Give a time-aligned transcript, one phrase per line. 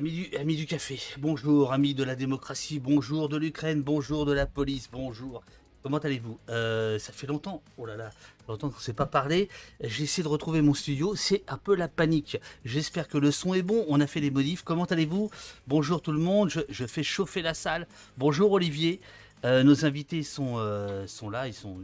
[0.00, 4.88] Amis du, café, bonjour, amis de la démocratie, bonjour de l'Ukraine, bonjour de la police,
[4.90, 5.42] bonjour.
[5.82, 6.38] Comment allez-vous?
[6.48, 8.08] Euh, Ça fait longtemps, oh là là,
[8.48, 9.50] longtemps qu'on ne s'est pas parlé.
[9.82, 12.38] J'ai essayé de retrouver mon studio, c'est un peu la panique.
[12.64, 14.62] J'espère que le son est bon, on a fait des modifs.
[14.62, 15.30] Comment allez-vous?
[15.66, 17.86] Bonjour tout le monde, je, fais chauffer la salle.
[18.16, 19.02] Bonjour Olivier,
[19.44, 21.76] euh, nos invités sont, euh, sont là, ils sont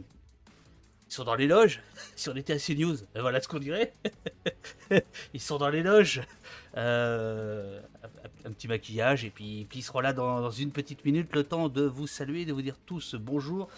[1.09, 1.81] ils sont dans les loges.
[2.15, 3.93] Si on était à CNews, ben voilà ce qu'on dirait.
[5.33, 6.21] ils sont dans les loges.
[6.75, 7.79] Euh,
[8.45, 11.33] un petit maquillage et puis, ils seront là dans, une petite minute.
[11.33, 13.69] Le temps de vous saluer, de vous dire tous bonjour.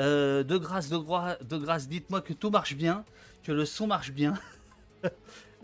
[0.00, 3.04] Euh, de grâce, de, de grâce, dites-moi que tout marche bien,
[3.44, 4.34] que le son marche bien.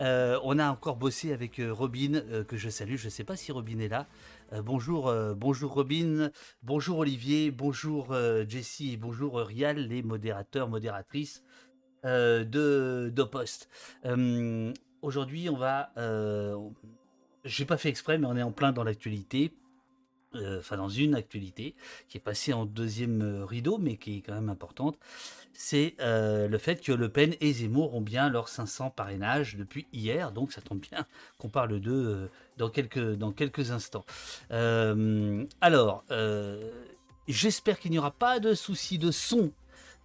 [0.00, 2.96] Euh, on a encore bossé avec Robin, que je salue.
[2.96, 4.06] Je ne sais pas si Robin est là.
[4.52, 6.30] Euh, bonjour, euh, bonjour Robin,
[6.64, 11.44] bonjour Olivier, bonjour euh, Jessie et bonjour Rial, les modérateurs, modératrices
[12.02, 13.68] de d'Opost.
[15.02, 15.92] Aujourd'hui, on va.
[17.44, 19.52] J'ai pas fait exprès, mais on est en plein dans l'actualité.
[20.34, 21.74] Enfin, dans une actualité
[22.08, 24.98] qui est passée en deuxième rideau, mais qui est quand même importante
[25.52, 29.86] c'est euh, le fait que Le Pen et Zemmour ont bien leurs 500 parrainages depuis
[29.92, 31.06] hier, donc ça tombe bien
[31.38, 34.04] qu'on parle d'eux euh, dans, quelques, dans quelques instants.
[34.52, 36.04] Euh, alors,
[37.28, 39.52] j'espère qu'il n'y aura pas de souci de son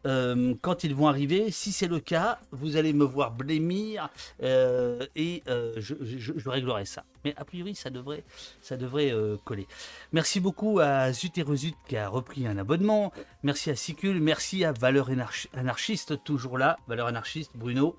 [0.05, 1.51] euh, quand ils vont arriver.
[1.51, 4.09] Si c'est le cas, vous allez me voir blêmir
[4.43, 7.03] euh, et euh, je, réglerai ça.
[7.23, 8.23] Mais a priori, ça devrait,
[8.61, 9.67] ça devrait coller.
[10.11, 11.45] Merci beaucoup à Zut et
[11.87, 13.11] qui a repris un abonnement.
[13.43, 14.19] Merci à Sicule.
[14.21, 15.09] Merci à Valeur
[15.53, 16.77] Anarchiste, toujours là.
[16.87, 17.95] Valeur Anarchiste, Bruno,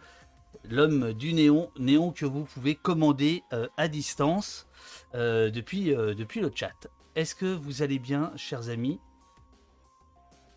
[0.71, 1.71] l'homme du néon.
[1.79, 3.43] Néon que vous pouvez commander
[3.77, 4.69] à distance
[5.13, 6.87] depuis, depuis le chat.
[7.17, 9.01] Est-ce que vous allez bien, chers amis?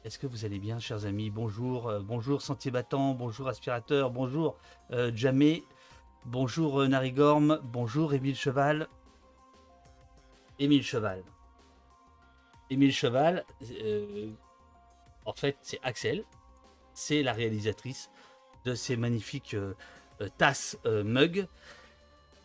[0.06, 1.30] Est-ce que vous allez bien, chers amis?
[1.30, 4.58] Bonjour, euh, bonjour Sentier Battant, bonjour Aspirateur, bonjour
[4.92, 5.12] euh,
[6.26, 8.88] bonjour euh, Narigorm, bonjour Émile Cheval.
[10.58, 11.24] Émile Cheval.
[12.70, 13.46] Émile Cheval,
[15.26, 16.24] en fait, c'est Axel,
[16.94, 18.10] c'est la réalisatrice
[18.66, 19.56] de ces magnifiques
[20.38, 21.48] tasses mug.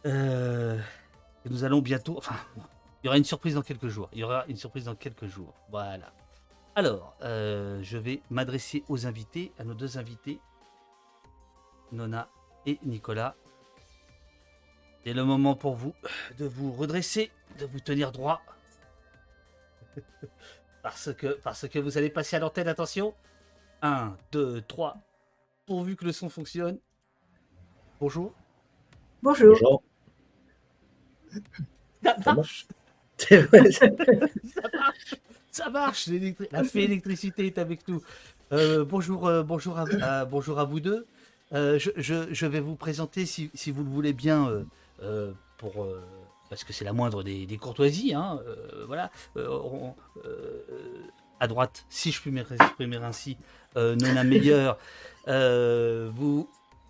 [0.05, 2.37] nous allons bientôt, enfin,
[3.03, 4.09] il y aura une surprise dans quelques jours.
[4.13, 5.53] Il y aura une surprise dans quelques jours.
[5.71, 6.13] Voilà.
[6.77, 10.41] Alors, euh, je vais m'adresser aux invités, à nos deux invités,
[11.93, 12.29] Nona
[12.67, 13.37] et Nicolas.
[15.05, 15.95] C'est le moment pour vous
[16.37, 17.31] de vous redresser,
[17.61, 18.43] de vous tenir droit.
[20.83, 23.15] parce, que, parce que vous allez passer à l'antenne, attention.
[23.83, 24.97] 1, 2, 3.
[25.67, 26.81] Pourvu que le son fonctionne.
[28.01, 28.35] Bonjour.
[29.23, 29.51] Bonjour.
[29.51, 29.83] Bonjour.
[32.03, 32.67] Ça marche.
[33.17, 33.37] Ça
[34.73, 35.15] marche.
[35.55, 36.11] Ça marche,
[36.51, 38.03] la fée électricité est avec nous.
[38.51, 41.07] Euh, bonjour, euh, bonjour, à, bonjour à vous deux.
[41.53, 44.65] Euh, je, vais vous présenter, si, vous le voulez bien,
[45.59, 45.87] pour,
[46.51, 48.15] parce que c'est la moindre des, courtoisies.
[48.15, 48.41] Hein,
[48.89, 49.13] voilà.
[51.39, 53.37] à droite, si je puis m'exprimer ainsi,
[53.77, 54.77] Nona Meilleur,
[55.29, 56.49] vous.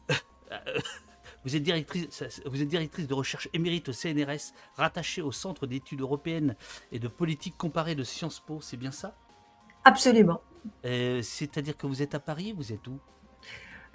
[1.44, 6.00] Vous êtes, directrice, vous êtes directrice de recherche émérite au CNRS, rattachée au Centre d'études
[6.00, 6.56] européennes
[6.90, 9.16] et de politique comparée de Sciences Po, c'est bien ça?
[9.84, 10.40] Absolument.
[10.86, 12.98] Euh, c'est-à-dire que vous êtes à Paris, vous êtes où?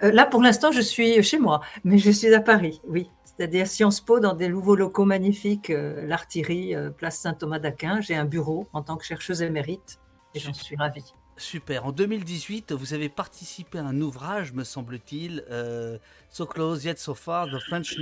[0.02, 3.10] Euh, Là, pour l'instant, je suis chez moi, mais je suis à Paris, oui.
[3.24, 8.00] C'est-à-dire Sciences Po dans des nouveaux locaux magnifiques, euh, l'Artillerie, place Saint-Thomas d'Aquin.
[8.00, 9.98] J'ai un bureau en tant que chercheuse émérite
[10.34, 11.14] et j'en suis ravie.
[11.40, 11.86] Super.
[11.86, 15.96] En 2018, vous avez participé à un ouvrage, me semble-t-il, euh,
[16.28, 17.96] So Close Yet So Far, The French,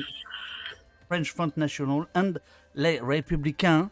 [1.06, 2.34] French Front National and
[2.74, 3.90] les Républicains,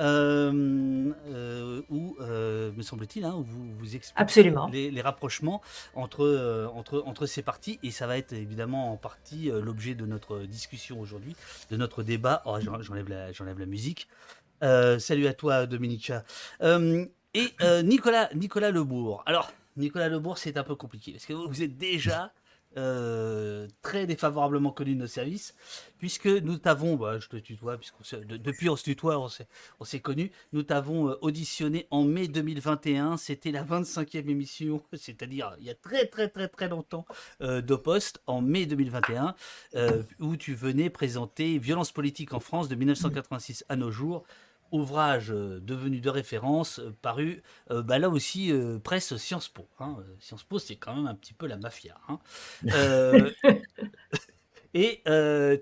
[0.00, 5.62] euh, euh, où, me semble-t-il, hein, vous, vous expliquez les, les, rapprochements
[5.94, 10.40] entre, entre, entre ces partis, et ça va être évidemment en partie l'objet de notre
[10.40, 11.36] discussion aujourd'hui,
[11.70, 12.42] de notre débat.
[12.44, 14.08] Oh, j'enlève la, la, musique.
[14.60, 16.24] salut à toi, Dominica
[17.34, 19.22] et euh, Nicolas, Nicolas Lebourg.
[19.26, 22.32] Alors, Nicolas Lebourg, c'est un peu compliqué parce que vous êtes déjà
[22.76, 25.54] euh, très défavorablement connu de nos services,
[25.98, 27.78] puisque nous t'avons, bah, je te tutoie,
[28.24, 29.28] depuis on se tutoie,
[29.80, 35.54] on s'est connus, nous t'avons euh, auditionné en mai 2021, c'était la 25e émission, c'est-à-dire
[35.60, 37.06] il y a très très très très longtemps
[37.40, 39.34] de poste, en mai 2021,
[40.18, 44.24] où tu venais présenter Violence politique en France de 1986 à nos jours,
[44.72, 48.52] ouvrage euh, devenu de référence, euh, paru euh, bah là aussi
[48.82, 49.68] presse Sciences Po.
[49.78, 49.96] Hein.
[50.18, 51.96] Sciences Po, c'est quand même un petit peu la mafia.
[52.08, 52.18] Hein.
[54.74, 55.02] et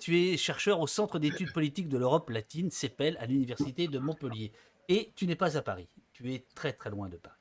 [0.01, 4.53] tu es chercheur au Centre d'études politiques de l'Europe latine, CEPEL, à l'Université de Montpellier.
[4.89, 5.89] Et tu n'es pas à Paris.
[6.13, 7.38] Tu es très très loin de Paris.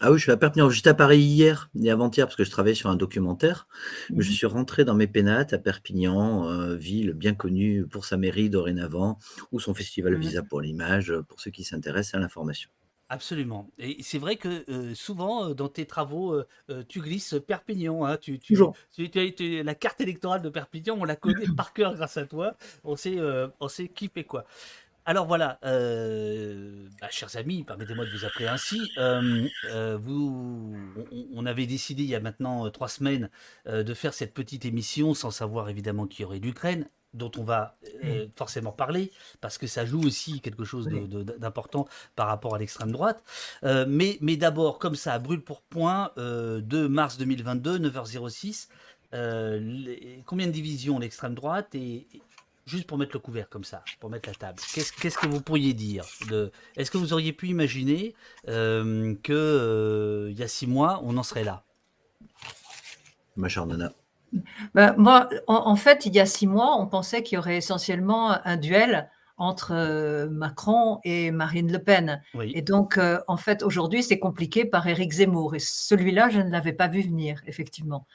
[0.00, 0.68] Ah oui, je suis à Perpignan.
[0.68, 3.66] J'étais à Paris hier et avant-hier parce que je travaillais sur un documentaire.
[4.14, 4.34] Mais je Mhm.
[4.34, 9.18] suis rentré dans mes pénates à Perpignan, euh, ville bien connue pour sa mairie dorénavant,
[9.52, 10.48] ou son festival Visa Mhm.
[10.48, 12.70] pour l'image, euh, pour ceux qui s'intéressent à l'information.
[13.08, 13.70] Absolument.
[13.78, 18.04] Et c'est vrai que euh, souvent, euh, dans tes travaux, euh, tu glisses Perpignan.
[18.04, 18.74] hein, tu, tu, Toujours.
[18.92, 22.26] tu- tu- tu- la carte électorale de Perpignan, on la connaît par cœur grâce à
[22.26, 22.56] toi.
[22.82, 23.16] On sait,
[23.60, 24.44] on sait qui fait quoi.
[25.08, 28.90] Alors voilà, euh, bah, chers amis, permettez-moi de vous appeler ainsi.
[28.98, 30.76] euh, euh, vous,
[31.12, 33.30] on, on avait décidé il y a maintenant trois semaines
[33.66, 37.78] de faire cette petite émission sans savoir évidemment qu'il y aurait l'Ukraine, dont on va
[38.04, 40.88] euh, forcément parler parce que ça joue aussi quelque chose
[41.38, 41.86] d'important
[42.16, 43.22] par rapport à l'extrême droite.
[43.62, 48.68] Euh, mais mais d'abord, comme ça, brûle pour point, euh, 2 mars 2022, 9h06.
[49.14, 52.08] euh, les- combien de divisions l'extrême droite et-
[52.66, 54.60] juste pour mettre le couvert comme ça, pour mettre la table.
[54.74, 58.14] Qu'est-ce que vous pourriez dire de, Est-ce que vous auriez pu imaginer
[58.48, 61.62] euh, que euh, il y a six mois on en serait là?
[63.36, 63.92] Ma chère Nana.
[64.74, 67.56] Ben, moi, en, en fait, il y a six mois, on pensait qu'il y aurait
[67.56, 72.22] essentiellement un duel entre euh, Macron et Marine Le Pen.
[72.34, 72.52] Oui.
[72.54, 75.54] Et donc, euh, en fait, aujourd'hui, c'est compliqué par Éric Zemmour.
[75.54, 78.06] Et celui-là, je ne l'avais pas vu venir, effectivement.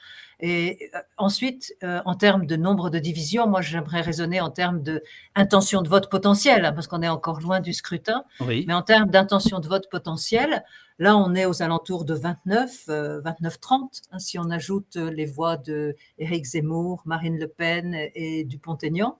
[0.42, 4.82] Et euh, ensuite, euh, en termes de nombre de divisions, moi, j'aimerais raisonner en termes
[4.82, 8.24] d'intention de vote potentielle, hein, parce qu'on est encore loin du scrutin.
[8.40, 8.64] Oui.
[8.66, 10.64] Mais en termes d'intention de vote potentielle,
[10.98, 15.56] là, on est aux alentours de 29, euh, 29-30, hein, si on ajoute les voix
[15.56, 19.16] de Éric Zemmour, Marine Le Pen et Dupont-Aignan.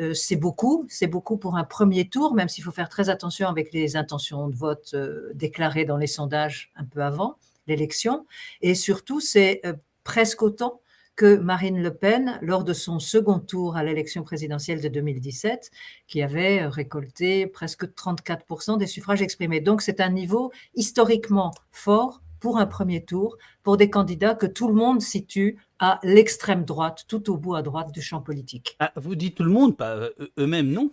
[0.00, 3.48] Euh, c'est beaucoup, c'est beaucoup pour un premier tour, même s'il faut faire très attention
[3.48, 7.36] avec les intentions de vote euh, déclarées dans les sondages un peu avant
[7.66, 8.26] l'élection.
[8.62, 9.74] Et surtout, c'est euh,
[10.04, 10.80] presque autant
[11.14, 15.70] que Marine Le Pen lors de son second tour à l'élection présidentielle de 2017,
[16.06, 19.60] qui avait récolté presque 34% des suffrages exprimés.
[19.60, 24.68] Donc c'est un niveau historiquement fort pour un premier tour, pour des candidats que tout
[24.68, 28.76] le monde situe à l'extrême droite, tout au bout à droite du champ politique.
[28.78, 30.92] Ah, vous dites tout le monde, pas euh, eux-mêmes, non?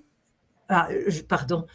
[0.68, 1.68] Ah, je- pardon.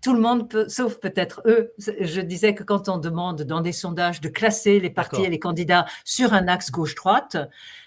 [0.00, 1.72] Tout le monde peut, sauf peut-être eux.
[1.78, 5.38] Je disais que quand on demande dans des sondages de classer les partis et les
[5.38, 7.36] candidats sur un axe gauche-droite,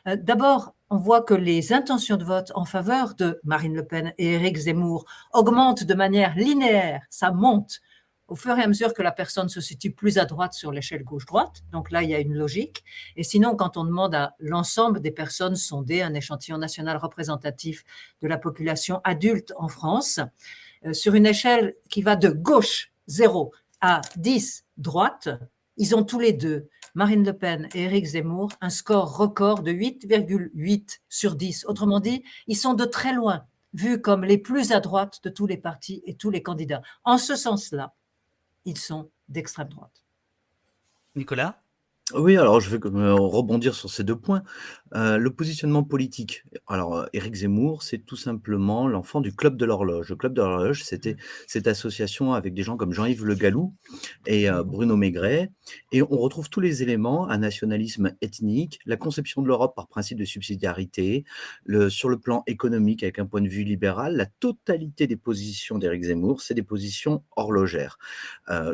[0.07, 4.13] euh, d'abord, on voit que les intentions de vote en faveur de Marine Le Pen
[4.19, 7.01] et Éric Zemmour augmentent de manière linéaire.
[7.09, 7.79] Ça monte
[8.27, 11.04] au fur et à mesure que la personne se situe plus à droite sur l'échelle
[11.04, 11.63] gauche-droite.
[11.72, 12.83] Donc là, il y a une logique.
[13.16, 17.83] Et sinon, quand on demande à l'ensemble des personnes sondées, un échantillon national représentatif
[18.22, 20.19] de la population adulte en France,
[20.86, 23.51] euh, sur une échelle qui va de gauche 0
[23.81, 25.30] à 10 droite,
[25.77, 29.72] ils ont tous les deux, Marine Le Pen et Éric Zemmour, un score record de
[29.72, 31.66] 8,8 sur 10.
[31.68, 35.45] Autrement dit, ils sont de très loin vus comme les plus à droite de tous
[35.45, 36.81] les partis et tous les candidats.
[37.04, 37.94] En ce sens-là,
[38.65, 40.03] ils sont d'extrême droite.
[41.15, 41.62] Nicolas?
[42.13, 44.43] Oui, alors je vais euh, rebondir sur ces deux points.
[44.95, 46.45] Euh, le positionnement politique.
[46.67, 50.09] Alors, euh, Éric Zemmour, c'est tout simplement l'enfant du Club de l'Horloge.
[50.09, 51.17] Le Club de l'Horloge, c'était
[51.47, 53.73] cette association avec des gens comme Jean-Yves Le Gallou
[54.25, 55.51] et euh, Bruno Maigret.
[55.91, 60.17] Et on retrouve tous les éléments, un nationalisme ethnique, la conception de l'Europe par principe
[60.17, 61.25] de subsidiarité,
[61.65, 65.77] le, sur le plan économique avec un point de vue libéral, la totalité des positions
[65.77, 67.97] d'Éric Zemmour, c'est des positions horlogères.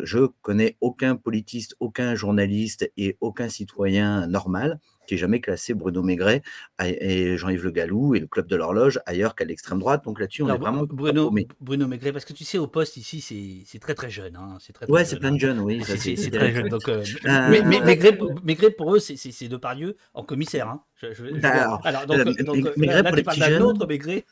[0.04, 6.42] Je connais aucun politiste, aucun journaliste et aucun citoyen normal qui jamais classé Bruno Maigret
[6.84, 10.04] et Jean-Yves Le Gallou et le Club de l'Horloge ailleurs qu'à l'extrême droite.
[10.06, 11.34] Donc là-dessus, on Alors, est vraiment Bruno.
[11.60, 13.20] Bruno Maigret, parce que tu sais, au poste ici,
[13.66, 14.36] c'est très très jeune.
[14.36, 15.36] Hein, c'est très, très Ouais, c'est plein hein.
[15.36, 15.82] de jeunes, oui.
[15.86, 16.70] C'est- très jeune.
[16.70, 20.68] Donc, euh, Euh, mais, mais- Maigret, Maigret, pour eux, c'est- c'est Depardieu en commissaire.
[20.70, 20.82] Hein.
[20.96, 23.50] Je, je- je- Alors, alors, donc, euh, donc, Maigret, euh, pour là, les petits d'un
[23.50, 23.62] jeunes.
[23.64, 24.26] autre Maigret.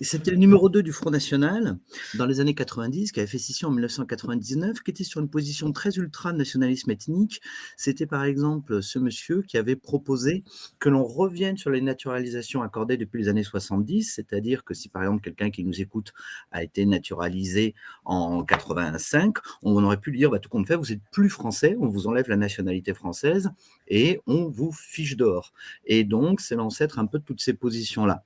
[0.00, 1.78] C'était le numéro 2 du Front National
[2.14, 5.72] dans les années 90, qui avait fait scission en 1999, qui était sur une position
[5.72, 7.40] très ultra nationalisme ethnique.
[7.76, 10.42] C'était par exemple ce monsieur qui avait proposé
[10.80, 15.02] que l'on revienne sur les naturalisations accordées depuis les années 70, c'est-à-dire que si par
[15.02, 16.12] exemple quelqu'un qui nous écoute
[16.50, 20.92] a été naturalisé en 85, on aurait pu lui dire bah, tout compte fait, vous
[20.92, 23.50] êtes plus français, on vous enlève la nationalité française
[23.86, 25.52] et on vous fiche dehors.
[25.84, 28.24] Et donc c'est l'ancêtre un peu de toutes ces positions-là.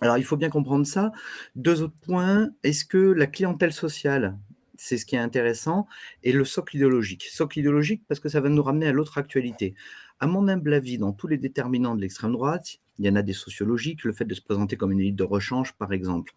[0.00, 1.12] Alors, il faut bien comprendre ça.
[1.56, 2.50] Deux autres points.
[2.62, 4.38] Est-ce que la clientèle sociale,
[4.76, 5.86] c'est ce qui est intéressant,
[6.22, 7.24] et le socle idéologique?
[7.24, 9.74] Socle idéologique parce que ça va nous ramener à l'autre actualité.
[10.20, 13.22] À mon humble avis, dans tous les déterminants de l'extrême droite, il y en a
[13.22, 16.32] des sociologiques, le fait de se présenter comme une élite de rechange, par exemple.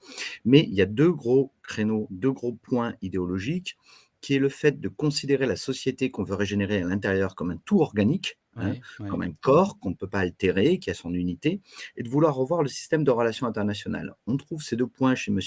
[0.45, 3.77] Mais il y a deux gros créneaux, deux gros points idéologiques,
[4.21, 7.57] qui est le fait de considérer la société qu'on veut régénérer à l'intérieur comme un
[7.65, 9.09] tout organique, hein, Ouais, ouais.
[9.09, 11.61] comme un corps qu'on ne peut pas altérer, qui a son unité,
[11.97, 14.13] et de vouloir revoir le système de relations internationales.
[14.27, 15.39] On trouve ces deux points chez M.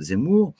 [0.00, 0.54] Zemmour,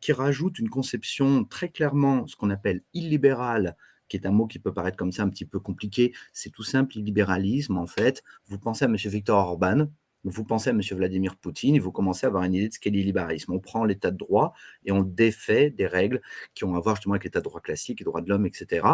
[0.00, 3.76] qui rajoute une conception très clairement, ce qu'on appelle illibérale,
[4.08, 6.12] qui est un mot qui peut paraître comme ça un petit peu compliqué.
[6.32, 8.22] C'est tout simple, libéralisme, en fait.
[8.46, 8.96] Vous pensez à M.
[8.96, 9.86] Victor Orban,
[10.24, 10.80] vous pensez à M.
[10.92, 13.52] Vladimir Poutine et vous commencez à avoir une idée de ce qu'est l'illibéralisme.
[13.52, 14.52] On prend l'état de droit
[14.84, 16.20] et on défait des règles
[16.54, 18.86] qui ont à voir justement avec l'état de droit classique, les droits de l'homme, etc.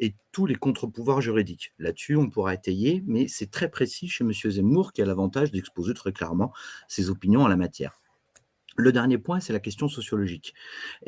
[0.00, 1.72] Et tous les contre-pouvoirs juridiques.
[1.78, 4.32] Là-dessus, on pourra étayer, mais c'est très précis chez M.
[4.32, 6.52] Zemmour qui a l'avantage d'exposer très clairement
[6.88, 8.00] ses opinions en la matière.
[8.76, 10.52] Le dernier point, c'est la question sociologique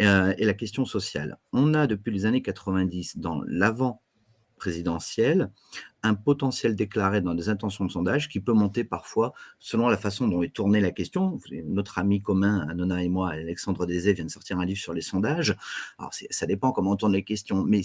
[0.00, 1.38] euh, et la question sociale.
[1.52, 4.02] On a depuis les années 90, dans l'avant
[4.56, 5.50] présidentielle,
[6.02, 10.28] un potentiel déclaré dans des intentions de sondage qui peut monter parfois selon la façon
[10.28, 11.38] dont est tournée la question.
[11.67, 15.00] Notre ami commun, Anona et moi, Alexandre Désé, vient de sortir un livre sur les
[15.00, 15.57] sondages.
[15.99, 17.64] Alors, ça dépend comment on tourne les questions.
[17.64, 17.83] Mais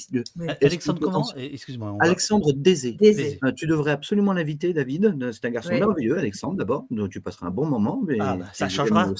[0.62, 1.98] Alexandre comment Excuse-moi.
[2.02, 2.98] Alexandre Désé.
[3.44, 5.18] Euh, tu devrais absolument l'inviter, David.
[5.32, 6.86] C'est un garçon merveilleux, Alexandre, d'abord.
[6.92, 8.02] Donc, tu passeras un bon moment.
[8.06, 9.12] Mais ah, bah, ça changera.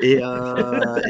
[0.00, 1.00] Et, euh,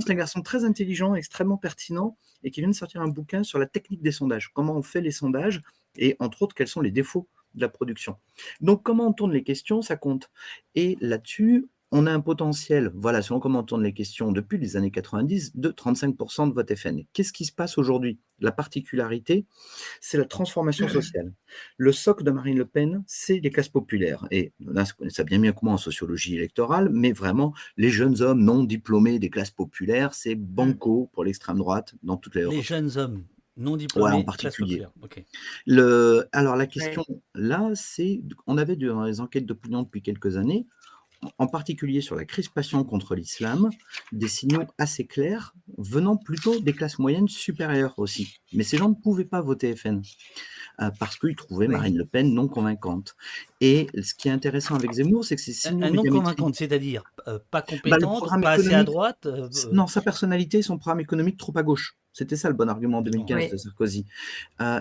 [0.00, 3.58] c'est un garçon très intelligent, extrêmement pertinent, et qui vient de sortir un bouquin sur
[3.58, 4.50] la technique des sondages.
[4.52, 5.62] Comment on fait les sondages
[5.96, 8.16] et entre autres quels sont les défauts de la production.
[8.60, 10.30] Donc comment on tourne les questions, ça compte.
[10.74, 14.76] Et là-dessus, on a un potentiel, voilà, selon comment on tourne les questions depuis les
[14.78, 17.02] années 90, de 35% de vote FN.
[17.12, 18.18] Qu'est-ce qui se passe aujourd'hui?
[18.40, 19.44] La particularité,
[20.00, 21.34] c'est la transformation sociale.
[21.76, 24.26] Le socle de Marine Le Pen, c'est les classes populaires.
[24.30, 28.42] Et là, ça bien mieux que moi en sociologie électorale, mais vraiment, les jeunes hommes
[28.42, 32.96] non diplômés des classes populaires, c'est banco pour l'extrême droite dans toutes les Les jeunes
[32.96, 33.24] hommes
[33.56, 34.86] non diplômés en particulier.
[35.66, 37.04] Le, alors la question
[37.34, 40.66] là, c'est, on avait dans les enquêtes d'opinion depuis quelques années,
[41.38, 43.70] en particulier sur la crispation contre l'islam,
[44.10, 48.38] des signaux assez clairs venant plutôt des classes moyennes supérieures aussi.
[48.52, 50.02] Mais ces gens ne pouvaient pas voter FN
[50.80, 53.14] euh, parce qu'ils trouvaient Marine Le Pen non convaincante.
[53.60, 55.90] Et ce qui est intéressant avec Zemmour, c'est que ces signaux...
[55.90, 60.62] non convaincante, c'est-à-dire euh, pas bah, compétente, pas assez à droite euh, Non, sa personnalité,
[60.62, 61.96] son programme économique trop à gauche.
[62.12, 64.06] C'était ça le bon argument en 2015 de Sarkozy.
[64.60, 64.80] Euh,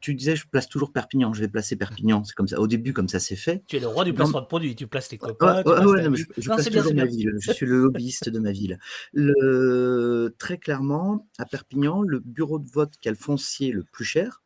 [0.00, 2.22] tu disais, je place toujours Perpignan, je vais placer Perpignan.
[2.24, 2.60] C'est comme ça.
[2.60, 3.62] Au début, comme ça s'est fait.
[3.66, 4.76] Tu es le roi du placement de produits.
[4.76, 5.62] Tu places tes copains.
[5.64, 7.32] je, place toujours ma ville.
[7.40, 8.78] Je suis le lobbyiste de ma ville.
[9.12, 14.04] Le, très clairement, à Perpignan, le bureau de vote qui a le foncier le plus
[14.04, 14.42] cher,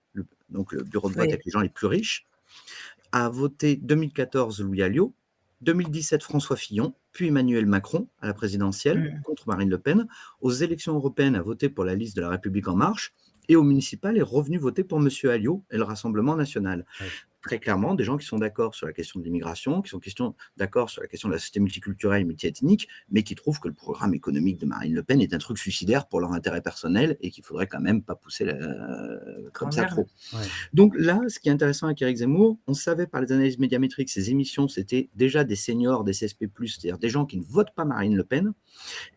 [0.50, 2.26] donc le bureau de vote avec les gens les plus riches,
[3.12, 5.14] a voté 2014 Louis Alliot,
[5.62, 9.22] 2017 François Fillon, puis Emmanuel Macron à la présidentielle mmh.
[9.22, 10.06] contre Marine Le Pen.
[10.40, 13.12] Aux élections européennes, a voté pour la liste de la République en marche.
[13.48, 15.08] Et au municipal, est revenu voter pour M.
[15.24, 16.86] Alliot et le Rassemblement national
[17.42, 20.90] très clairement des gens qui sont d'accord sur la question de l'immigration, qui sont d'accord
[20.90, 24.14] sur la question de la société multiculturelle et multiethnique, mais qui trouvent que le programme
[24.14, 27.44] économique de Marine Le Pen est un truc suicidaire pour leur intérêt personnel et qu'il
[27.44, 28.50] faudrait quand même pas pousser
[29.52, 30.06] comme ça trop.
[30.72, 34.10] Donc là, ce qui est intéressant avec Eric Zemmour, on savait par les analyses médiamétriques,
[34.10, 37.84] ces émissions, c'était déjà des seniors, des CSP+, c'est-à-dire des gens qui ne votent pas
[37.84, 38.52] Marine Le Pen,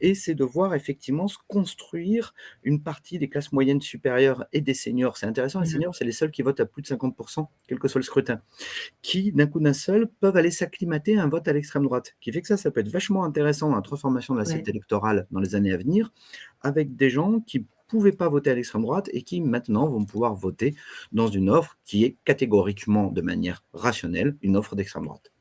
[0.01, 2.33] et c'est de voir effectivement se construire
[2.63, 5.17] une partie des classes moyennes supérieures et des seniors.
[5.17, 7.79] C'est intéressant, les mmh seniors, c'est les seuls qui votent à plus de 50%, quel
[7.79, 8.37] que soit le
[9.01, 12.15] qui, d'un coup d'un seul, peuvent aller s'acclimater à un vote à l'extrême droite.
[12.21, 14.63] Qui fait que ça, ça peut être vachement intéressant dans la transformation de la scène
[14.65, 16.11] électorale dans les années à venir,
[16.61, 20.35] avec des gens qui pouvaient pas voter à l'extrême droite et qui maintenant vont pouvoir
[20.35, 20.75] voter
[21.11, 25.32] dans une offre qui est catégoriquement, de manière rationnelle, une offre d'extrême droite.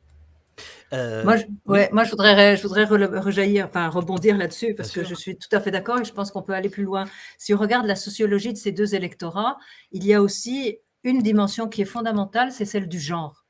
[0.92, 5.04] Euh, moi, je, ouais, moi, je voudrais, je voudrais rejaillir, enfin rebondir là-dessus parce que
[5.04, 7.04] je suis tout à fait d'accord et je pense qu'on peut aller plus loin.
[7.38, 9.58] Si on regarde la sociologie de ces deux électorats,
[9.92, 13.44] il y a aussi une dimension qui est fondamentale, c'est celle du genre.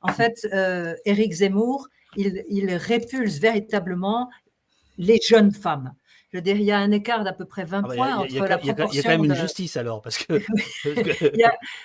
[0.00, 4.30] En fait, euh, Éric Zemmour, il, il, répulse véritablement
[4.98, 5.94] les jeunes femmes.
[6.34, 8.16] Je veux dire, il y a un écart d'à peu près 20 ah bah, points
[8.16, 8.88] entre la proportion.
[8.90, 10.32] Il y a quand même une justice alors, parce que.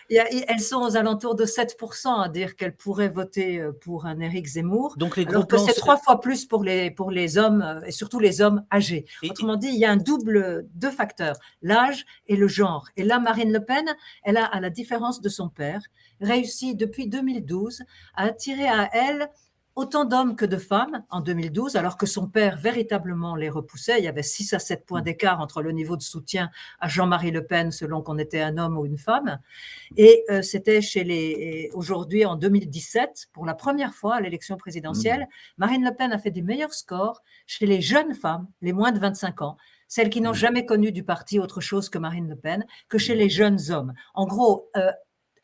[0.10, 4.48] elles sont aux alentours de 7% à dire qu'elles pourraient voter euh, pour un Éric
[4.48, 4.96] Zemmour.
[4.98, 7.91] Donc les alors que c'est trois fois plus pour les, pour les hommes, euh, et
[7.91, 9.06] surtout les hommes âgés.
[9.22, 12.88] Autrement dit, il y a un double, deux facteurs, l'âge et le genre.
[12.96, 13.86] Et là, Marine Le Pen,
[14.24, 15.84] elle a, à la différence de son père,
[16.22, 17.84] réussi depuis 2012
[18.15, 19.29] à attirer à elle
[19.80, 24.00] autant d'hommes que de femmes en 2012, alors que son père véritablement les repoussait.
[24.00, 26.50] Il y avait 6 à 7 points d'écart entre le niveau de soutien
[26.82, 29.40] à Jean-Marie Le Pen selon qu'on était un homme ou une femme.
[29.96, 35.22] Et euh, c'était chez les aujourd'hui en 2017 pour la première fois à l'élection présidentielle,
[35.22, 35.26] mmh.
[35.60, 39.00] Marine Le Pen a fait des meilleurs scores chez les jeunes femmes, les moins de
[39.00, 39.56] 25 ans,
[39.88, 40.44] celles qui n'ont mmh.
[40.46, 43.18] jamais connu du parti autre chose que Marine Le Pen, que chez mmh.
[43.18, 43.94] les jeunes hommes.
[44.14, 44.92] En gros, euh,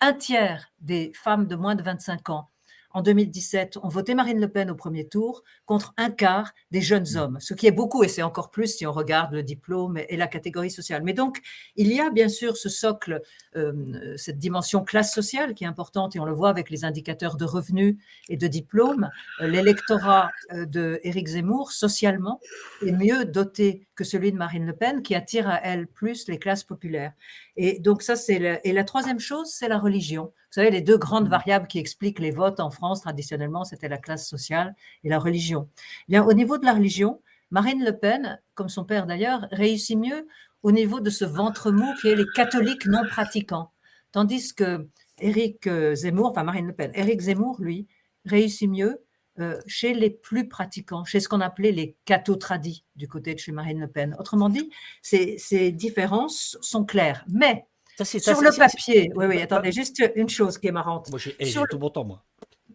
[0.02, 2.50] un tiers des femmes de moins de 25 ans
[2.96, 7.18] en 2017, ont voté Marine Le Pen au premier tour contre un quart des jeunes
[7.18, 10.16] hommes, ce qui est beaucoup et c'est encore plus si on regarde le diplôme et
[10.16, 11.04] la catégorie sociale.
[11.04, 11.42] Mais donc,
[11.76, 13.22] il y a bien sûr ce socle,
[13.58, 17.36] euh, cette dimension classe sociale qui est importante et on le voit avec les indicateurs
[17.36, 17.98] de revenus
[18.30, 19.10] et de diplôme.
[19.42, 22.40] Euh, l'électorat euh, de Éric Zemmour, socialement,
[22.82, 26.40] est mieux doté que celui de Marine Le Pen qui attire à elle plus les
[26.40, 27.12] classes populaires.
[27.58, 30.32] Et donc ça, c'est et la troisième chose, c'est la religion.
[30.56, 33.98] Vous savez, les deux grandes variables qui expliquent les votes en France traditionnellement, c'était la
[33.98, 35.68] classe sociale et la religion.
[36.08, 37.22] Bien, au niveau de la religion,
[37.52, 40.26] Marine Le Pen, comme son père d'ailleurs, réussit mieux
[40.64, 43.72] au niveau de ce ventre mou qui est les catholiques non pratiquants.
[44.14, 44.88] Tandis que
[45.20, 47.86] Éric euh, Zemmour, enfin Marine Le Pen, Éric Zemmour, lui,
[48.24, 49.04] réussit mieux
[49.40, 53.52] euh, chez les plus pratiquants, chez ce qu'on appelait les cathotradis du côté de chez
[53.52, 54.16] Marine Le Pen.
[54.20, 54.70] Autrement dit,
[55.02, 57.26] ces, ces différences sont claires.
[57.28, 57.66] Mais
[58.04, 61.10] sur le papier, oui, oui, attendez, juste une chose qui est marrante.
[61.10, 61.36] Moi, j'ai
[61.70, 62.24] tout bon temps, moi.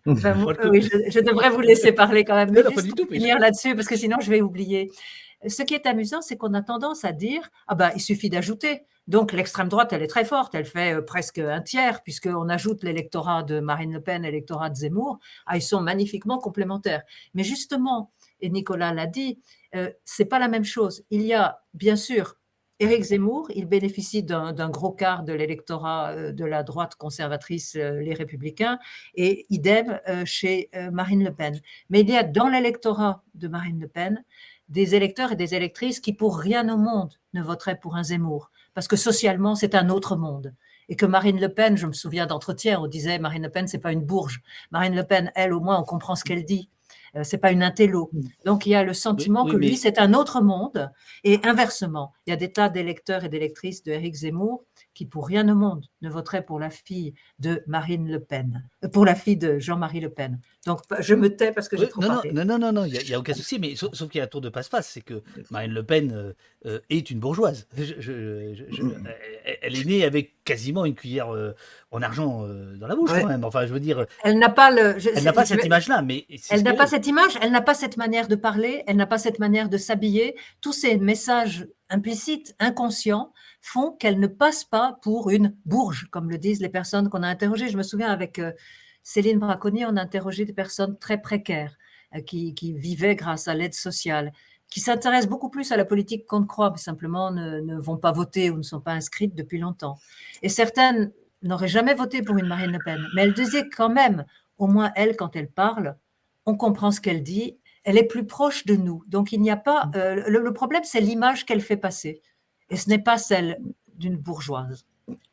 [0.06, 2.50] oui, je, devrais vous laisser parler quand même.
[2.50, 4.90] Mais non, juste finir là-dessus, parce que sinon, je vais oublier.
[5.46, 8.82] Ce qui est amusant, c'est qu'on a tendance à dire ah bah, il suffit d'ajouter.
[9.08, 10.54] Donc, l'extrême droite, elle est très forte.
[10.54, 14.76] Elle fait euh, presque un tiers, puisqu'on ajoute l'électorat de Marine Le Pen l'électorat de
[14.76, 15.18] Zemmour.
[15.46, 17.02] Ah, ils sont magnifiquement complémentaires.
[17.34, 19.40] Mais justement, et Nicolas l'a dit,
[19.74, 21.04] euh, c'est pas la même chose.
[21.10, 22.36] Il y a, bien sûr,
[22.80, 28.00] Éric Zemmour, il bénéficie d'un gros quart de l'électorat euh, de la droite conservatrice, euh,
[28.00, 28.78] les Républicains,
[29.14, 31.60] et idem euh, chez Marine Le Pen.
[31.90, 34.24] Mais il y a dans l'électorat de Marine Le Pen
[34.70, 38.50] des électeurs et des électrices qui, pour rien au monde, ne voteraient pour un Zemmour,
[38.72, 40.54] parce que socialement, c'est un autre monde.
[40.88, 43.78] Et que Marine Le Pen, je me souviens d'entretien, on disait Marine Le Pen, c'est
[43.78, 44.40] pas une bourge.
[44.70, 46.70] Marine Le Pen, elle, au moins, on comprend ce qu'elle dit.
[47.16, 48.10] Euh, c'est pas une intello.
[48.12, 48.20] Mm.
[48.44, 50.90] Donc il y a le sentiment que lui, c'est un autre monde.
[51.24, 54.64] Et inversement, il y a des tas d'électeurs et d'électrices de Éric Zemmour
[55.00, 58.88] qui, pour rien au monde, ne voteraient pour la fille de Marine Le Pen, euh,
[58.88, 60.38] pour la fille de Jean-Marie Le Pen.
[60.66, 62.32] Donc je me tais parce que j'ai trop non, parlé.
[62.32, 64.26] Non, non, non, non, il n'y a, aucun souci, mais sauf, qu'il y a un
[64.26, 66.34] tour de passe-passe, c'est que Marine Le Pen
[66.66, 67.66] euh, est une bourgeoise.
[67.78, 69.06] Mm.
[69.62, 71.30] elle est née avec quasiment une cuillère
[71.90, 73.44] en argent dans la bouche quand même.
[73.44, 74.04] Enfin, je veux dire.
[74.22, 74.98] Elle n'a pas le.
[75.16, 76.26] elle n'a pas cette image-là, mais.
[76.50, 79.18] Elle n'a pas cette image, elle n'a pas cette manière de parler, elle n'a pas
[79.18, 80.36] cette manière de s'habiller.
[80.60, 86.38] Tous ces messages implicites, inconscients, font qu'elle ne passe pas pour une bourge, comme le
[86.38, 87.68] disent les personnes qu'on a interrogées.
[87.68, 88.52] Je me souviens avec euh,
[89.02, 91.76] Céline Braconnier, on a interrogé des personnes très précaires
[92.14, 94.32] euh, qui, vivaient grâce à l'aide sociale,
[94.68, 98.12] qui s'intéressent beaucoup plus à la politique qu'on ne croit, mais simplement ne, vont pas
[98.12, 99.98] voter ou ne sont pas inscrites depuis longtemps.
[100.42, 104.24] Et certaines n'auraient jamais voté pour une Marine Le Pen, mais elles disaient quand même,
[104.58, 105.96] au moins elle, quand elle parle,
[106.46, 109.02] on comprend ce qu'elle dit, elle est plus proche de nous.
[109.08, 109.90] Donc il n'y a pas.
[109.94, 112.22] Euh, le, problème, c'est l'image qu'elle fait passer.
[112.70, 113.58] Et ce n'est pas celle
[113.96, 114.84] d'une bourgeoise.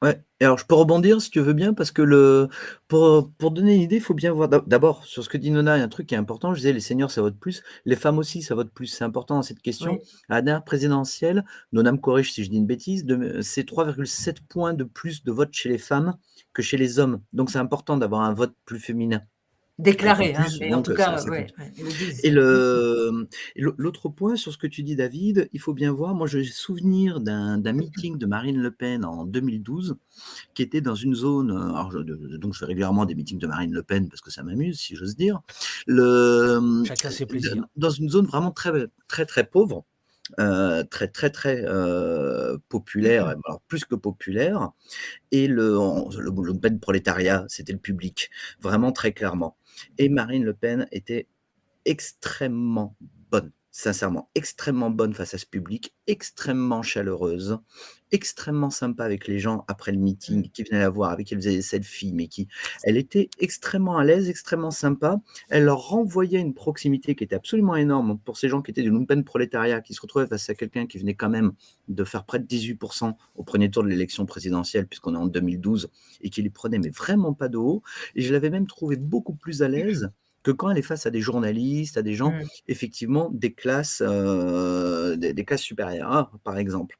[0.01, 2.49] Ouais, et alors je peux rebondir si tu veux bien, parce que le,
[2.87, 5.77] pour, pour donner une idée, il faut bien voir d'abord sur ce que dit Nona,
[5.77, 6.53] il y a un truc qui est important.
[6.53, 8.87] Je disais, les seniors, ça vote plus, les femmes aussi, ça vote plus.
[8.87, 9.99] C'est important dans cette question.
[10.29, 13.05] À la dernière présidentielle, Nona me corrige si je dis une bêtise,
[13.41, 16.17] c'est 3,7 points de plus de vote chez les femmes
[16.53, 17.21] que chez les hommes.
[17.33, 19.21] Donc c'est important d'avoir un vote plus féminin.
[19.79, 21.23] Déclaré, hein, en tout cas,
[22.23, 26.43] Et l'autre point sur ce que tu dis, David, il faut bien voir, moi j'ai
[26.45, 29.95] souvenir d'un meeting de Marine Le Pen en 2012,
[30.55, 33.83] qui était dans une zone, alors donc je fais régulièrement des meetings de Marine Le
[33.83, 35.41] Pen parce que ça m'amuse, si j'ose dire,
[35.85, 37.63] le, Chacun ses plaisirs.
[37.75, 38.71] Dans une zone vraiment très,
[39.07, 39.85] très, très pauvre,
[40.39, 44.71] euh, très très très euh, populaire, mmh alors plus que populaire,
[45.31, 45.77] et le,
[46.17, 49.55] le, le Pen prolétariat, c'était le public, vraiment très clairement.
[49.97, 51.27] Et Marine Le Pen était
[51.85, 52.95] extrêmement
[53.31, 57.59] bonne, sincèrement, extrêmement bonne face à ce public, extrêmement chaleureuse,
[58.11, 60.49] extrêmement sympa avec les gens après le meeting mmh.
[60.49, 62.47] qui venaient la voir, avec qui elle faisait des selfies, mais qui,
[62.83, 65.19] elle était extrêmement à l'aise, extrêmement sympa.
[65.49, 68.91] Elle leur renvoyait une proximité qui était absolument énorme pour ces gens qui étaient du
[68.91, 71.53] lumpen prolétariat, qui se retrouvaient face à quelqu'un qui venait quand même
[71.87, 75.89] de faire près de 18% au premier tour de l'élection présidentielle, puisqu'on est en 2012,
[76.21, 77.83] et qui les prenait mais vraiment pas de haut.
[78.15, 80.11] Et je l'avais même trouvé beaucoup plus à l'aise
[80.43, 82.43] que quand elle est face à des journalistes, à des gens, mmh.
[82.69, 86.97] effectivement, des classes, euh, des, classes supérieures, par exemple.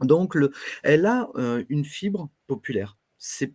[0.00, 0.50] Donc, le,
[0.82, 1.28] elle a
[1.68, 2.96] une fibre populaire.
[3.18, 3.50] C'est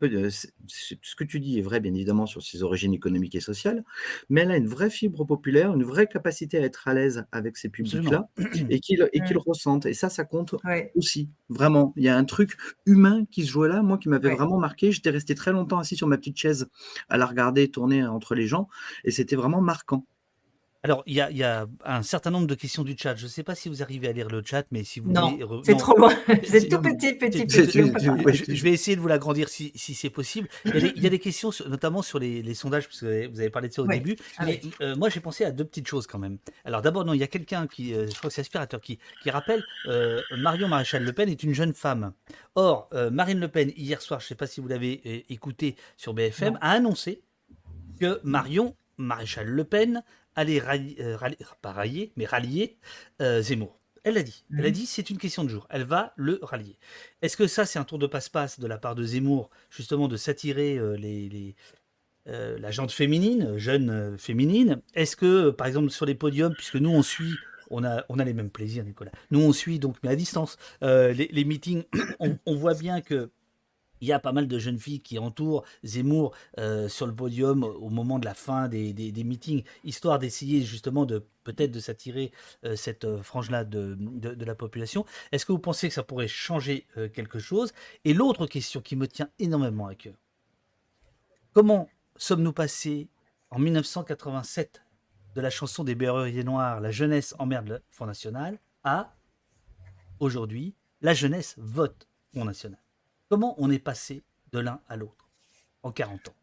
[0.68, 3.86] ce que tu dis est vrai, bien évidemment, sur ses origines économiques et sociales,
[4.28, 7.58] mais elle a une vraie fibre populaire, une vraie capacité à être à l'aise avec
[7.58, 8.28] ces publics-là
[8.70, 9.86] et qu'ils et ressentent.
[9.86, 10.56] Et ça, ça compte
[10.96, 11.94] aussi, vraiment.
[11.96, 14.92] Il y a un truc humain qui se joue là, moi, qui m'avait vraiment marqué.
[14.92, 16.68] J'étais resté très longtemps assis sur ma petite chaise
[17.08, 18.68] à la regarder tourner entre les gens,
[19.04, 20.06] et c'était vraiment marquant.
[20.84, 23.16] Alors, il y, a, un certain nombre de questions du chat.
[23.16, 25.38] Je ne sais pas si vous arrivez à lire le chat, mais si vous non,
[25.64, 26.12] c'est trop loin.
[26.44, 28.56] C'est tout petit, petit, petit.
[28.56, 30.48] Je, vais essayer de vous l'agrandir si, c'est possible.
[30.66, 33.74] Il y, a des, questions, notamment sur les, sondages, parce que vous avez parlé de
[33.74, 34.16] ça au début.
[34.38, 36.40] Ah mais euh, moi, j'ai pensé à deux petites choses quand même.
[36.66, 38.98] Alors, d'abord, non, il y a quelqu'un qui, euh, je crois que c'est Aspirateur, qui,
[39.22, 42.14] qui rappelle euh, Marion Maréchal Le Pen est une jeune femme.
[42.56, 46.14] Or, Marine Le Pen, hier soir, je ne sais pas si vous l'avez écouté sur
[46.14, 47.22] BFM, a annoncé
[48.00, 50.04] que Marion Maréchal Le Pen
[50.36, 51.18] rallier, euh,
[51.62, 52.78] pas rallier, mais rallier
[53.22, 53.80] euh, Zemmour.
[54.04, 54.44] Elle l'a dit.
[54.52, 54.74] Elle a mhm.
[54.74, 55.68] dit c'est une question de jour.
[55.70, 56.78] Elle va le rallier.
[57.22, 60.18] Est-ce que ça, c'est un tour de passe-passe de la part de Zemmour, justement, de
[60.18, 61.56] s'attirer euh, les,
[62.26, 64.82] la gente féminine, jeune féminine?
[64.96, 67.36] Est-ce que, par exemple, sur les podiums, puisque nous, on suit
[67.74, 69.12] on a, on a les mêmes plaisirs, Nicolas.
[69.30, 71.84] Nous, on suit donc, mais à distance, les, meetings,
[72.20, 73.32] on, voit bien que
[74.02, 77.64] il y a pas mal de jeunes filles qui entourent Zemmour euh, sur le podium
[77.64, 82.32] au moment de la fin des, meetings, histoire d'essayer justement de peut-être de s'attirer
[82.66, 83.98] euh, cette euh, frange-là de,
[84.44, 85.06] la population.
[85.32, 87.74] Est-ce que vous pensez que ça pourrait changer quelque chose?
[88.06, 90.16] Et l'autre question qui me tient énormément à cœur,
[91.54, 93.08] comment sommes-nous passés
[93.52, 94.82] en 1987
[95.36, 99.14] de la chanson des Berruriers Noirs, La jeunesse emmerde le Front National, à
[100.20, 102.80] aujourd'hui, la jeunesse vote Front National?
[103.32, 105.30] Comment on est passé de l'un à l'autre
[105.84, 106.34] en 40 ans?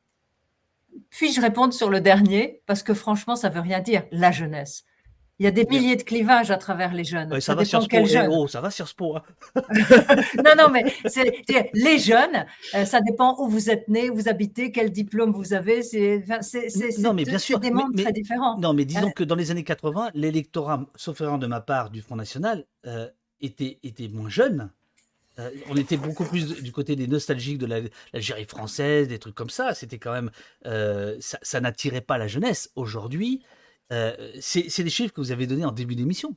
[1.11, 2.63] Puis-je répondre sur le dernier?
[2.65, 4.85] Parce que franchement, ça ne veut rien dire, la jeunesse.
[5.39, 7.39] Il y a des milliers de clivages à travers les jeunes.
[7.43, 8.31] ça, va sur quel eh, jeune.
[8.33, 9.17] Oh, ça va sur Spo.
[9.17, 9.23] Hein.
[10.37, 10.83] non, non, mais
[11.75, 15.53] les jeunes, euh, ça dépend où vous êtes né, où vous habitez, quel diplôme vous
[15.53, 15.83] avez.
[15.83, 16.25] C'est
[17.01, 18.59] non, mais bien sûr, des mondes très différents.
[18.59, 22.01] Non, mais disons que dans les années 80, l'électorat, sauf erreur de ma part, du
[22.01, 23.11] Front National, euh,
[23.43, 24.71] était, était moins jeune
[25.39, 29.51] euh, on était beaucoup plus du côté des nostalgiques de l'Algérie française, des trucs comme
[29.51, 29.75] ça.
[29.75, 30.31] C'était quand même.
[30.67, 32.71] Euh, ça, n'attirait pas la jeunesse.
[32.77, 33.43] Aujourd'hui,
[33.93, 36.35] euh, c'est des chiffres que vous avez donnés en début d'émission.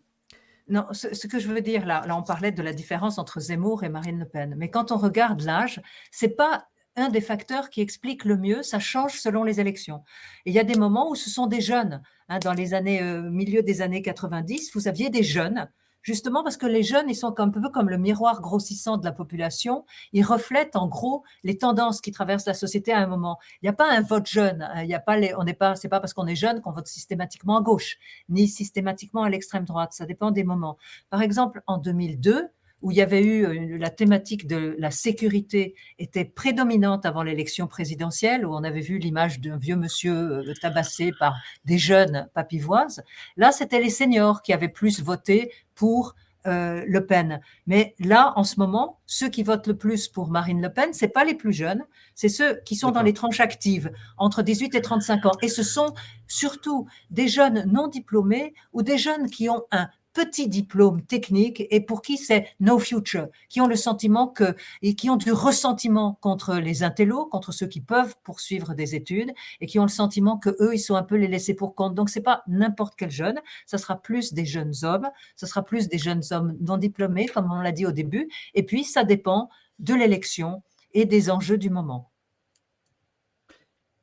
[0.68, 3.90] Non, ce, que je veux dire là, on parlait de la différence entre Zemmour et
[3.90, 4.56] Marine Le Pen.
[4.58, 8.64] Mais quand on regarde l'âge, c'est pas un des facteurs qui explique le mieux.
[8.64, 10.04] Ça change selon les élections.
[10.46, 12.02] Il y a des moments où ce sont des jeunes.
[12.30, 15.68] Hein, dans les années milieu des années 90, vous aviez des jeunes
[16.02, 19.12] justement parce que les jeunes, ils sont un peu comme le miroir grossissant de la
[19.12, 19.86] population.
[20.14, 23.38] Ils reflètent en gros les tendances qui traversent la société à un moment.
[23.62, 24.62] Il n'y a pas un vote jeune.
[24.62, 24.84] Hein.
[24.84, 26.72] Il n'y a pas les, on n'est pas, c'est pas parce qu'on est jeune qu'on
[26.72, 27.98] vote systématiquement à gauche,
[28.30, 29.94] ni systématiquement à l'extrême droite.
[29.94, 30.78] Ça dépend des moments.
[31.10, 32.50] Par exemple, en 2002,
[32.82, 37.68] où il y avait eu euh, la thématique de la sécurité était prédominante avant l'élection
[37.68, 43.04] présidentielle, où on avait vu l'image d'un vieux monsieur euh, tabassé par des jeunes papivoises.
[43.38, 46.16] Là, c'était les seniors qui avaient plus voté pour
[46.48, 47.40] euh, Le Pen.
[47.68, 51.08] Mais là, en ce moment, ceux qui votent le plus pour Marine Le Pen, c'est
[51.08, 51.84] pas les plus jeunes,
[52.16, 55.38] c'est ceux qui sont dans les tranches actives, entre 18 et 35 ans.
[55.44, 55.94] Et ce sont
[56.28, 61.82] surtout des jeunes non diplômés ou des jeunes qui ont un petits diplômes techniques et
[61.82, 66.18] pour qui c'est no future, qui ont le sentiment que et qui ont du ressentiment
[66.22, 70.38] contre les intellos, contre ceux qui peuvent poursuivre des études et qui ont le sentiment
[70.38, 71.96] que eux ils sont un peu les laissés pour compte.
[71.96, 75.88] Donc c'est pas n'importe quel jeune, ça sera plus des jeunes hommes, ça sera plus
[75.88, 79.50] des jeunes hommes non diplômés comme on l'a dit au début et puis ça dépend
[79.80, 82.12] de l'élection et des enjeux du moment.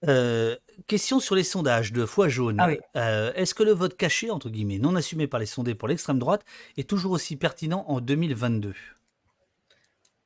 [0.06, 2.56] Euh, question sur les sondages de foi jaune.
[2.60, 5.88] Ah euh, est-ce que le vote caché, entre guillemets, non assumé par les sondés pour
[5.88, 6.44] l'extrême droite,
[6.76, 8.74] est toujours aussi pertinent en 2022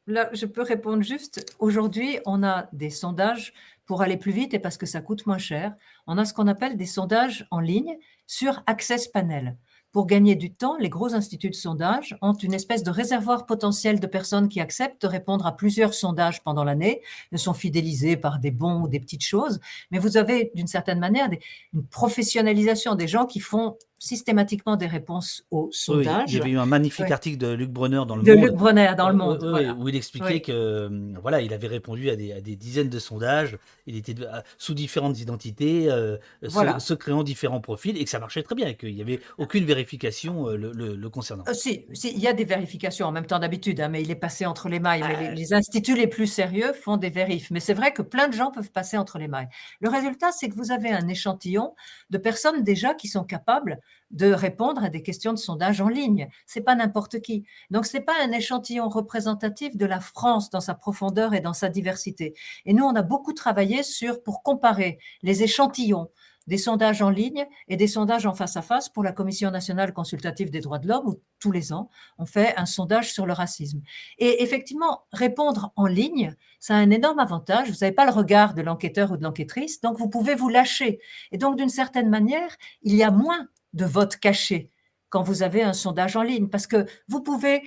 [0.09, 1.55] Là, je peux répondre juste.
[1.61, 3.53] Aujourd'hui, on a des sondages
[3.87, 5.75] pour aller plus vite et parce que ça coûte moins cher.
[6.07, 9.57] On a ce qu'on appelle des sondages en ligne sur Access Panel.
[9.93, 14.01] Pour gagner du temps, les gros instituts de sondage ont une espèce de réservoir potentiel
[14.01, 18.39] de personnes qui acceptent de répondre à plusieurs sondages pendant l'année, ne sont fidélisés par
[18.39, 21.29] des bons ou des petites choses, mais vous avez d'une certaine manière
[21.75, 26.33] une professionnalisation des gens qui font systématiquement des réponses aux sondages.
[26.33, 28.45] il y avait eu un magnifique article de Luc Brenner dans le de Monde.
[28.45, 29.77] Luc Brenner dans le Monde.
[29.79, 33.57] Où il expliquait que euh, voilà, il avait répondu à des, dizaines de sondages.
[33.87, 34.17] Il était
[34.59, 38.93] sous différentes identités, euh, se, créant différents profils et que ça marchait très bien, qu'il
[38.93, 41.45] n'y avait aucune vérification euh, le, concernant.
[41.53, 44.47] si, il y a des vérifications en même temps d'habitude, hein, mais il est passé
[44.47, 45.03] entre les mailles.
[45.07, 47.53] Mais les, les, instituts les plus sérieux font des vérifs.
[47.53, 49.49] Mais c'est vrai que plein de gens peuvent passer entre les mailles.
[49.81, 51.77] Le résultat, c'est que vous avez un échantillon
[52.11, 53.79] de personnes déjà qui sont capables
[54.13, 56.29] de répondre à des questions de sondage en ligne.
[56.47, 57.45] C'est pas n'importe qui.
[57.71, 61.69] Donc c'est pas un échantillon représentatif de la France dans sa profondeur et dans sa
[61.69, 62.35] diversité.
[62.67, 66.11] Et nous on a beaucoup travaillé sur pour comparer les échantillons
[66.47, 69.93] des sondages en ligne et des sondages en face à face pour la Commission nationale
[69.93, 73.33] consultative des droits de l'homme où tous les ans on fait un sondage sur le
[73.33, 73.81] racisme.
[74.19, 77.71] Et effectivement, répondre en ligne, ça a un énorme avantage.
[77.71, 81.01] Vous n'avez pas le regard de l'enquêteur ou de l'enquêtrice, donc vous pouvez vous lâcher.
[81.31, 84.71] Et donc d'une certaine manière, il y a moins de vote caché
[85.09, 87.63] quand vous avez un sondage en ligne, parce que vous pouvez,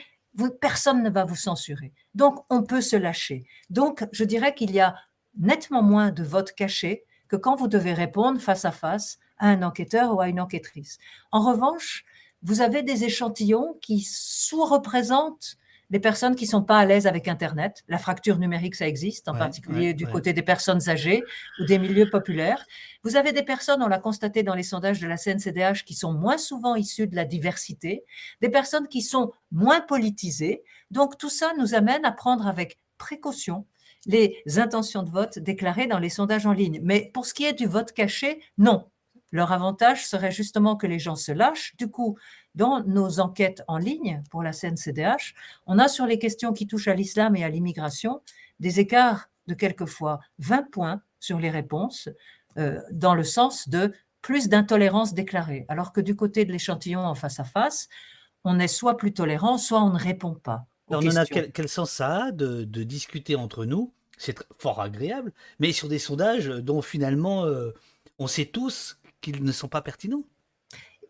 [0.60, 1.94] personne ne va vous censurer.
[2.16, 3.46] Donc, on peut se lâcher.
[3.70, 4.96] Donc, je dirais qu'il y a
[5.38, 9.62] nettement moins de votes cachés que quand vous devez répondre face à face à un
[9.62, 10.98] enquêteur ou à une enquêtrice.
[11.32, 12.04] En revanche,
[12.42, 15.58] vous avez des échantillons qui sous-représentent
[15.90, 17.84] les personnes qui sont pas à l'aise avec Internet.
[17.88, 21.24] La fracture numérique, ça existe, en particulier du côté des personnes âgées
[21.60, 22.66] ou des milieux populaires.
[23.04, 26.14] Vous avez des personnes, on l'a constaté dans les sondages de la CNCDH, qui sont
[26.14, 28.04] moins souvent issues de la diversité,
[28.42, 30.64] des personnes qui sont moins politisées.
[30.92, 33.66] Donc tout ça nous amène à prendre avec précaution
[34.06, 36.80] les intentions de vote déclarées dans les sondages en ligne.
[36.84, 38.90] Mais pour ce qui est du vote caché, non.
[39.32, 41.76] Leur avantage serait justement que les gens se lâchent.
[41.78, 42.18] Du coup,
[42.54, 45.34] dans nos enquêtes en ligne pour la CNCDH,
[45.68, 48.22] on a sur les questions qui touchent à l'islam et à l'immigration
[48.60, 52.10] des écarts de quelquefois 20 points sur les réponses,
[52.58, 57.14] euh, dans le sens de plus d'intolérance déclarée, alors que du côté de l'échantillon en
[57.14, 57.90] face à face,
[58.44, 60.66] on est soit plus tolérant, soit on ne répond pas.
[60.88, 63.94] on a quel, sens ça a de, discuter entre nous?
[64.18, 67.72] C'est fort agréable, mais sur des sondages dont finalement euh,
[68.18, 70.24] on sait tous qu'ils ne sont pas pertinents.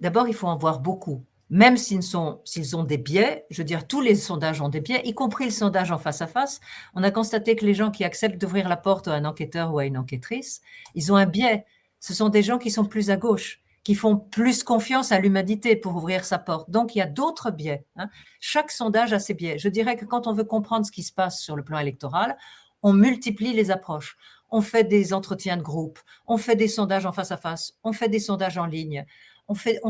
[0.01, 4.01] D'abord, il faut en voir beaucoup même s'ils, ont des biais, je veux dire, tous
[4.01, 6.59] les sondages ont des biais, y compris le sondage en face à face,
[6.95, 9.79] on a constaté que les gens qui acceptent d'ouvrir la porte à un enquêteur ou
[9.79, 10.61] à une enquêtrice,
[10.95, 11.65] ils ont un biais.
[11.99, 15.75] Ce sont des gens qui sont plus à gauche, qui font plus confiance à l'humanité
[15.75, 16.71] pour ouvrir sa porte.
[16.71, 17.85] Donc, il y a d'autres biais.
[17.95, 18.09] Hein.
[18.39, 19.59] Chaque sondage a ses biais.
[19.59, 22.37] Je dirais que quand on veut comprendre ce qui se passe sur le plan électoral,
[22.81, 24.17] on multiplie les approches.
[24.57, 27.91] On fait des entretiens de groupe, on fait des sondages en face à face, on
[27.91, 29.05] fait des sondages en ligne,
[29.49, 29.81] on fait,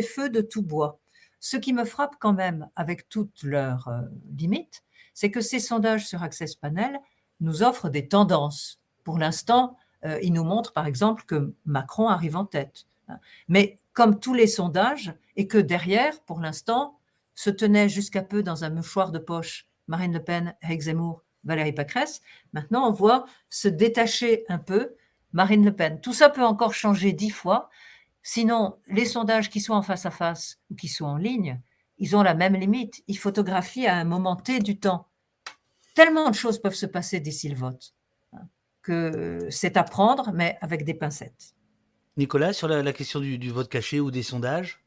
[0.00, 0.98] feu de tout bois.
[1.38, 4.00] Ce qui me frappe quand même, avec toutes leurs euh,
[4.38, 6.98] limites, c'est que ces sondages sur Access Panel
[7.40, 8.80] nous offrent des tendances.
[9.04, 12.86] Pour l'instant, euh, ils nous montrent par exemple que Macron arrive en tête.
[13.08, 13.18] Hein.
[13.48, 16.98] Mais comme tous les sondages, et que derrière, pour l'instant,
[17.34, 20.80] se tenait jusqu'à peu dans un mouchoir de poche Marine Le Pen, Eric
[21.46, 22.20] Valérie Pécresse,
[22.52, 24.94] maintenant on voit se détacher un peu
[25.32, 26.00] Marine Le Pen.
[26.00, 27.70] Tout ça peut encore changer dix fois,
[28.28, 31.60] Sinon, les sondages qui sont en face à face ou qui sont en ligne,
[31.98, 33.04] ils ont la même limite.
[33.06, 35.06] Ils photographient à un moment T du temps.
[35.94, 37.94] Tellement de choses peuvent se passer d'ici le vote
[38.32, 38.48] hein,
[38.82, 41.54] que c'est à prendre, mais avec des pincettes.
[42.16, 44.84] Nicolas, sur la, question du, vote caché ou des sondages?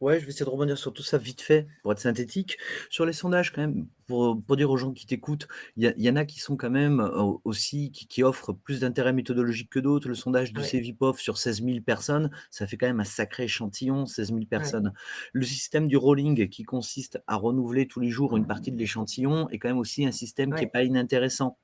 [0.00, 2.58] Ouais, je vais essayer de rebondir sur tout ça vite fait pour être synthétique.
[2.88, 6.16] Sur les sondages, quand même, pour, pour dire aux gens qui t'écoutent, il y, en
[6.16, 10.08] a qui sont quand même euh, aussi, qui, offrent plus d'intérêt méthodologique que d'autres.
[10.08, 11.12] Le sondage du ouais.
[11.16, 14.92] sur 16 000 personnes, ça fait quand même un sacré échantillon, 16 000 personnes.
[15.32, 19.48] Le système du rolling qui consiste à renouveler tous les jours une partie de l'échantillon
[19.50, 21.56] est quand même aussi un système qui n'est pas inintéressant.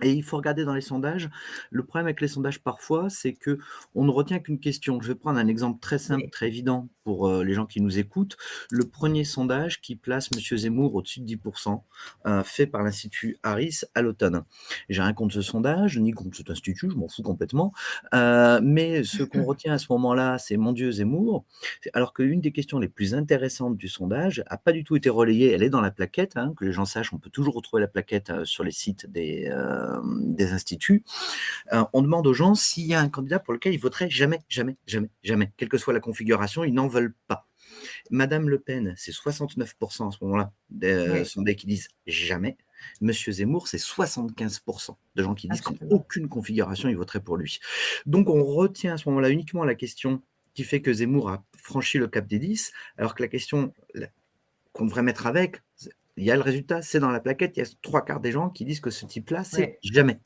[0.00, 1.28] Et il faut regarder dans les sondages.
[1.70, 3.58] Le problème avec les sondages parfois, c'est que
[3.94, 5.00] on ne retient qu'une question.
[5.00, 7.98] Je vais prendre un exemple très simple, très évident pour euh, les gens qui nous
[7.98, 8.36] écoutent.
[8.70, 10.58] Le premier sondage qui place M.
[10.58, 11.82] Zemmour au-dessus de 10%,
[12.26, 14.44] euh, fait par l'Institut Harris à l'automne.
[14.88, 17.72] J'ai rien contre ce sondage, ni contre cet institut, je m'en fous complètement.
[18.14, 21.44] Euh, mais ce qu'on retient à ce moment-là, c'est mon Dieu Zemmour.
[21.92, 25.52] Alors qu'une des questions les plus intéressantes du sondage a pas du tout été relayée.
[25.52, 27.12] Elle est dans la plaquette, hein, que les gens sachent.
[27.12, 29.50] On peut toujours retrouver la plaquette sur les sites des
[30.02, 31.04] des instituts,
[31.92, 34.76] on demande aux gens s'il y a un candidat pour lequel ils voteraient jamais, jamais,
[34.86, 37.48] jamais, jamais, quelle que soit la configuration, ils n'en veulent pas.
[38.10, 42.56] Madame Le Pen, c'est 69% à ce moment-là des sondés qui disent jamais.
[43.00, 47.60] Monsieur Zemmour, c'est 75% de gens qui disent qu'en aucune configuration, ils voteraient pour lui.
[48.06, 50.20] Donc on retient à ce moment-là uniquement la question
[50.54, 53.72] qui fait que Zemmour a franchi le cap des 10, alors que la question
[54.72, 55.62] qu'on devrait mettre avec,
[56.18, 58.32] il y a le résultat, c'est dans la plaquette, il y a trois quarts des
[58.32, 60.20] gens qui disent que ce type-là, c'est jamais.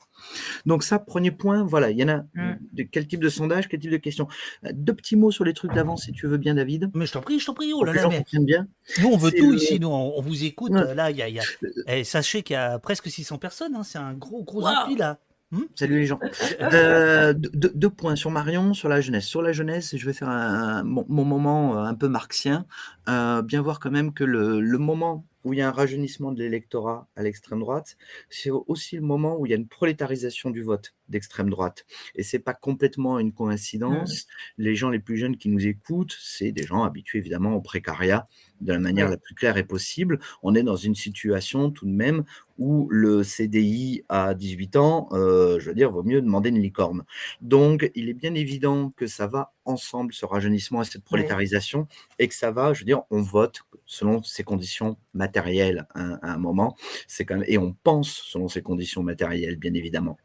[0.65, 2.57] Donc ça, premier point, voilà, il y en a mm.
[2.73, 4.27] de quel type de sondage, quel type de question.
[4.65, 6.91] Euh, deux petits mots sur les trucs d'avant, si tu veux bien, David.
[6.93, 8.09] Mais je t'en prie, je t'en prie, oh là là,
[8.41, 8.67] bien.
[9.01, 10.73] Nous, on veut tout ici, nous, on, vous écoute.
[10.73, 11.43] Là, il y a, y a...
[11.87, 15.19] Eh, sachez qu'il y a presque 600 personnes, hein, c'est un gros, gros appui là.
[15.51, 16.19] Hmm Salut les gens.
[16.61, 19.25] Euh, deux, points sur Marion, sur la jeunesse.
[19.25, 22.65] Sur la jeunesse, je vais faire un, mon, moment euh, un peu marxien.
[23.07, 26.39] bien voir quand même que le, le moment où il y a un rajeunissement de
[26.39, 27.97] l'électorat à l'extrême droite,
[28.29, 31.85] c'est aussi le moment où il y a une prolétarisation du vote d'extrême droite.
[32.15, 34.25] Et c'est pas complètement une coïncidence.
[34.25, 34.61] Mmh.
[34.63, 38.27] Les gens les plus jeunes qui nous écoutent, c'est des gens habitués évidemment au précariat
[38.59, 40.19] de la manière la plus claire et possible.
[40.43, 42.25] On est dans une situation tout de même
[42.57, 47.03] où le CDI à 18 ans, euh, je veux dire, vaut mieux demander une licorne.
[47.41, 51.87] Donc, il est bien évident que ça va ensemble, ce rajeunissement et cette prolétarisation,
[52.19, 56.37] et que ça va, je veux dire, on vote selon ses conditions matérielles à, un
[56.37, 56.75] moment,
[57.07, 60.17] c'est quand même, et on pense selon ses conditions matérielles, bien évidemment.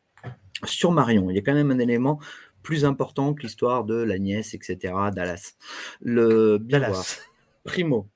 [0.65, 2.21] Sur Marion, il y a quand même un élément
[2.63, 5.55] plus important que l'histoire de la nièce, etc., Dallas.
[6.01, 7.21] Le Dallas.
[7.65, 8.09] Primo,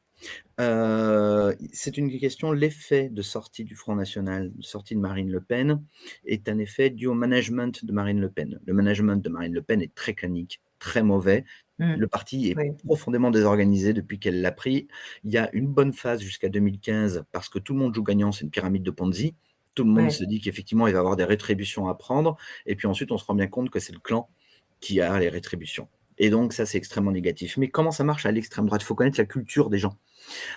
[0.59, 5.41] euh, c'est une question, l'effet de sortie du Front National, de sortie de Marine Le
[5.41, 5.83] Pen,
[6.25, 8.59] est un effet dû au management de Marine Le Pen.
[8.65, 11.45] Le management de Marine Le Pen est très clinique, très mauvais.
[11.79, 11.95] Mmh.
[11.95, 14.89] Le parti est profondément désorganisé depuis qu'elle l'a pris.
[15.25, 18.33] Il y a une bonne phase jusqu'à 2015 parce que tout le monde joue gagnant,
[18.33, 19.35] c'est une pyramide de Ponzi.
[19.75, 22.39] Tout le monde se dit qu'effectivement, il va y avoir des rétributions à prendre.
[22.65, 24.31] Et puis ensuite, on se rend bien compte que c'est le clan
[24.81, 25.89] qui a les rétributions.
[26.19, 27.57] Et donc, ça, c'est extrêmement négatif.
[27.57, 28.83] Mais comment ça marche à l'extrême droite?
[28.83, 29.97] Il faut connaître la culture des gens.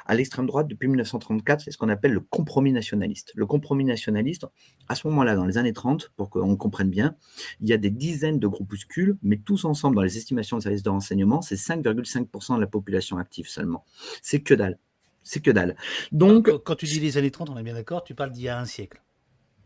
[0.05, 3.31] À l'extrême droite, depuis 1934, c'est ce qu'on appelle le compromis nationaliste.
[3.35, 4.45] Le compromis nationaliste,
[4.87, 7.15] à ce moment-là, dans les années 30, pour qu'on comprenne bien,
[7.59, 10.83] il y a des dizaines de groupuscules, mais tous ensemble, dans les estimations de services
[10.83, 13.85] de renseignement, c'est 5,5% de la population active seulement.
[14.21, 14.79] C'est que dalle.
[15.23, 15.75] C'est que dalle.
[16.11, 18.49] Donc, quand tu dis les années 30, on est bien d'accord, tu parles d'il y
[18.49, 19.01] a un siècle.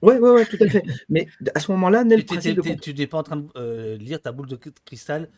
[0.03, 0.83] Oui, oui, oui, tout à fait.
[1.09, 4.47] Mais à ce moment-là, Nel Tu n'es pas en train de euh, lire ta boule
[4.47, 5.29] de cristal,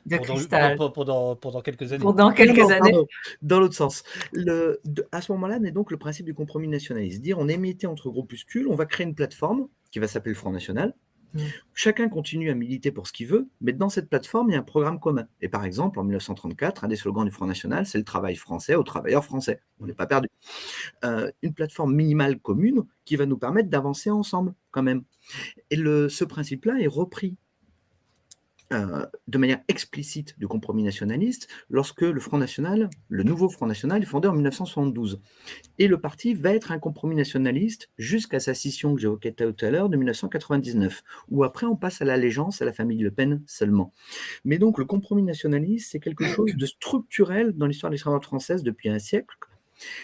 [0.90, 2.02] pendant, Pendant, quelques années.
[2.04, 2.98] Pendant quelques années.
[3.42, 4.04] dans l'autre sens.
[4.34, 7.22] Le, à ce moment-là naît donc le principe du compromis nationaliste.
[7.22, 10.38] Dire on est émettait entre groupuscules, on va créer une plateforme qui va s'appeler le
[10.38, 10.94] Front National,
[11.36, 11.40] Mm.
[11.74, 14.60] Chacun continue à militer pour ce qu'il veut, mais dans cette plateforme, il y a
[14.60, 15.28] un programme commun.
[15.42, 18.76] Et par exemple, en 1934, un des slogans du Front National, c'est le travail français
[18.76, 19.62] aux travailleurs français.
[19.80, 20.30] On n'est pas perdu.
[21.04, 25.04] Euh, une plateforme minimale commune qui va nous permettre d'avancer ensemble quand même.
[25.70, 27.36] Et le, ce principe-là est repris
[28.74, 34.02] euh, de manière explicite du compromis nationaliste lorsque le Front National, le nouveau Front National,
[34.02, 35.22] est fondé en 1972.
[35.78, 39.70] Et le parti va être un compromis nationaliste jusqu'à sa scission que j'évoquais tout à
[39.70, 43.94] l'heure de 1999, où après on passe à l'allégeance à la famille Le Pen seulement.
[44.46, 48.64] Mais donc le compromis nationaliste, c'est quelque chose de structurel dans l'histoire de l'extrême française
[48.64, 49.36] depuis un siècle,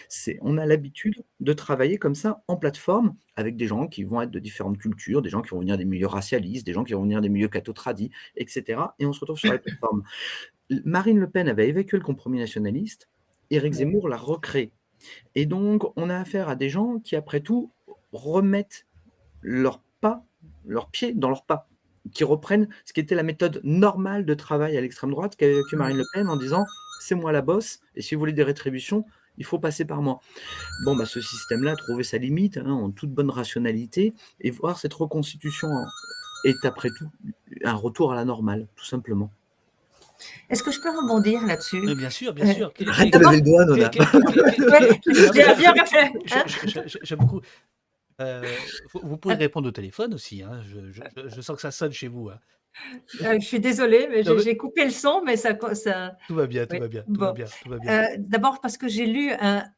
[0.08, 4.20] c'est, on a l'habitude de travailler comme ça en plateforme avec des gens qui vont
[4.20, 6.92] être de différentes cultures, des gens qui vont venir des milieux racialistes, des gens qui
[6.92, 8.80] vont venir des milieux catho-tradis, etc.
[8.98, 10.02] Et on se retrouve sur la plateforme.
[10.84, 13.08] Marine Le Pen avait évacué le compromis nationaliste,
[13.50, 14.72] Éric Zemmour l'a recréé.
[15.34, 17.70] Et donc, on a affaire à des gens qui, après tout,
[18.12, 18.86] remettent
[19.42, 20.24] leurs pas,
[20.64, 21.68] leurs pieds dans leurs pas,
[22.14, 25.76] qui reprennent ce qui était la méthode normale de travail à l'extrême droite qu'avait évacué
[25.76, 26.64] Marine Le Pen en disant
[27.00, 29.04] c'est moi la bosse, et si vous voulez des rétributions,
[29.38, 30.20] il faut passer par moi.
[30.84, 34.78] Bon, bah, ce système-là a trouvé sa limite hein, en toute bonne rationalité et voir
[34.78, 35.68] cette reconstitution
[36.44, 37.08] est après tout
[37.64, 39.30] un retour à la normale, tout simplement.
[40.50, 41.94] Est-ce que je peux rebondir là-dessus?
[41.94, 42.72] Bien sûr, bien sûr.
[42.86, 43.90] Arrête de lever le doigt, Nona.
[47.02, 47.40] J'aime beaucoup.
[48.20, 48.44] Euh,
[48.92, 50.42] vous pouvez répondre au téléphone aussi.
[50.42, 50.62] Hein.
[50.62, 52.28] Je, sens que ça sonne chez vous.
[52.28, 52.38] Hein.
[53.22, 55.56] Euh, je suis désolée, mais j'ai coupé le son, mais ça.
[55.74, 56.16] ça...
[56.26, 57.02] Tout va bien, tout va bien.
[57.02, 57.46] Tout va bien,
[57.86, 59.32] euh, D'abord parce que j'ai lu,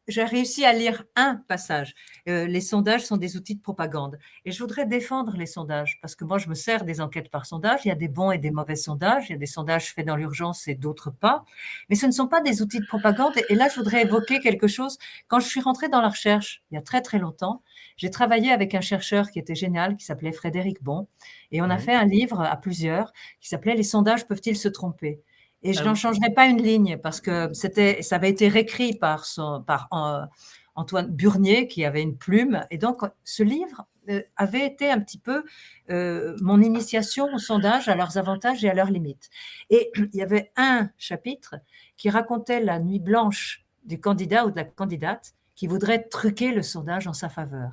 [0.08, 1.94] j'ai réussi à lire un passage.
[2.28, 4.18] Euh, les sondages sont des outils de propagande.
[4.44, 7.46] Et je voudrais défendre les sondages, parce que moi, je me sers des enquêtes par
[7.46, 7.80] sondage.
[7.84, 9.28] Il y a des bons et des mauvais sondages.
[9.28, 11.44] Il y a des sondages faits dans l'urgence et d'autres pas.
[11.88, 13.34] Mais ce ne sont pas des outils de propagande.
[13.48, 14.98] Et là, je voudrais évoquer quelque chose.
[15.28, 17.62] Quand je suis rentrée dans la recherche, il y a très, très longtemps,
[17.96, 21.06] j'ai travaillé avec un chercheur qui était génial, qui s'appelait Frédéric Bon,
[21.52, 25.20] et on a fait un livre à plusieurs qui s'appelait Les sondages peuvent-ils se tromper?
[25.62, 28.94] Et je ah n'en changerai pas une ligne parce que c'était, ça avait été réécrit
[28.94, 30.26] par, son, par euh,
[30.74, 32.66] Antoine Burnier qui avait une plume.
[32.70, 35.42] Et donc, ce livre euh, avait été un petit peu
[35.88, 39.30] euh, mon initiation au sondage, à leurs avantages et à leurs limites.
[39.70, 41.56] Et il y avait un chapitre
[41.96, 46.62] qui racontait la nuit blanche du candidat ou de la candidate qui voudrait truquer le
[46.62, 47.70] sondage en sa faveur.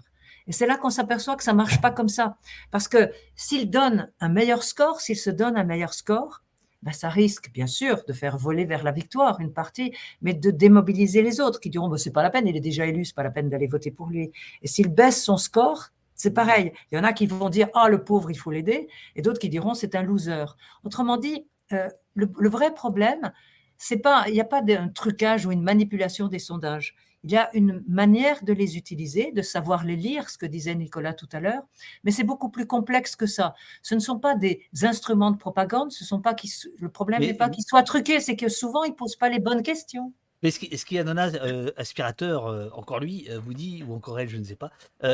[0.52, 2.36] Et c'est là qu'on s'aperçoit que ça marche pas comme ça.
[2.72, 6.44] Parce que s'il donne un meilleur score, s'il se donne un meilleur score,
[6.84, 10.52] ben ça risque bien sûr de faire voler vers la victoire une partie, mais de
[10.52, 13.16] démobiliser les autres qui diront ben, c'est pas la peine, il est déjà élu, c'est
[13.16, 14.34] pas la peine d'aller voter pour lui.
[14.62, 16.74] Et s'il baisse son score, c'est pareil.
[16.92, 19.40] Il y en a qui vont dire ah le pauvre il faut l'aider, et d'autres
[19.40, 20.44] qui diront c'est un loser.
[20.84, 23.32] Autrement dit, euh, le, le, vrai problème,
[23.78, 26.94] c'est pas il n'y a pas un trucage ou une manipulation des sondages.
[27.24, 30.76] Il y a une manière de les utiliser, de savoir les lire, ce que disait
[30.76, 31.64] Nicolas tout à l'heure,
[32.04, 33.54] mais c'est beaucoup plus complexe que ça.
[33.84, 37.34] Ce ne sont pas des instruments de propagande, ce sont pas qui, le problème n'est
[37.34, 40.14] pas qu'ils soient truqués, c'est que souvent ils posent pas les bonnes questions.
[40.44, 44.38] Mais a un euh, aspirateur, euh, encore lui, euh, vous dit, ou encore elle, je
[44.38, 44.72] ne sais pas,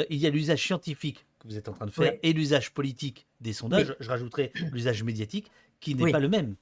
[0.09, 3.27] il y a l'usage scientifique que vous êtes en train de faire et l'usage politique
[3.41, 6.55] des sondages, je rajouterai l'usage médiatique, qui n'est pas le même.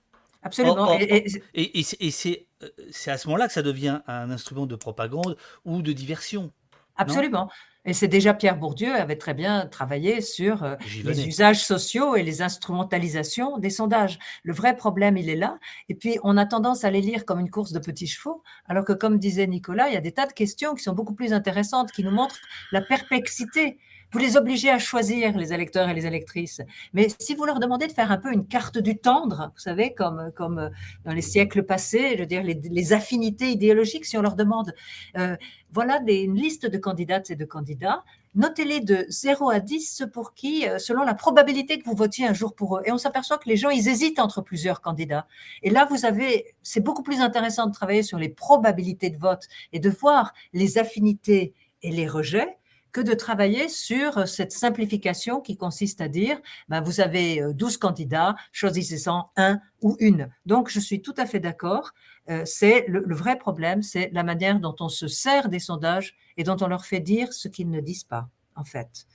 [0.45, 0.97] Absolument.
[0.99, 5.91] et, et, c'est à ce moment-là que ça devient un instrument de propagande ou de
[5.91, 6.51] diversion.
[6.97, 7.49] Absolument.
[7.88, 12.23] Et c'est déjà Pierre Bourdieu avait très bien travaillé sur euh, les usages sociaux et
[12.23, 14.17] les instrumentalisations des sondages.
[14.43, 15.60] Le vrai problème, il est là.
[15.89, 18.86] Et puis, on a tendance à les lire comme une course de petits chevaux, alors
[18.86, 21.31] que, comme disait Nicolas, il y a des tas de questions qui sont beaucoup plus
[21.34, 22.39] intéressantes, qui nous montrent
[22.71, 23.77] la perplexité
[24.15, 26.62] vous les obligez à choisir, les électeurs et les électrices.
[26.93, 29.94] Mais si vous leur demandez de faire un peu une carte du tendre, vous savez,
[29.94, 30.71] comme, comme
[31.04, 34.73] dans les siècles passés, je veux dire, les, affinités idéologiques, si on leur demande,
[35.17, 35.35] euh,
[35.73, 40.65] voilà une liste de candidates et de candidats, notez-les de 0 à 10, pour qui,
[40.65, 42.83] euh, selon la probabilité que vous votiez un jour pour eux.
[42.85, 45.27] Et on s'aperçoit que les gens, ils hésitent entre plusieurs candidats.
[45.62, 49.44] Et là, vous avez, c'est beaucoup plus intéressant de travailler sur les probabilités de vote
[49.73, 52.58] et de voir les affinités et les rejets
[52.96, 56.39] que de travailler sur cette simplification qui consiste à dire,
[56.69, 60.29] ben vous avez 12 euh, candidats, choisissez-en un ou une.
[60.46, 61.91] Donc, je suis tout à fait d'accord.
[62.29, 66.46] Euh, c'est le, vrai problème, c'est la manière dont on se sert des sondages et
[66.46, 69.08] dont on leur fait dire ce qu'ils ne disent pas, en fait.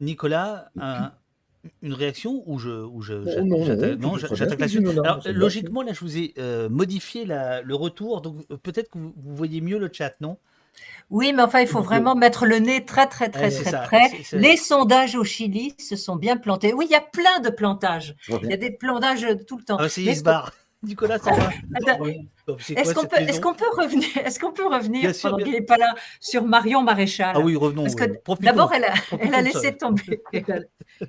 [0.00, 0.70] Nicolas,
[1.82, 3.14] une réaction ou je, ou je
[3.94, 4.84] non, j'attaque là-dessus.
[5.32, 9.60] logiquement, là, je vous ai euh, modifié le retour, donc euh, peut-être que vous, voyez
[9.60, 10.38] mieux le chat, non?
[11.10, 14.10] Oui, mais enfin, il faut vraiment mettre le nez très, très, très, très près.
[14.32, 16.74] Les sondages au Chili se sont bien plantés.
[16.74, 18.14] Oui, il y a plein de plantages.
[18.42, 19.78] Il y a des plantages tout le temps.
[19.80, 20.02] Ah, c'est
[20.82, 21.50] Nicolas, ça va.
[22.76, 25.94] Est-ce qu'on peut, est peut, revenir, est-ce qu'on peut revenir pendant qu'il n'est pas là
[26.20, 27.32] sur Marion Maréchal?
[27.34, 27.82] Ah oui, revenons.
[27.82, 28.04] Parce que
[28.40, 30.22] d'abord, elle a, elle a laissé tomber,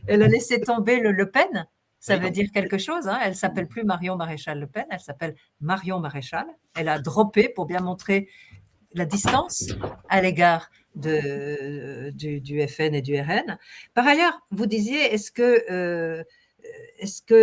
[0.08, 1.68] elle a, laissé tomber le Le Pen.
[2.00, 3.08] Ça veut dire quelque chose.
[3.08, 3.20] Hein.
[3.24, 6.48] Elle s'appelle plus Marion Maréchal Le Pen, elle s'appelle Marion Maréchal.
[6.76, 8.28] Elle a droppé pour bien montrer
[8.94, 9.68] la distance
[10.10, 13.58] à l'égard du, FN et du RN.
[13.94, 16.24] Par ailleurs, vous disiez, est-ce que euh,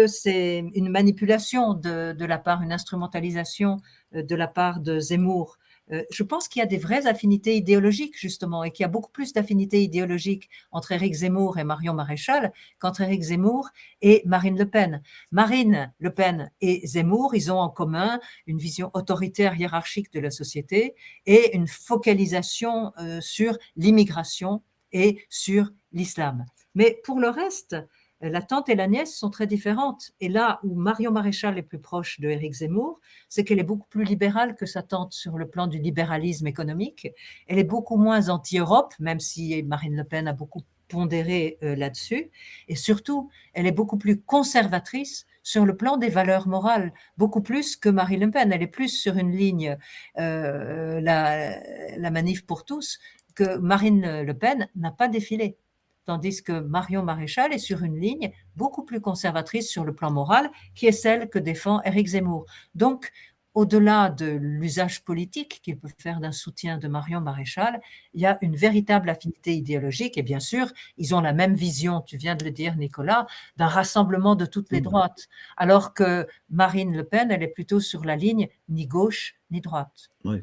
[0.08, 3.78] c'est une manipulation de, la part, une instrumentalisation
[4.14, 5.58] euh, de la part de Zemmour
[5.88, 9.10] je pense qu'il y a des vraies affinités idéologiques, justement, et qu'il y a beaucoup
[9.10, 13.68] plus d'affinités idéologiques entre Éric Zemmour et Marion Maréchal qu'entre Éric Zemmour
[14.02, 15.02] et Marine Le Pen.
[15.30, 20.30] Marine Le Pen et Zemmour, ils ont en commun une vision autoritaire hiérarchique de la
[20.30, 20.94] société
[21.26, 24.62] et une focalisation euh, sur l'immigration
[24.92, 26.44] et sur l'islam.
[26.74, 27.76] Mais pour le reste,
[28.20, 30.12] la tante et la nièce sont très différentes.
[30.20, 33.88] Et là où Marion Maréchal est plus proche de Éric Zemmour, c'est qu'elle est beaucoup
[33.88, 37.08] plus libérale que sa tante sur le plan du libéralisme économique.
[37.46, 42.30] Elle est beaucoup moins anti-Europe, même si Marine Le Pen a beaucoup pondéré euh, là-dessus.
[42.68, 47.76] Et surtout, elle est beaucoup plus conservatrice sur le plan des valeurs morales, beaucoup plus
[47.76, 48.52] que Marine Le Pen.
[48.52, 49.76] Elle est plus sur une ligne,
[50.18, 51.60] euh, la,
[51.98, 52.98] la manif pour tous,
[53.34, 55.58] que Marine Le Pen n'a pas défilé
[56.06, 60.50] tandis que Marion Maréchal est sur une ligne beaucoup plus conservatrice sur le plan moral,
[60.74, 62.46] qui est celle que défend Éric Zemmour.
[62.74, 63.12] Donc,
[63.56, 67.80] au-delà de l'usage politique qu'il peut faire d'un soutien de Marion Maréchal,
[68.12, 72.02] il y a une véritable affinité idéologique et bien sûr, ils ont la même vision,
[72.02, 73.26] tu viens de le dire Nicolas,
[73.56, 74.84] d'un rassemblement de toutes les mmh.
[74.84, 79.62] droites, alors que Marine Le Pen, elle est plutôt sur la ligne ni gauche ni
[79.62, 80.10] droite.
[80.24, 80.42] Oui,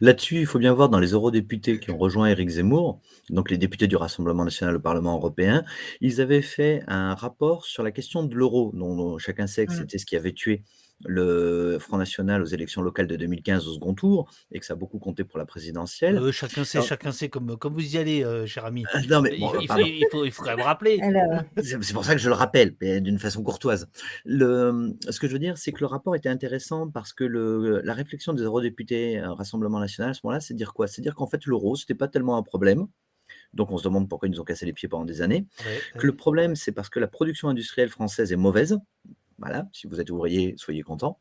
[0.00, 3.58] Là-dessus, il faut bien voir dans les eurodéputés qui ont rejoint Éric Zemmour, donc les
[3.58, 5.64] députés du Rassemblement national au Parlement européen,
[6.00, 9.76] ils avaient fait un rapport sur la question de l'euro, dont chacun sait que mmh.
[9.76, 10.62] c'était ce qui avait tué
[11.06, 14.76] le Front National aux élections locales de 2015 au second tour et que ça a
[14.76, 16.18] beaucoup compté pour la présidentielle.
[16.18, 18.84] Euh, chacun sait, chacun sait comme, comme vous y allez, euh, cher ami.
[18.94, 19.46] Euh, non, mais, il,
[20.10, 21.00] faut, il, faut, quand même rappeler.
[21.62, 23.88] C'est pour ça que je le rappelle, d'une façon courtoise.
[24.24, 27.80] Le, ce que je veux dire, c'est que le rapport était intéressant parce que le,
[27.82, 30.86] la réflexion des eurodéputés Rassemblement National à ce moment-là, c'est dire quoi?
[30.86, 32.86] C'est dire qu'en fait, l'euro, ce n'était pas tellement un problème.
[33.54, 35.46] Donc on se demande pourquoi ils nous ont cassé les pieds pendant des années.
[35.98, 38.78] que le problème, c'est parce que la production industrielle française est mauvaise,
[39.40, 41.18] voilà, si vous êtes ouvrier, soyez content.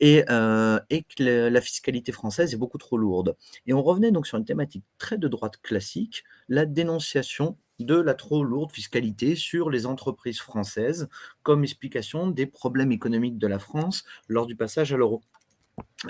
[0.00, 3.36] Et, euh, et que la fiscalité française est beaucoup trop lourde.
[3.66, 8.14] Et on revenait donc sur une thématique très de droite classique, la dénonciation de la
[8.14, 11.08] trop lourde fiscalité sur les entreprises françaises
[11.42, 15.22] comme explication des problèmes économiques de la France lors du passage à l'euro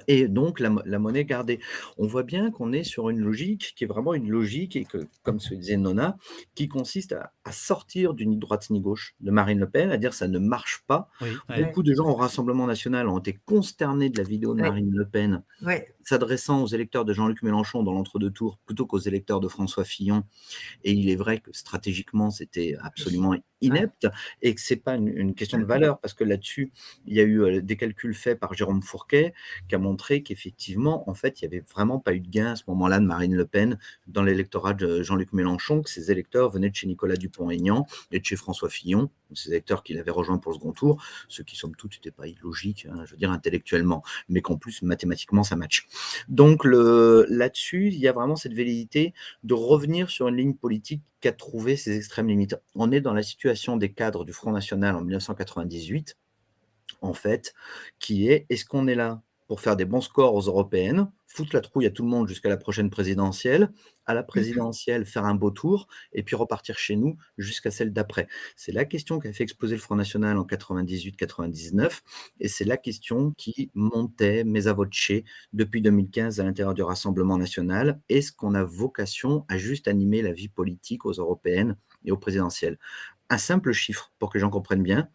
[0.09, 1.61] et donc la, monnaie gardée.
[1.99, 4.99] On voit bien qu'on est sur une logique qui est vraiment une logique, et que,
[5.23, 6.17] comme se disait Nona,
[6.55, 10.15] qui consiste à, sortir du ni droite ni gauche de Marine Le Pen, à dire
[10.15, 11.09] ça ne marche pas.
[11.57, 15.07] Beaucoup de gens au Rassemblement national ont été consternés de la vidéo de Marine Le
[15.07, 15.43] Pen
[16.05, 20.25] s'adressant aux électeurs de Jean-Luc Mélenchon dans l'entre-deux tours plutôt qu'aux électeurs de François Fillon.
[20.85, 24.09] Et il est vrai que stratégiquement, c'était absolument inepte
[24.43, 26.73] et que c'est pas une, question de valeur parce que là-dessus,
[27.07, 29.35] il y a eu euh, des calculs faits par Jérôme Fourquet
[29.69, 32.57] qui a montré qu'effectivement, en fait, il n'y avait vraiment pas eu de gain à
[32.57, 36.71] ce moment-là de Marine Le Pen dans l'électorat de Jean-Luc Mélenchon, que ses électeurs venaient
[36.71, 40.53] de chez Nicolas Dupont-Aignan et de chez François Fillon, ces électeurs qu'il avait rejoints pour
[40.53, 44.03] le second tour, ce qui, somme toute, n'était pas illogique, hein, je veux dire, intellectuellement,
[44.29, 45.87] mais qu'en plus, mathématiquement, ça match.
[46.29, 51.29] Donc là-dessus, il y a vraiment cette velléité de revenir sur une ligne politique qui
[51.29, 52.57] a trouvé ses extrêmes limites.
[52.75, 56.17] On est dans la situation des cadres du Front National en 1998,
[57.01, 57.55] en fait,
[57.99, 59.23] qui est est-ce qu'on est là
[59.53, 62.49] pour faire des bons scores aux européennes, foutre la trouille à tout le monde jusqu'à
[62.49, 63.71] la prochaine présidentielle,
[64.07, 68.29] à la présidentielle faire un beau tour, et puis repartir chez nous jusqu'à celle d'après.
[68.57, 72.01] C'est la question qui a fait exploser le Front National en 98-99,
[72.41, 75.13] et c'est la question qui montait mes voce
[75.53, 78.01] depuis 2015 à l'intérieur du Rassemblement national.
[78.09, 81.77] Est-ce qu'on a vocation à juste animer la vie politique aux européennes
[82.07, 82.79] et aux présidentielles?
[83.29, 85.11] Un simple chiffre pour que les gens comprennent bien.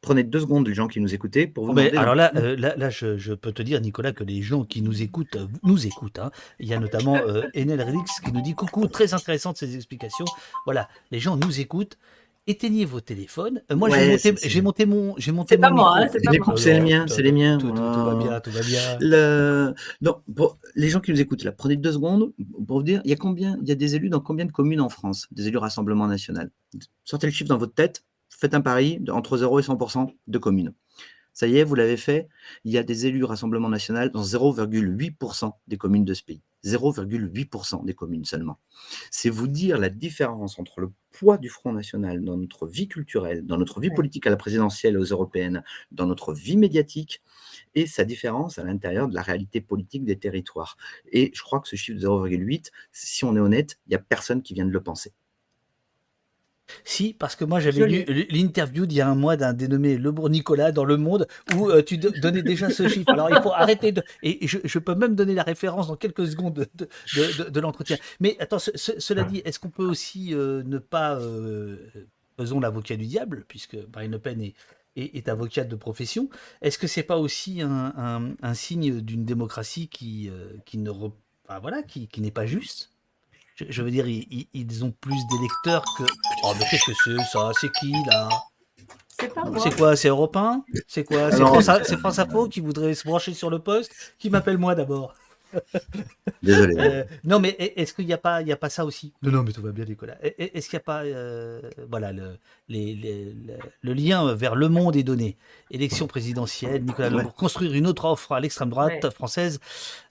[0.00, 2.74] Prenez deux secondes, les gens qui nous écoutaient, pour vous Mais alors là, euh, là,
[2.76, 6.18] là je, peux te dire, Nicolas, que les gens qui nous écoutent, euh, nous écoutent.
[6.18, 6.30] Hein.
[6.60, 9.74] Il y a notamment euh, Enel Relix qui nous dit coucou, très intéressant de ces
[9.74, 10.26] explications.
[10.64, 11.98] Voilà, les gens nous écoutent.
[12.48, 13.60] Éteignez vos téléphones.
[13.74, 16.56] moi, j'ai monté, monté, mon, j'ai monté C'est pas moi, hein, c'est pas moi.
[16.56, 17.58] C'est les miens, c'est les miens.
[17.58, 18.80] Tout, va bien, tout va bien.
[19.00, 19.74] Le...
[20.00, 20.18] Non,
[20.76, 22.32] les gens qui nous écoutent, là, prenez deux secondes
[22.64, 24.52] pour vous dire, il y a combien, il y a des élus dans combien de
[24.52, 26.52] communes en France, des élus Rassemblement National?
[27.02, 28.04] Sortez le chiffre dans votre tête
[28.38, 30.72] faites un pari entre 0 et 100% de communes.
[31.36, 32.28] Ça y est, vous l'avez fait.
[32.64, 36.40] Il y a des élus Rassemblement national dans 0,8% des communes de ce pays.
[36.64, 38.58] 0,8% des communes seulement.
[39.10, 43.44] C'est vous dire la différence entre le poids du Front National dans notre vie culturelle,
[43.44, 45.62] dans notre vie politique à la présidentielle et aux européennes,
[45.92, 47.20] dans notre vie médiatique,
[47.74, 50.78] et sa différence à l'intérieur de la réalité politique des territoires.
[51.12, 54.00] Et je crois que ce chiffre de 0,8, si on est honnête, il n'y a
[54.00, 55.12] personne qui vient de le penser.
[56.84, 60.30] Si, parce que moi j'avais lu l'interview d'il y a un mois d'un dénommé Lebourg
[60.30, 63.10] Nicolas dans Le Monde où euh, tu donnais déjà ce chiffre.
[63.12, 64.02] Alors il faut arrêter de.
[64.22, 67.96] Et je, peux même donner la référence dans quelques secondes de, l'entretien.
[68.20, 71.16] Mais attends, cela dit, est-ce qu'on peut aussi euh, ne pas.
[71.16, 71.76] Euh,
[72.36, 74.54] faisons l'avocat du diable, puisque Marine Le Pen est,
[74.96, 76.28] est, avocate de profession.
[76.60, 80.30] Est-ce que c'est pas aussi un, signe d'une démocratie qui,
[80.66, 80.90] qui ne.
[81.60, 82.90] voilà, qui, qui n'est pas juste?
[83.56, 86.04] Je, veux dire, ils, ont plus d'électeurs que.
[86.44, 88.28] Oh, mais qu'est-ce que c'est ça C'est qui là?
[89.18, 89.58] C'est pas moi.
[89.62, 93.48] C'est quoi C'est européen C'est quoi C'est France, France Info qui voudrait se brancher sur
[93.48, 94.14] le poste?
[94.18, 95.14] Qui m'appelle moi d'abord?
[96.42, 96.74] Désolé.
[96.78, 99.12] Euh, non, mais est-ce qu'il n'y a, pas, il y a pas ça aussi?
[99.22, 100.16] Non, non, mais tout va bien, Nicolas.
[100.22, 102.38] Est-ce qu'il n'y a pas euh, voilà, le,
[102.68, 105.36] le, lien vers le monde est donné?
[105.70, 109.60] Élection présidentielle, Nicolas pour construire une autre offre à l'extrême droite française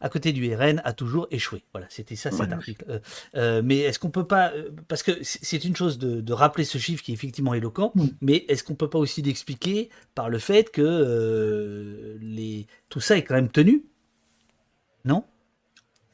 [0.02, 1.64] à côté du RN a toujours échoué.
[1.74, 3.02] Voilà, c'était ça cet article.
[3.36, 4.52] Euh, mais est-ce qu'on peut pas.
[4.88, 8.08] Parce que c'est une chose de, rappeler ce chiffre qui est effectivement éloquent, mm.
[8.22, 13.24] mais est-ce qu'on peut pas aussi l'expliquer par le fait que les, tout ça est
[13.24, 13.86] quand même tenu?
[15.06, 15.24] Non?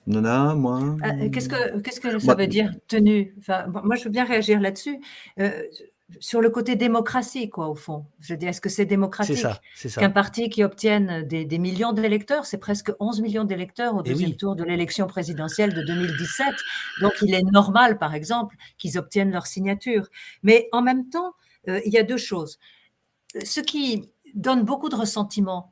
[0.08, 0.80] Nona, moi?
[1.06, 3.36] Euh, qu'est-ce que, qu'est-ce que ça veut dire tenue?
[3.40, 5.00] Enfin, Moi, je veux bien réagir là-dessus.
[5.40, 5.52] Euh,
[6.20, 8.06] sur le côté démocratie, quoi, au fond.
[8.20, 9.46] Je dis, est-ce que c'est démocratique
[9.96, 14.36] qu'un parti qui obtienne des, millions d'électeurs, c'est presque 11 millions d'électeurs au eh deuxième
[14.36, 16.48] tour de l'élection présidentielle de 2017.
[17.02, 20.08] Donc, il est normal, par exemple, qu'ils obtiennent leur signature.
[20.44, 21.34] Mais en même temps,
[21.70, 22.60] euh, il y a deux choses.
[23.46, 25.71] Ce qui donne beaucoup de ressentiment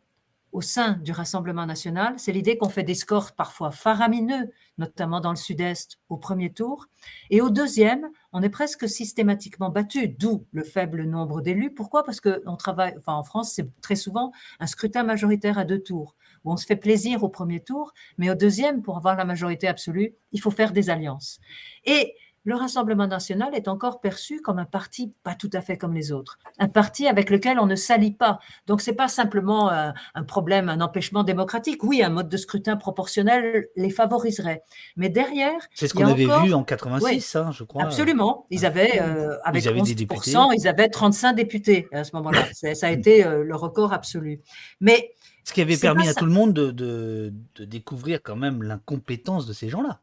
[0.51, 5.29] au sein du Rassemblement national, c'est l'idée qu'on fait des scores parfois faramineux, notamment dans
[5.29, 6.87] le sud-est au premier tour,
[7.29, 11.73] et au deuxième, on est presque systématiquement battu, d'où le faible nombre d'élus.
[11.73, 12.03] Pourquoi?
[12.03, 16.57] Parce que en France, c'est très souvent un scrutin majoritaire à deux tours, où on
[16.57, 20.41] se fait plaisir au premier tour, mais au deuxième, pour avoir la majorité absolue, il
[20.41, 21.39] faut faire des alliances.
[21.85, 25.93] Et le Rassemblement national est encore perçu comme un parti pas tout à fait comme
[25.93, 28.39] les autres, un parti avec lequel on ne s'allie pas.
[28.67, 31.83] Donc c'est pas simplement un, problème, un empêchement démocratique.
[31.83, 34.63] Oui, un mode de scrutin proportionnel les favoriserait,
[34.95, 37.83] mais derrière, c'est ce qu'on avait vu en 86, hein, je crois.
[37.83, 42.45] Absolument, ils avaient euh, avec ils avaient ils avaient 35 députés à ce moment-là.
[42.73, 44.41] ça a été euh, le record absolu.
[44.79, 45.11] Mais
[45.43, 49.69] ce qui avait permis à tout le monde de découvrir quand même l'incompétence de ces
[49.69, 50.01] gens-là.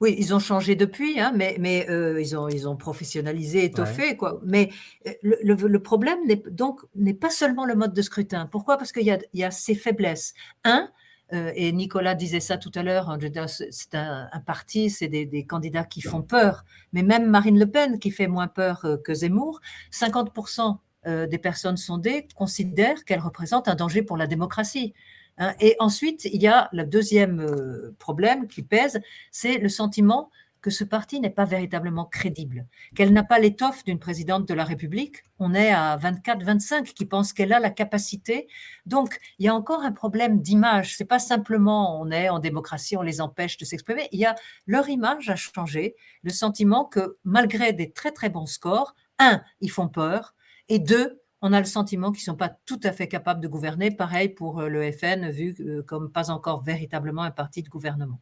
[0.00, 4.16] Oui, ils ont changé depuis, hein, mais, mais euh, ils, ont, ils ont professionnalisé, étoffé.
[4.16, 4.40] Quoi.
[4.44, 4.70] Mais
[5.08, 8.46] euh, le, le, problème n'est, donc n'est pas seulement le mode de scrutin.
[8.46, 8.78] Pourquoi?
[8.78, 10.34] Parce qu'il y a, il y a ses faiblesses.
[10.62, 10.88] Un,
[11.32, 13.18] euh, et Nicolas disait ça tout à l'heure, hein,
[13.48, 16.64] c'est un, un, parti, c'est des, des, candidats qui font peur.
[16.92, 19.60] Mais même Marine Le Pen, qui fait moins peur que Zemmour,
[19.92, 24.94] 50% des personnes sondées considèrent qu'elle représente un danger pour la démocratie.
[25.38, 25.54] Hein.
[25.60, 30.30] Et ensuite, il y a le deuxième euh, problème qui pèse, c'est le sentiment
[30.60, 32.66] que ce parti n'est pas véritablement crédible,
[32.96, 35.22] qu'elle n'a pas l'étoffe d'une présidente de la République.
[35.38, 38.48] On est à 24-25 qui pensent qu'elle a la capacité.
[38.86, 40.96] Donc, il y a encore un problème d'image.
[40.96, 44.08] C'est pas simplement on est en démocratie, on les empêche de s'exprimer.
[44.12, 44.34] Il y a
[44.66, 49.70] leur image a changé, le sentiment que malgré des très très bons scores, un, ils
[49.70, 50.34] font peur,
[50.68, 53.48] et deux, on a le sentiment qu'ils ne sont pas tout à fait capables de
[53.48, 53.90] gouverner.
[53.90, 58.20] Pareil pour euh, le FN, vu euh, comme pas encore véritablement un parti de gouvernement.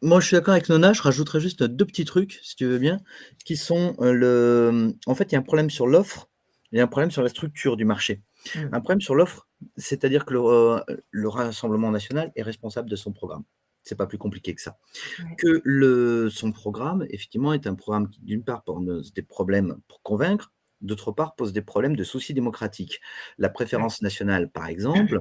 [0.00, 0.92] Moi, je suis d'accord avec Nona.
[0.92, 3.00] Je rajouterais juste deux petits trucs, si tu veux bien,
[3.44, 4.94] qui sont euh, le.
[5.06, 6.28] En fait, il y a un problème sur l'offre
[6.72, 8.22] et un problème sur la structure du marché.
[8.54, 8.60] Mmh.
[8.72, 13.42] Un problème sur l'offre, C'est-à-dire que le, le, Rassemblement national est responsable de son programme.
[13.82, 14.76] C'est pas plus compliqué que ça.
[15.38, 20.02] Que le, son programme, effectivement, est un programme qui, d'une part, pose des problèmes pour
[20.02, 23.00] convaincre, d'autre part, pose des problèmes de soucis démocratiques.
[23.38, 25.20] La préférence nationale, par exemple,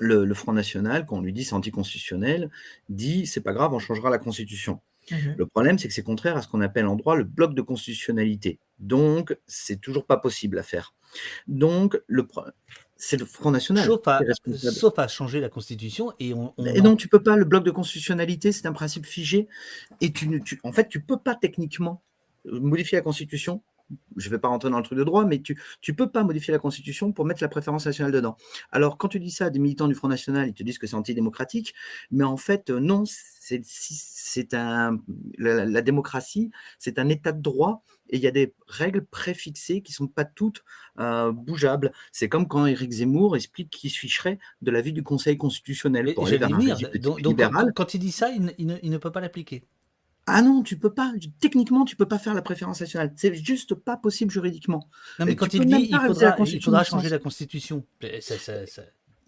[0.00, 2.50] le, Front National, quand on lui dit c'est anticonstitutionnel,
[2.88, 4.80] dit c'est pas grave, on changera la Constitution.
[5.10, 7.54] Mmh le problème, c'est que c'est contraire à ce qu'on appelle en droit le bloc
[7.54, 8.58] de constitutionnalité.
[8.78, 10.92] Donc, c'est toujours pas possible à faire.
[11.46, 12.26] Donc, le
[12.96, 13.84] c'est le Front National.
[13.86, 16.12] Sauf à, changer la Constitution.
[16.20, 17.36] Et, on, et non, tu peux pas.
[17.36, 19.48] Le bloc de constitutionnalité, c'est un principe figé.
[20.02, 22.02] Et tu, tu, en fait, tu peux pas techniquement
[22.44, 23.62] modifier la Constitution
[24.16, 25.56] je ne vais pas rentrer dans le truc de droit, mais tu
[25.88, 28.36] ne peux pas modifier la Constitution pour mettre la préférence nationale dedans.
[28.70, 30.86] Alors, quand tu dis ça à des militants du Front National, ils te disent que
[30.86, 31.74] c'est antidémocratique,
[32.10, 34.98] mais en fait, euh, non, c'est un,
[35.38, 39.92] la, démocratie, c'est un état de droit, et il y a des règles préfixées qui
[39.92, 40.64] ne sont pas toutes
[40.98, 41.92] euh, bougeables.
[42.10, 46.26] C'est comme quand Éric Zemmour explique qu'il se ficherait de l'avis du Conseil constitutionnel pour
[46.26, 46.58] aller vers un
[46.98, 47.72] donc, libéral.
[47.74, 49.64] Quand, il dit ça, il ne peut pas l'appliquer.
[50.30, 51.12] Ah non, tu peux pas.
[51.40, 53.12] Techniquement, tu peux pas faire la préférence nationale.
[53.16, 54.88] C'est juste pas possible juridiquement.
[55.18, 57.84] Non, mais quand il dit il faudra, changer la Constitution,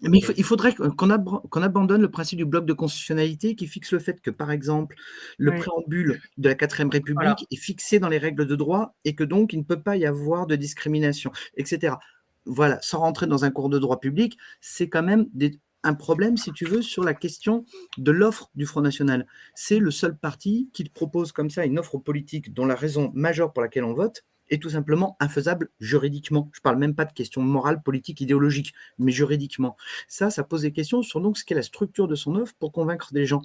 [0.03, 4.19] mais il, faudrait qu'on abandonne le principe du bloc de constitutionnalité qui fixe le fait
[4.21, 4.95] que, par exemple,
[5.37, 9.23] le préambule de la 4 République est fixé dans les règles de droit et que
[9.23, 11.95] donc il ne peut pas y avoir de discrimination, etc.
[12.45, 16.37] Voilà, sans rentrer dans un cours de droit public, c'est quand même des, un problème,
[16.37, 17.65] si tu veux, sur la question
[17.97, 19.25] de l'offre du Front National.
[19.55, 23.53] C'est le seul parti qui propose comme ça une offre politique dont la raison majeure
[23.53, 26.49] pour laquelle on vote est tout simplement infaisable juridiquement.
[26.53, 29.77] Je ne parle même pas de questions morales, politiques, idéologiques, mais juridiquement.
[30.07, 32.71] Ça, ça pose des questions sur donc ce qu'est la structure de son offre pour
[32.71, 33.41] convaincre des gens.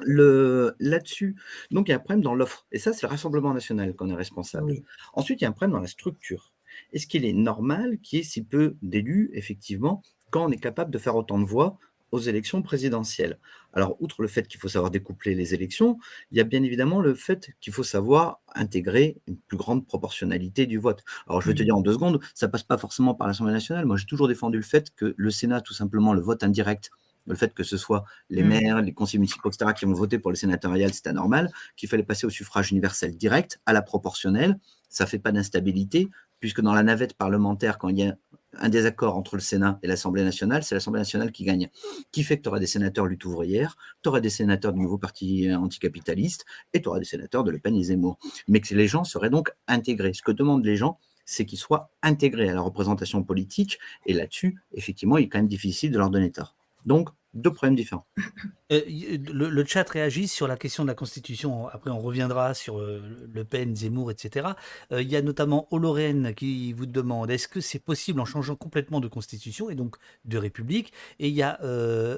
[0.00, 1.36] Le, là-dessus,
[1.70, 2.66] donc il y a un problème dans l'offre.
[2.72, 4.74] Et ça, c'est le Rassemblement national qu'on est responsable.
[5.14, 6.52] Ensuite, il y a un problème dans la structure.
[6.92, 10.90] Est-ce qu'il est normal qu'il y ait si peu d'élus, effectivement, quand on est capable
[10.90, 11.78] de faire autant de voix
[12.10, 13.38] aux élections présidentielles.
[13.74, 15.98] Alors, outre le fait qu'il faut savoir découpler les élections,
[16.30, 20.66] il y a bien évidemment le fait qu'il faut savoir intégrer une plus grande proportionnalité
[20.66, 21.04] du vote.
[21.28, 23.84] Alors, je vais te dire en deux secondes, ça passe pas forcément par l'Assemblée nationale.
[23.84, 26.90] Moi, j'ai toujours défendu le fait que le Sénat, tout simplement, le vote indirect,
[27.26, 28.48] le fait que ce soit les mmh.
[28.48, 32.02] maires, les conseillers municipaux, etc., qui ont voté pour le sénatorial, c'était anormal, qu'il fallait
[32.02, 34.58] passer au suffrage universel direct, à la proportionnelle.
[34.88, 36.08] Ça fait pas d'instabilité,
[36.40, 38.16] puisque dans la navette parlementaire, quand il y a
[38.54, 41.68] un désaccord entre le Sénat et l'Assemblée nationale, c'est l'Assemblée nationale qui gagne.
[42.12, 44.98] Qui fait que tu auras des sénateurs lutte ouvrière, tu auras des sénateurs du nouveau
[44.98, 48.18] parti anticapitaliste, et tu auras des sénateurs de Le Pen et Zemmour.
[48.48, 50.12] Mais que les gens seraient donc intégrés.
[50.14, 54.62] Ce que demandent les gens, c'est qu'ils soient intégrés à la représentation politique, et là-dessus,
[54.72, 56.56] effectivement, il est quand même difficile de leur donner tort.
[56.86, 58.06] Donc, deux problèmes différents.
[58.70, 61.68] Euh, le, chat réagit sur la question de la Constitution.
[61.68, 63.02] Après, on reviendra sur euh,
[63.32, 64.48] Le Pen, Zemmour, etc.
[64.92, 68.56] Euh, il y a notamment Olorène qui vous demande est-ce que c'est possible en changeant
[68.56, 71.58] complètement de Constitution et donc de République Et il y a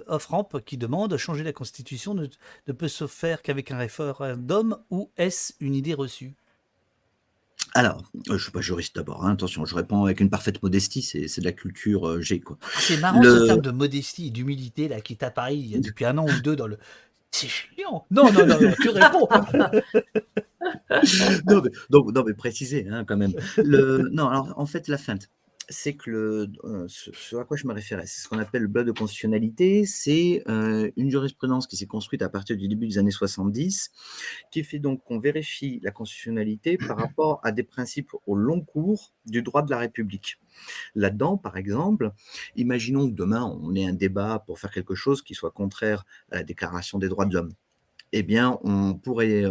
[0.09, 5.53] Offramp qui demande changer la Constitution ne peut se faire qu'avec un référendum ou est-ce
[5.61, 6.35] une idée reçue?
[7.75, 10.63] Alors, euh, je ne suis pas juriste d'abord, hein, attention, je réponds avec une parfaite
[10.63, 12.43] modestie, c'est de la culture euh, G.
[12.49, 16.27] Ah, c'est marrant ce terme de modestie et d'humilité là, qui t'apparaît depuis un an
[16.27, 16.79] ou deux dans le.
[17.31, 19.29] C'est chiant Non, non, non, tu réponds
[21.47, 23.35] non, mais, donc, non, mais préciser hein, quand même.
[23.57, 25.31] Le, non, alors en fait, la feinte
[25.71, 28.87] c'est que euh, ce, à quoi je me référais, c'est ce qu'on appelle le bloc
[28.87, 29.87] de constitutionnalité.
[29.87, 33.91] C'est euh, une jurisprudence qui s'est construite à partir du début des années 70,
[34.51, 39.15] qui fait donc qu'on vérifie la constitutionnalité par rapport à des principes au long cours
[39.27, 40.39] du droit de la République.
[40.95, 42.11] Là-dedans, par exemple,
[42.57, 46.37] imaginons que demain on ait un débat pour faire quelque chose qui soit contraire à
[46.37, 47.53] la Déclaration des droits de l'homme.
[48.13, 49.45] Eh bien, on pourrait,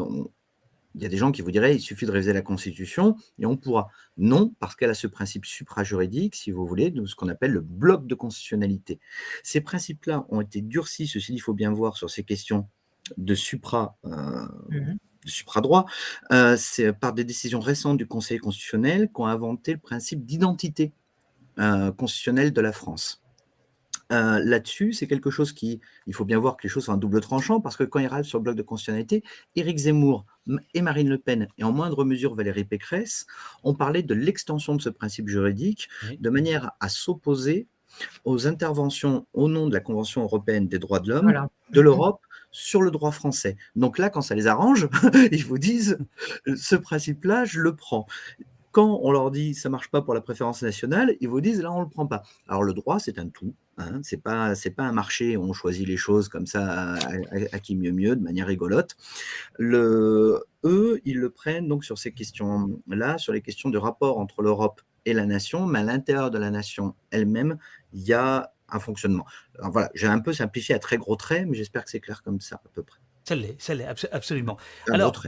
[0.99, 3.45] il y a des gens qui vous diraient il suffit de réviser la Constitution et
[3.45, 3.87] on pourra.
[4.17, 7.61] Non, parce qu'elle a ce principe supra-juridique, si vous voulez, de ce qu'on appelle le
[7.61, 8.99] bloc de constitutionnalité.
[9.41, 12.67] Ces principes-là ont été durcis, ceci il faut bien voir sur ces questions
[13.17, 13.97] de supra.
[14.05, 15.85] Euh, mmh supra-droit,
[16.31, 20.93] euh, c'est par des décisions récentes du Conseil constitutionnel qu'ont inventé le principe d'identité
[21.59, 23.21] euh, constitutionnelle de la France.
[24.11, 26.97] Euh, là-dessus, c'est quelque chose qui, il faut bien voir que les choses sont un
[26.97, 29.23] double tranchant, parce que quand il râle sur le bloc de constitutionnalité,
[29.55, 30.25] Éric Zemmour
[30.73, 33.27] et Marine Le Pen, et en moindre mesure Valérie Pécresse,
[33.63, 35.89] ont parlé de l'extension de ce principe juridique
[36.19, 37.67] de manière à s'opposer
[38.23, 42.81] aux interventions au nom de la Convention européenne des droits de l'homme de l'Europe sur
[42.81, 43.57] le droit français.
[43.75, 44.87] Donc là, quand ça les arrange,
[45.31, 45.99] ils vous disent,
[46.55, 48.07] ce principe-là, je le prends
[48.71, 51.71] quand on leur dit ça marche pas pour la préférence nationale, ils vous disent là
[51.71, 52.23] on le prend pas.
[52.47, 56.29] Alors le droit c'est un tout, hein, c'est pas un marché on choisit les choses
[56.29, 58.95] comme ça à, qui mieux mieux de manière rigolote.
[59.59, 64.41] Eux ils le prennent donc sur ces questions là, sur les questions de rapport entre
[64.41, 67.57] l'Europe et la nation, mais à l'intérieur de la nation elle-même,
[67.93, 69.25] il y a un fonctionnement.
[69.57, 72.21] Alors voilà, j'ai un peu simplifié à très gros traits, mais j'espère que c'est clair
[72.23, 72.98] comme ça à peu près.
[73.29, 74.57] Ça l'est, ça l'est, absolument.
[74.91, 75.23] alors,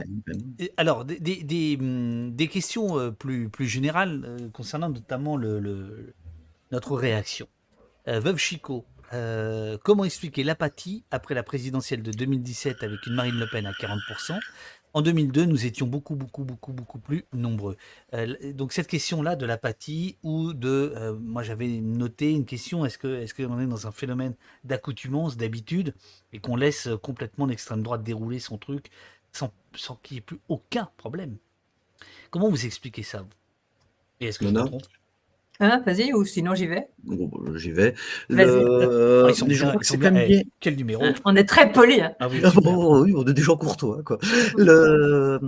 [0.76, 6.12] alors des, des, questions euh, plus, plus générales euh, concernant notamment le,
[6.72, 7.46] notre réaction.
[8.08, 8.84] Euh, Veuve Chico,
[9.84, 14.36] comment expliquer l'apathie après la présidentielle de 2017 avec une Marine Le Pen à 40%
[14.94, 17.76] en 2002, nous étions beaucoup, beaucoup, beaucoup, beaucoup plus nombreux.
[18.14, 22.98] Euh, donc cette question-là de l'apathie ou de, euh, moi j'avais noté une question, est-ce
[22.98, 24.34] que est-ce qu'on est dans un phénomène
[24.64, 25.94] d'accoutumance, d'habitude,
[26.32, 28.90] et qu'on laisse complètement l'extrême droite dérouler son truc
[29.32, 31.36] sans, sans qu'il n'y ait plus aucun problème?
[32.30, 33.26] Comment vous expliquez ça?
[34.20, 34.86] Et est-ce que je me trompe?
[35.60, 36.88] Hein, vas-y, ou sinon j'y vais.
[37.54, 37.94] j'y vais.
[38.28, 39.26] Le...
[39.28, 42.00] ils sont, bien, Quel numéro On est très poli.
[42.00, 42.14] Hein.
[42.20, 44.02] Ah oui, ah oui, on est des gens courtois.
[44.02, 44.18] Quoi.
[44.56, 45.38] Le...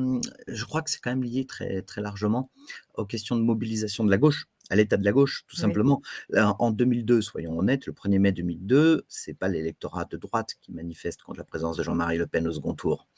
[0.47, 2.51] Je crois que c'est quand même lié très, très largement
[2.97, 6.03] aux questions de mobilisation de la gauche à l'état de la gauche, tout simplement.
[6.35, 11.23] En 2002, soyons honnêtes, le 1er mai 2002, c'est pas l'électorat de droite qui manifeste
[11.23, 13.09] contre la présence de Jean-Marie Le Pen au second tour.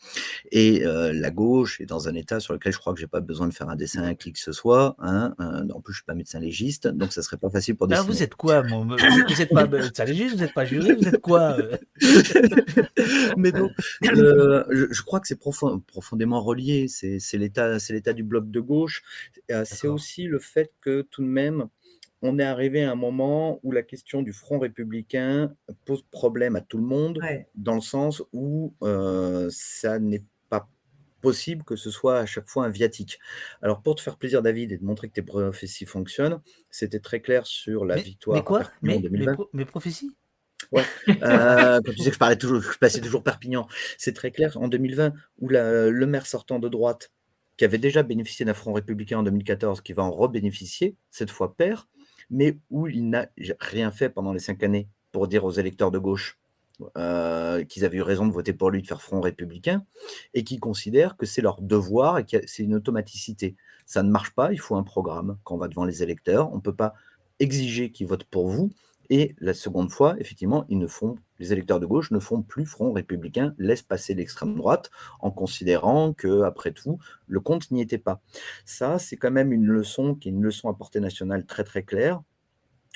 [0.51, 3.20] Et euh, la gauche est dans un état sur lequel je crois que j'ai pas
[3.20, 4.97] besoin de faire un dessin à qui que ce soit.
[4.99, 5.34] Hein.
[5.40, 8.07] Euh, en plus, je suis pas médecin légiste, donc ça serait pas facile pour dessiner.
[8.07, 11.57] vous êtes quoi Vous n'êtes pas médecin légiste, vous n'êtes pas juré, vous êtes quoi
[11.59, 11.76] euh?
[13.36, 13.70] Mais donc,
[14.03, 16.86] je, crois que c'est profondément relié.
[16.88, 19.03] C'est l'état, c'est l'état du bloc de gauche.
[19.64, 21.68] C'est aussi le fait que tout de même
[22.22, 25.53] on est arrivé à un moment où la question du front républicain
[25.84, 27.20] pose problème à tout le monde,
[27.55, 30.68] dans le sens où euh, ça n'est pas
[31.20, 33.18] possible que ce soit à chaque fois un viatique.
[33.61, 37.20] Alors pour te faire plaisir David et de montrer que tes prophéties fonctionnent, c'était très
[37.20, 38.37] clair sur la victoire.
[38.37, 39.03] Mais quoi mais,
[39.53, 40.11] mes, prophéties?
[40.72, 40.84] Ouais.
[41.22, 43.68] Euh, tu sais que je parlais toujours, je passais toujours Perpignan.
[43.99, 47.11] C'est très clair en 2020 où le maire sortant de droite
[47.57, 51.54] qui avait déjà bénéficié d'un front républicain en 2014, qui va en rebénéficier, cette fois
[51.54, 51.88] père,
[52.30, 53.28] mais où il n'a
[53.61, 56.38] rien fait pendant les cinq années pour dire aux électeurs de gauche
[56.98, 59.84] euh, qu'ils avaient eu raison de voter pour lui, de faire front républicain,
[60.34, 63.57] et qui considèrent que c'est leur devoir et que c'est une automaticité.
[63.86, 66.52] Ça ne marche pas, il faut un programme quand on va devant les électeurs.
[66.52, 66.94] On ne peut pas
[67.38, 68.72] exiger qu'ils votent pour vous
[69.11, 72.66] et la seconde fois, effectivement, ils ne font, les électeurs de gauche ne font plus
[72.66, 74.90] front républicain, laissent passer l'extrême droite
[75.20, 78.20] en considérant que, après tout, le compte n'y était pas.
[78.64, 81.82] Ça, c'est quand même une leçon qui est une leçon à portée nationale très très
[81.82, 82.22] claire.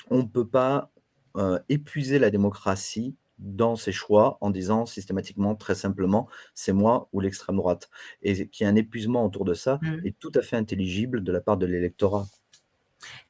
[0.09, 0.91] On ne peut pas
[1.37, 7.19] euh, épuiser la démocratie dans ses choix en disant systématiquement, très simplement, c'est moi ou
[7.19, 7.89] l'extrême droite.
[8.21, 10.05] Et qu'il y ait un épuisement autour de ça mmh.
[10.05, 12.27] est tout à fait intelligible de la part de l'électorat.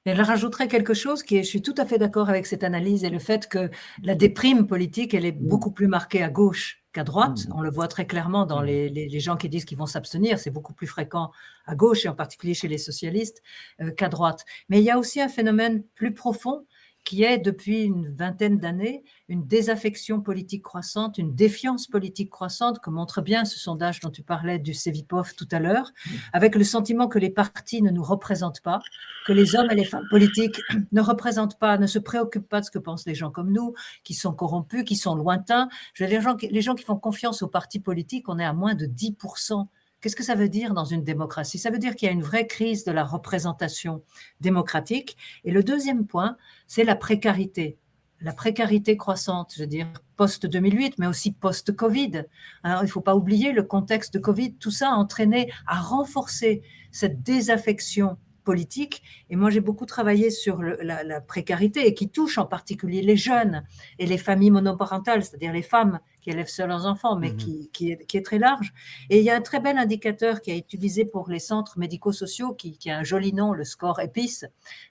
[0.06, 3.04] Je rajouterais quelque chose qui est, je suis tout à fait d'accord avec cette analyse
[3.04, 3.70] et le fait que
[4.04, 5.48] la déprime politique, elle est mmh.
[5.48, 7.46] beaucoup plus marquée à gauche qu'à droite.
[7.48, 7.54] Mmh.
[7.56, 10.40] On le voit très clairement dans les, les, gens qui disent qu'ils vont s'abstenir.
[10.40, 11.32] C'est beaucoup plus fréquent
[11.66, 13.42] à gauche et en particulier chez les socialistes
[13.80, 14.44] euh, qu'à droite.
[14.70, 16.66] Mais il y a aussi un phénomène plus profond
[17.12, 22.90] qui est depuis une vingtaine d'années une désaffection politique croissante, une défiance politique croissante, que
[22.90, 25.92] montre bien ce sondage dont tu parlais du Cevipov tout à l'heure,
[26.32, 28.80] avec le sentiment que les partis ne nous représentent pas,
[29.28, 30.62] que les hommes et les femmes politiques
[30.94, 33.74] ne représentent pas, ne se préoccupent pas de ce que pensent les gens comme nous,
[34.06, 35.68] qui sont corrompus, qui sont lointains.
[36.00, 38.86] Les, gens, les gens qui font confiance aux partis politiques, on est à moins de
[38.86, 39.68] 10%
[40.02, 41.60] Qu'est-ce que ça veut dire dans une démocratie?
[41.60, 44.04] Ça veut dire qu'il y a une vraie crise de la représentation
[44.40, 45.16] démocratique.
[45.44, 46.38] Et le deuxième point,
[46.68, 47.78] c'est la précarité.
[48.20, 52.26] La précarité croissante, je veux dire, post-2008, mais aussi post-Covid.
[52.66, 54.56] Il ne faut pas oublier le contexte de Covid.
[54.56, 59.04] Tout ça a entraîné, a renforcé cette désaffection politique.
[59.30, 63.64] Et moi, j'ai beaucoup travaillé sur la, précarité et qui touche en particulier les jeunes
[64.00, 67.70] et les familles monoparentales, c'est-à-dire les femmes qui élèvent seuls leurs enfants, mais mhm.
[67.72, 68.74] qui, est, très large.
[69.10, 71.80] Et il y a un très bel indicateur qui a été utilisé pour les centres
[71.80, 74.46] médico-sociaux, qui, a un joli nom, le score épice.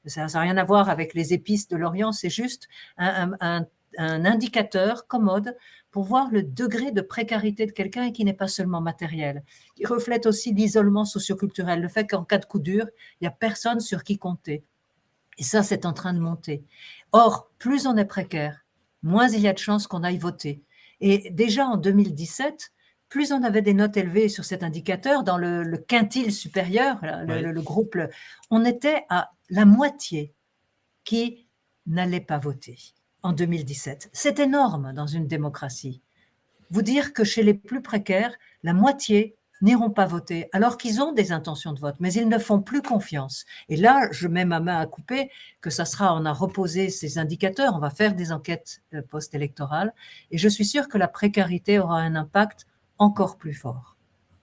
[0.06, 3.64] Ça n'a rien à voir avec les épices de l'Orient, c'est juste un,
[3.98, 5.56] un indicateur commode
[5.90, 9.42] pour voir le degré de précarité de quelqu'un et qui n'est pas seulement matériel.
[9.76, 12.86] Il reflète aussi l'isolement socioculturel, le fait qu'en cas de coup dur,
[13.20, 14.64] il n'y a personne sur qui compter.
[15.38, 16.64] Et ça, c'est en train de monter.
[17.12, 18.64] Or, plus on est précaire,
[19.02, 20.62] moins il y a de chances qu'on aille voter.
[21.00, 22.72] Et déjà en 2017,
[23.08, 27.62] plus on avait des notes élevées sur cet indicateur, dans le, quintile supérieur, le, le
[27.62, 27.96] groupe,
[28.50, 30.34] on était à la moitié
[31.04, 31.48] qui
[31.86, 32.78] n'allait pas voter
[33.22, 34.10] en 2017.
[34.12, 36.00] C'est énorme dans une démocratie.
[36.70, 41.12] Vous dire que chez les plus précaires, la moitié n'iront pas voter, alors qu'ils ont
[41.12, 43.44] des intentions de vote, mais ils ne font plus confiance.
[43.68, 47.18] Et là, je mets ma main à couper que ça sera, on a reposé ces
[47.18, 49.92] indicateurs, on va faire des enquêtes euh, post-électorales,
[50.30, 52.66] et je suis sûre que la précarité aura un impact
[52.98, 53.96] encore plus fort.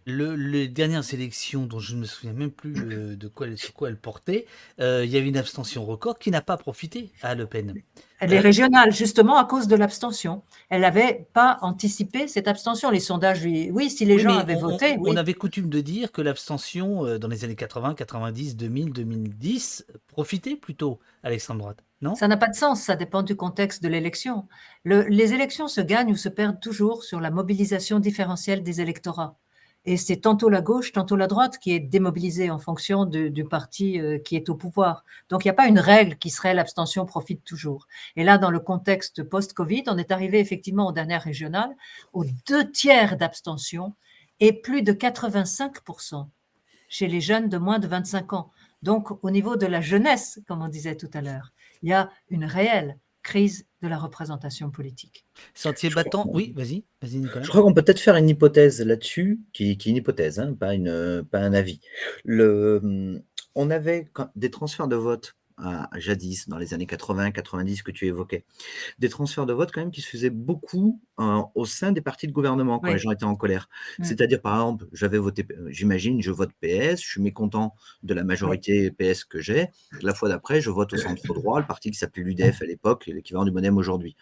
[0.07, 3.89] Les dernières élections, dont je ne me souviens même plus euh, de quoi, sur quoi
[3.89, 4.45] elles portaient,
[4.79, 7.73] euh, il y avait une abstention record qui n'a pas profité à Le Pen.
[8.19, 10.43] Elle est régionale, justement à cause de l'abstention.
[10.69, 12.89] Elle n'avait pas anticipé cette abstention.
[12.89, 14.97] Les sondages, oui, si les gens avaient voté.
[14.99, 19.85] On, avait coutume de dire que l'abstention euh, dans les années 80, 90, 2000, 2010
[20.07, 21.83] profitait plutôt à l'extrême droite.
[22.01, 22.15] Non?
[22.15, 24.47] Ça n'a pas de sens, ça dépend du contexte de l'élection.
[24.85, 29.35] les élections se gagnent ou se perdent toujours sur la mobilisation différentielle des électorats.
[29.89, 34.01] Et c'est tantôt la gauche, tantôt la droite qui est démobilisée en fonction du parti
[34.01, 35.05] euh, qui est au pouvoir.
[35.29, 37.87] Donc il n'y a pas une règle qui serait l'abstention profite toujours.
[38.17, 41.73] Et là, dans le contexte post-Covid, on est arrivé effectivement aux dernières régionales
[42.11, 43.95] aux deux tiers d'abstention
[44.41, 46.27] et plus de 85%
[46.89, 48.51] chez les jeunes de moins de 25 ans.
[48.83, 52.09] Donc au niveau de la jeunesse, comme on disait tout à l'heure, il y a
[52.29, 55.25] une réelle crise de la représentation politique.
[55.53, 57.43] Sentier battant, oui, vas-y, vas-y Nicolas.
[57.43, 60.73] Je crois qu'on peut peut-être faire une hypothèse là-dessus, qui, est une hypothèse, hein, pas,
[60.73, 61.79] une, pas un avis.
[62.23, 63.21] Le,
[63.55, 65.35] on avait des transferts de vote
[65.95, 68.45] jadis, dans les années 80-90 que tu évoquais.
[68.99, 72.27] Des transferts de vote quand même qui se faisaient beaucoup euh, au sein des partis
[72.27, 73.69] de gouvernement quand les gens étaient en colère.
[73.99, 74.03] Mm.
[74.03, 78.23] C'est-à-dire, par exemple, j'avais voté, euh, j'imagine, je vote PS, je suis mécontent de la
[78.23, 79.69] majorité PS que j'ai.
[80.01, 83.07] La fois d'après, je vote au centre droit, le parti qui s'appelait l'UDF à l'époque,
[83.07, 84.15] l'équivalent du Modem aujourd'hui.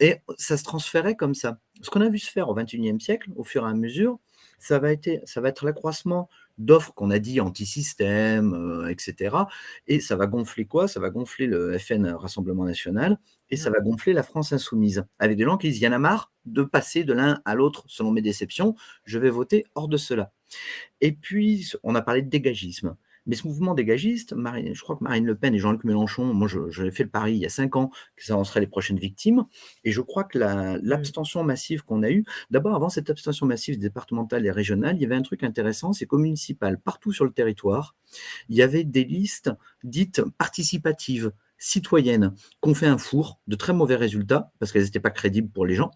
[0.00, 1.58] Et ça se transférait comme ça.
[1.82, 4.18] Ce qu'on a vu se faire au XXIe siècle, au fur et à mesure,
[4.58, 6.28] ça va être, ça va être l'accroissement
[6.58, 9.36] d'offres qu'on a dit anti-système, euh, etc.
[9.86, 10.88] Et ça va gonfler quoi?
[10.88, 13.18] Ça va gonfler le FN Rassemblement National
[13.50, 15.04] et ça va gonfler la France Insoumise.
[15.18, 17.54] Avec des gens qui disent, il y en a marre de passer de l'un à
[17.54, 20.32] l'autre selon mes déceptions, je vais voter hors de cela.
[21.00, 22.96] Et puis, on a parlé de dégagisme.
[23.28, 26.48] Mais ce mouvement dégagiste, Marine, je crois que Marine Le Pen et Jean-Luc Mélenchon, moi
[26.70, 28.98] j'avais fait le pari il y a cinq ans que ça en serait les prochaines
[28.98, 29.44] victimes.
[29.84, 30.80] Et je crois que mmh.
[30.82, 35.04] l'abstention massive qu'on a eue, d'abord avant cette abstention massive départementale et régionale, il y
[35.04, 37.94] avait un truc intéressant, c'est qu'au municipal, partout sur le territoire,
[38.48, 39.50] il y avait des listes
[39.84, 45.10] dites participatives citoyennes qu'on fait un four de très mauvais résultats parce qu'elles n'étaient pas
[45.10, 45.90] crédibles pour les gens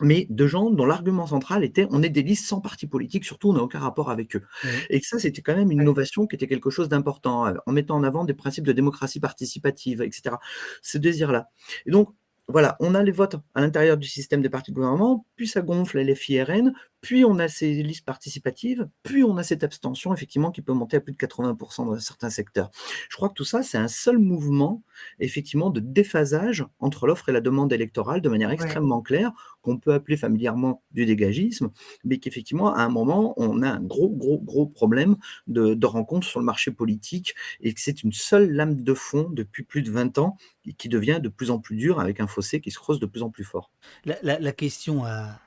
[0.00, 3.50] mais de gens dont l'argument central était on est des listes sans parti politique, surtout
[3.50, 4.42] on n'a aucun rapport avec eux.
[4.90, 7.96] Et que ça, c'était quand même une innovation qui était quelque chose d'important, en mettant
[7.96, 10.36] en avant des principes de démocratie participative, etc.
[10.82, 11.48] Ce désir-là.
[11.86, 12.10] Et donc,
[12.48, 15.62] voilà, on a les votes à l'intérieur du système des partis de gouvernement, puis ça
[15.62, 16.72] gonfle les FIRN,
[17.06, 20.96] puis on a ces listes participatives, puis on a cette abstention, effectivement, qui peut monter
[20.96, 22.72] à plus de 80% dans certains secteurs.
[23.08, 24.82] Je crois que tout ça, c'est un seul mouvement,
[25.20, 29.30] effectivement, de déphasage entre l'offre et la demande électorale de manière extrêmement claire,
[29.62, 31.70] qu'on peut appeler familièrement du dégagisme,
[32.02, 35.14] mais qu'effectivement, à un moment, on a un gros, gros, gros problème
[35.46, 39.28] de, de rencontre sur le marché politique et que c'est une seule lame de fond
[39.30, 40.36] depuis plus de 20 ans
[40.76, 43.22] qui devient de plus en plus dure avec un fossé qui se creuse de plus
[43.22, 43.70] en plus fort.
[44.04, 45.38] La, question à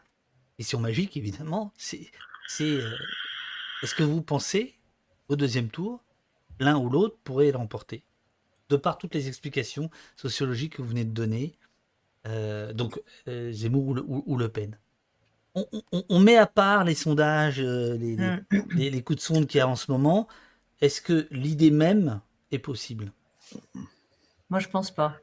[0.59, 2.11] question magique, évidemment, c'est
[2.59, 2.91] euh,
[3.81, 4.75] est-ce que vous pensez
[5.29, 6.03] au deuxième tour,
[6.59, 8.03] l'un ou l'autre pourrait l'emporter?
[8.67, 11.55] De par toutes les explications sociologiques que vous venez de donner,
[12.27, 14.77] euh, donc euh, Zemmour ou Le, Pen.
[15.55, 18.45] On, met à part les sondages, les, mm.
[18.75, 20.27] les, les coups de sonde qu'il y a en ce moment.
[20.81, 22.19] Est-ce que l'idée même
[22.51, 23.13] est possible?
[24.49, 25.15] Moi, je pense pas.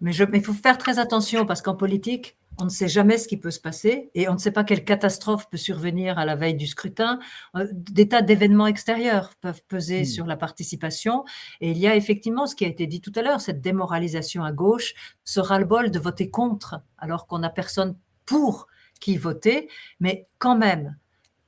[0.00, 3.36] Mais il faut faire très attention parce qu'en politique, on ne sait jamais ce qui
[3.36, 6.56] peut se passer et on ne sait pas quelle catastrophe peut survenir à la veille
[6.56, 7.20] du scrutin.
[7.56, 10.06] Euh, des tas d'événements extérieurs peuvent peser hmm.
[10.06, 11.24] sur la participation.
[11.60, 14.42] Et il y a effectivement ce qui a été dit tout à l'heure, cette démoralisation
[14.42, 14.94] à gauche,
[15.24, 17.96] ce ras-le-bol de voter contre alors qu'on n'a personne
[18.26, 18.66] pour
[19.00, 19.68] qui voter.
[20.00, 20.96] Mais quand même,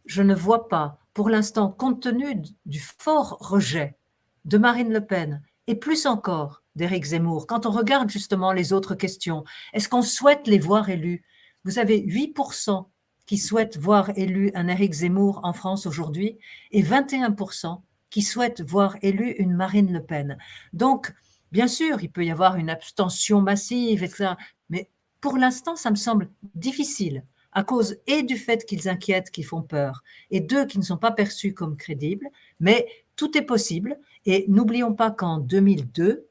[0.06, 3.96] je ne vois pas, pour l'instant, compte tenu du fort rejet
[4.44, 8.94] de Marine Le Pen et plus encore d'Éric Zemmour, quand on regarde justement les autres
[8.94, 11.22] questions, est-ce qu'on souhaite les voir élus?
[11.64, 12.86] Vous avez 8%
[13.26, 16.38] qui souhaitent voir élu un Éric Zemmour en France aujourd'hui
[16.70, 20.38] et 21% qui souhaitent voir élu une Marine Le Pen.
[20.72, 21.12] Donc,
[21.52, 24.32] bien sûr, il peut y avoir une abstention massive, etc.
[24.70, 24.88] Mais
[25.20, 29.62] pour l'instant, ça me semble difficile à cause et du fait qu'ils inquiètent, qu'ils font
[29.62, 32.28] peur, et d'eux qui ne sont pas perçus comme crédibles,
[32.58, 33.98] mais tout est possible.
[34.24, 36.29] Et n'oublions pas qu'en 2002, euh,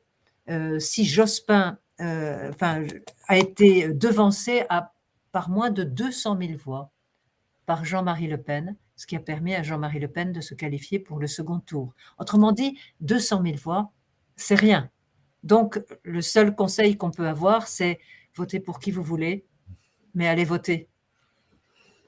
[0.79, 2.51] si Jospin euh,
[3.27, 4.63] a été devancé
[5.33, 6.91] par moins de 200 000 voix
[7.65, 10.99] par Jean-Marie Le Pen, ce qui a permis à Jean-Marie Le Pen de se qualifier
[10.99, 11.93] pour le second tour.
[12.17, 13.91] Autrement dit, 200 000 voix,
[14.37, 14.89] c'est rien.
[15.43, 17.99] Donc, le seul conseil qu'on peut avoir, c'est
[18.33, 19.45] voter pour qui vous voulez,
[20.15, 20.87] mais allez voter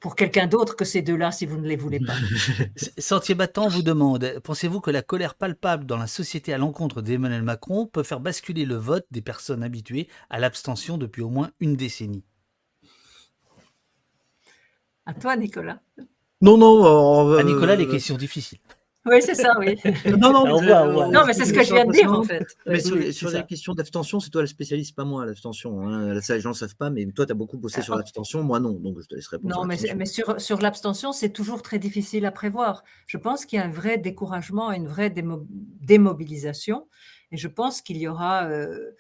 [0.01, 2.15] pour quelqu'un d'autre que ces deux-là si vous ne les voulez pas.
[2.97, 7.43] Sentier battant vous demande pensez-vous que la colère palpable dans la société à l'encontre d'Emmanuel
[7.43, 11.75] Macron peut faire basculer le vote des personnes habituées à l'abstention depuis au moins une
[11.75, 12.25] décennie?
[15.05, 15.79] À toi, Nicolas.
[16.41, 17.37] Non, non.
[17.37, 18.59] à Nicolas, les questions difficiles.
[19.05, 19.75] Oui, c'est ça, oui.
[20.19, 20.61] non, non,
[21.11, 22.45] non, mais c'est ce que je viens de dire, en fait.
[22.67, 22.79] Mais
[23.11, 25.87] sur, la question d'abstention, c'est toi le spécialiste, pas moi, l'abstention.
[25.87, 26.21] Hein.
[26.21, 28.59] Ça, les gens ne savent pas, mais toi, tu as beaucoup bossé sur l'abstention, moi
[28.59, 29.55] non, donc je te laisserai répondre.
[29.55, 32.83] Non, mais, mais, sur, sur l'abstention, c'est toujours très difficile à prévoir.
[33.07, 36.87] Je pense qu'il y a un vrai découragement, une vraie démobilisation,
[37.31, 38.91] et je pense qu'il y aura, euh,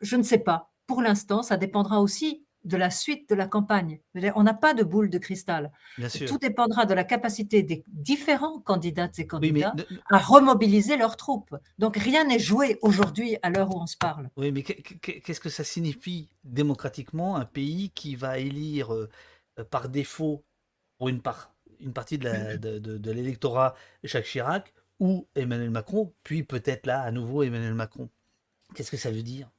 [0.00, 4.00] je ne sais pas, pour l'instant, ça dépendra aussi de la suite de la campagne.
[4.34, 5.72] On n'a pas de boule de cristal.
[6.26, 9.74] Tout dépendra de la capacité des différents candidats et candidats
[10.10, 11.54] à remobiliser leurs troupes.
[11.78, 14.28] Donc rien n'est joué aujourd'hui à l'heure où on se parle.
[14.36, 19.08] Oui, mais qu'est-ce que ça signifie démocratiquement un pays qui va élire euh,
[19.70, 20.44] par défaut
[20.98, 27.02] pour une, part, une partie de l'électorat Jacques Chirac ou Emmanuel Macron, puis peut-être là
[27.02, 28.08] à nouveau Emmanuel Macron?
[28.74, 29.50] Qu'est-ce que ça veut dire?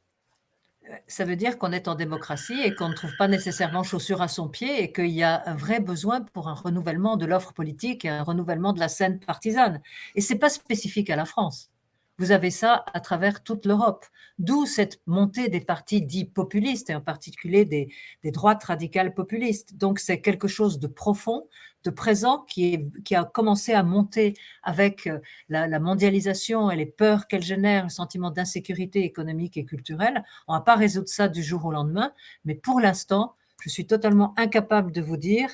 [1.08, 4.28] Ça veut dire qu'on est en démocratie et qu'on ne trouve pas nécessairement chaussure à
[4.28, 8.06] son pied et qu'il y a un vrai besoin pour un renouvellement de l'offre politique
[8.06, 9.82] et un renouvellement de la scène partisane.
[10.16, 11.72] Et ce n'est pas spécifique à la France.
[12.20, 14.06] Vous avez ça à travers toute l'Europe.
[14.40, 17.90] D'où cette montée des partis dits populistes, et en particulier des,
[18.32, 19.78] droites radicales populistes.
[19.78, 21.48] Donc c'est quelque chose de profond,
[21.88, 27.28] de présent, qui, qui a commencé à monter avec euh, la, mondialisation et les peurs
[27.28, 30.24] qu'elle génère, le sentiment d'insécurité économique et culturelle.
[30.48, 32.12] On ne va pas résoudre ça du jour au lendemain,
[32.44, 35.50] mais pour l'instant, je suis totalement incapable de vous dire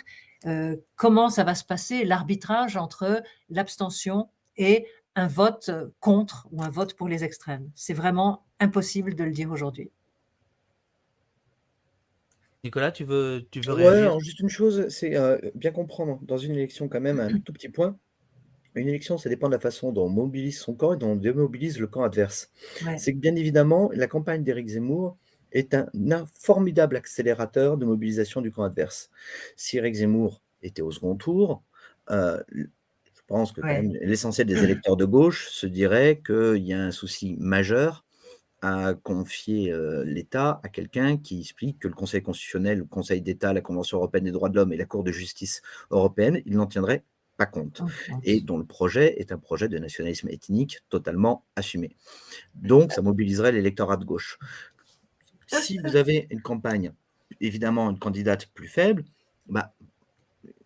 [0.48, 5.70] euh, comment ça va se passer, l'arbitrage entre l'abstention et un vote
[6.00, 7.70] contre ou un vote pour les extrêmes.
[7.76, 9.92] C'est vraiment impossible de le dire aujourd'hui.
[12.64, 14.20] Nicolas, tu veux, tu veux réagir?
[14.20, 17.70] juste une chose, c'est euh, bien comprendre dans une élection quand même un tout petit
[17.70, 17.98] point.
[18.76, 21.16] Une élection, ça dépend de la façon dont on mobilise son camp et dont on
[21.16, 22.50] démobilise le camp adverse.
[22.98, 25.18] C'est que bien évidemment, la campagne d'Éric Zemmour
[25.52, 25.88] est un,
[26.34, 29.12] formidable accélérateur de mobilisation du camp adverse.
[29.56, 31.64] Si Éric Zemmour était au second tour,
[32.10, 33.62] euh, je pense que
[34.06, 38.06] l'essentiel des électeurs de gauche se dirait qu'il y a un souci majeur
[38.64, 43.52] à confier euh, l'État à quelqu'un qui explique que le Conseil constitutionnel, le Conseil d'État,
[43.52, 45.62] la Convention européenne des droits de l'homme et la Cour de justice
[45.92, 47.04] européenne, ils n'en tiendraient
[47.36, 47.82] pas compte.
[48.24, 51.98] Et dont le projet est un projet de nationalisme ethnique totalement assumé.
[52.56, 54.40] Donc, ça mobiliserait l'électorat de gauche.
[55.48, 56.94] Si vous avez une campagne,
[57.42, 59.04] évidemment, une candidate plus faible,
[59.48, 59.74] bah,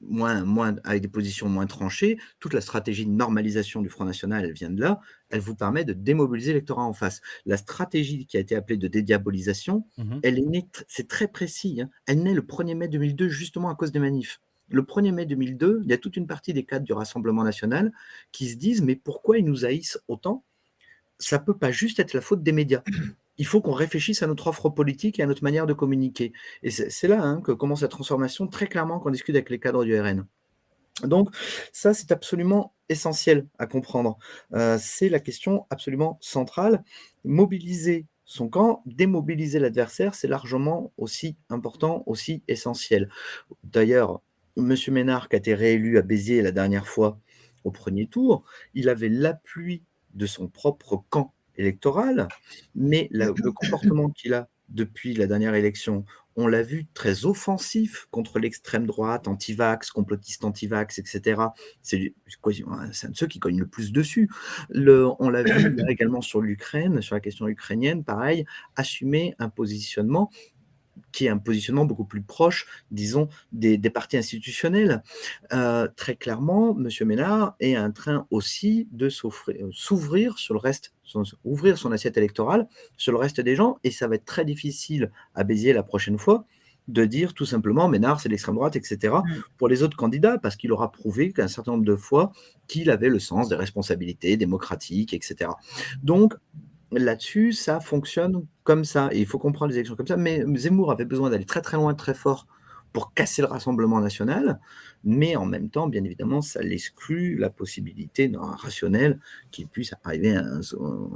[0.08, 4.46] moins, moins, avec des positions moins tranchées, toute la stratégie de normalisation du Front National,
[4.46, 5.00] elle vient de là,
[5.30, 7.22] elle vous permet de démobiliser l'électorat en face.
[7.46, 11.82] La stratégie qui a été appelée de dédiabolisation, mmh elle est née, c'est très précis,
[11.82, 11.90] hein.
[12.06, 14.40] elle naît le 1er mai 2002 justement à cause des manifs.
[14.70, 17.92] Le 1er mai 2002, il y a toute une partie des cadres du Rassemblement national
[18.32, 20.44] qui se disent mais pourquoi ils nous haïssent autant?
[21.20, 22.84] Ça peut pas juste être la faute des médias
[23.38, 26.34] il faut qu'on réfléchisse à notre offre politique et à notre manière de communiquer.
[26.64, 29.84] Et c'est là hein, que commence la transformation, très clairement, qu'on discute avec les cadres
[29.84, 30.26] du RN.
[31.04, 31.30] Donc,
[31.72, 34.18] ça, c'est absolument essentiel à comprendre.
[34.54, 36.84] Euh, c'est la question absolument centrale.
[37.24, 43.10] Mobiliser son camp, démobiliser l'adversaire, c'est largement aussi important, aussi essentiel.
[43.64, 44.22] D'ailleurs,
[44.58, 44.76] M.
[44.90, 47.20] Ménard, qui a été réélu à Béziers la dernière fois
[47.64, 49.84] au premier tour, il avait l'appui
[50.14, 52.28] de son propre camp électorale,
[52.76, 56.06] mais le comportement qu'il a depuis la dernière élection,
[56.38, 61.42] on l'a vu très offensif contre l'extrême droite, anti-vax, complotiste anti-vax, etc.
[61.82, 62.14] C'est
[62.68, 64.30] un de ceux qui cognent le plus dessus.
[64.70, 68.46] Le, on l'a vu également sur l'Ukraine, sur la question ukrainienne, pareil,
[68.76, 70.30] assumer un positionnement
[71.18, 75.02] qui est un positionnement beaucoup plus proche, disons, des, partis institutionnels.
[75.52, 77.08] Euh, très clairement, M.
[77.08, 80.94] Ménard est en train aussi de s'ouvrir sur le reste,
[81.44, 85.12] ouvrir son assiette électorale sur le reste des gens, et ça va être très difficile
[85.34, 86.46] à Béziers la prochaine fois
[86.88, 89.42] de dire tout simplement Ménard, c'est l'extrême droite, etc., mm.
[89.58, 92.32] pour les autres candidats, parce qu'il aura prouvé qu'un certain nombre de fois
[92.68, 95.50] qu'il avait le sens des responsabilités démocratiques, etc.
[96.04, 96.36] Donc,
[96.92, 99.10] là-dessus, ça fonctionne comme ça.
[99.14, 100.18] Il faut comprendre les élections comme ça.
[100.18, 102.48] Mais Zemmour avait besoin d'aller très très loin, très fort
[102.94, 104.60] pour casser le Rassemblement national.
[105.04, 109.20] Mais en même temps, bien évidemment, ça l'exclut la possibilité d'un rationnel
[109.52, 110.62] qui puisse arriver à un,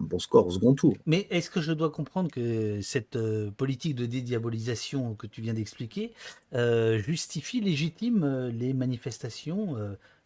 [0.01, 0.95] bon score au second tour.
[1.05, 5.53] Mais est-ce que je dois comprendre que cette euh, politique de dédiabolisation que tu viens
[5.53, 6.13] d'expliquer
[6.53, 9.75] euh, justifie, légitime euh, les manifestations,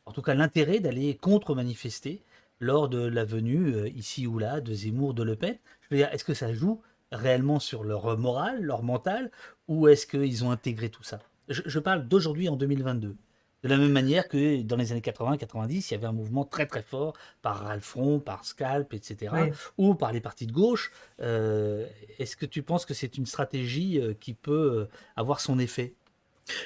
[0.05, 2.21] en tout cas l'intérêt d'aller contre-manifester
[2.59, 5.97] lors de la venue, euh, ici ou là, de Zemmour, de Le Pen Je veux
[5.97, 6.81] dire, est-ce que ça joue
[7.11, 9.31] réellement sur leur morale, leur mental,
[9.67, 11.19] ou est-ce qu'ils ont intégré tout ça?
[11.47, 13.15] Je, parle d'aujourd'hui en 2022.
[13.63, 16.65] De la même manière que dans les années 80-90, il y avait un mouvement très
[16.65, 19.33] très fort par Ralphron, par Scalp, etc.,
[19.77, 20.91] ou par les partis de gauche.
[21.21, 21.87] Euh,
[22.19, 25.95] est-ce que tu penses que c'est une stratégie euh, qui peut avoir son effet?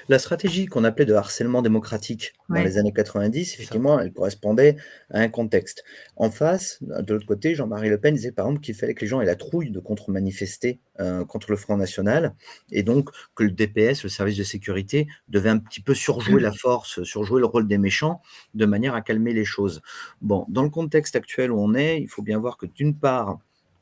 [0.09, 4.75] La stratégie qu'on appelait de harcèlement démocratique dans les années 90, effectivement, elle correspondait
[5.11, 5.83] à un contexte.
[6.17, 9.07] En face, de l'autre côté, Jean-Marie Le Pen disait par exemple qu'il fallait que les
[9.07, 12.35] gens aient la trouille de contre-manifester euh, contre le Front National,
[12.71, 16.51] et donc que le DPS, le service de sécurité, devait un petit peu surjouer la
[16.51, 18.21] force, surjouer le rôle des méchants,
[18.55, 19.81] de manière à calmer les choses.
[20.21, 23.39] Bon, dans le contexte actuel où on est, il faut bien voir que d'une part,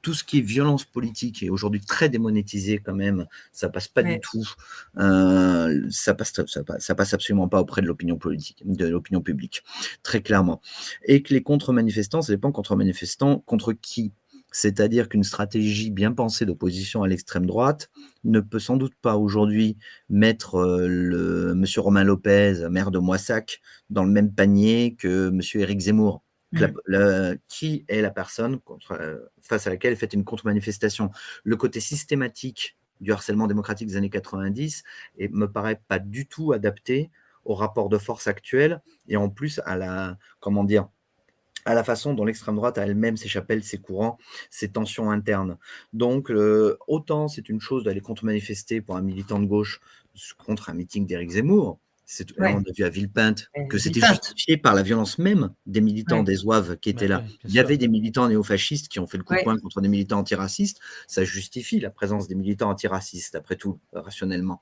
[0.08, 3.26] tout ce qui est violence politique est aujourd'hui très démonétisé quand même.
[3.52, 4.48] Ça passe pas du tout.
[5.00, 6.32] Euh, ça passe,
[6.80, 9.66] ça, passe absolument pas auprès de l'opinion politique, de l'opinion publique,
[10.04, 10.62] très clairement.
[11.04, 14.14] Et que les contre-manifestants, ça dépend contre-manifestants contre qui.
[14.50, 17.90] C'est-à-dire qu'une stratégie bien pensée d'opposition à l'extrême droite
[18.24, 19.76] ne peut sans doute pas aujourd'hui
[20.08, 25.60] mettre euh, le monsieur Romain Lopez, maire de Moissac, dans le même panier que monsieur
[25.60, 26.24] Éric Zemmour.
[26.54, 27.36] Mmh.
[27.50, 31.12] qui est la personne contre, euh, face à laquelle fait une contre-manifestation
[31.44, 34.84] Le côté systématique du harcèlement démocratique des années 90
[35.18, 37.12] et me paraît pas du tout adapté
[37.44, 40.88] au rapport de force actuel et en plus à la comment dire
[41.66, 44.18] à la façon dont l'extrême droite a elle-même ses chapelles, ses courants,
[44.50, 45.58] ses tensions internes.
[45.92, 49.82] Donc, euh, autant c'est une chose d'aller contre-manifester pour un militant de gauche
[50.38, 51.78] contre un meeting d'Éric Zemmour,
[52.40, 56.36] on a vu à Villepinte que c'était justifié par la violence même des militants des
[56.36, 57.24] Zouaves qui étaient là.
[57.46, 59.90] Il y avait des militants néofascistes qui ont fait le coup de poing contre des
[59.90, 60.80] militants antiracistes.
[61.08, 64.62] Ça justifie la présence des militants antiracistes, après tout, rationnellement.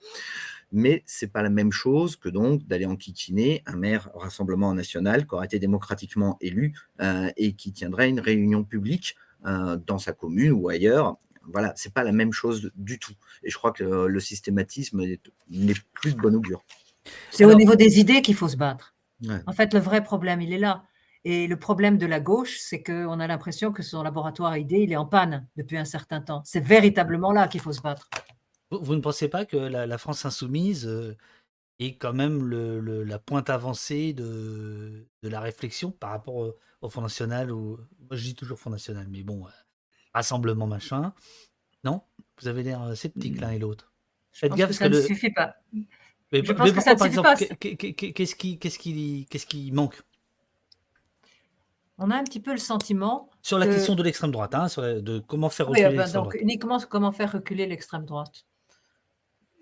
[0.71, 5.35] Mais c'est pas la même chose que donc d'aller enquiquiner un maire Rassemblement national qui
[5.35, 9.15] aurait été démocratiquement élu euh, et qui tiendrait une réunion publique
[9.45, 11.17] euh, dans sa commune ou ailleurs
[11.47, 13.13] voilà, c'est pas la même chose du tout.
[13.43, 15.03] Et je crois que le systématisme
[15.51, 16.65] n'est plus de bon augure.
[17.31, 18.95] C'est au niveau des idées qu'il faut se battre.
[19.47, 20.83] En fait, le vrai problème, il est là.
[21.23, 24.81] Et le problème de la gauche, c'est qu'on a l'impression que son laboratoire à idées,
[24.81, 26.43] il est en panne depuis un certain temps.
[26.45, 28.07] C'est véritablement là qu'il faut se battre.
[28.69, 31.17] Vous, ne pensez pas que la, France insoumise euh,
[31.79, 37.79] est quand même la pointe avancée de, la réflexion par rapport au, Front National ou
[37.99, 39.49] Moi, je dis toujours Front National, mais bon, euh,
[40.13, 41.13] rassemblement machin.
[41.83, 42.03] Non?
[42.39, 43.91] Vous avez l'air euh, sceptique l'un et l'autre.
[44.31, 45.55] Faites gaffe que ça ne suffit pas.
[46.31, 50.01] Mais, je pense que ça par exemple, qu'est-ce qui, qu'est-ce qui, qu'est-ce qui manque?
[51.97, 53.29] On a un petit peu le sentiment.
[53.41, 56.35] Sur la question de l'extrême droite, hein, sur de comment faire reculer oui, ben donc,
[56.41, 58.45] Uniquement comment faire reculer l'extrême droite.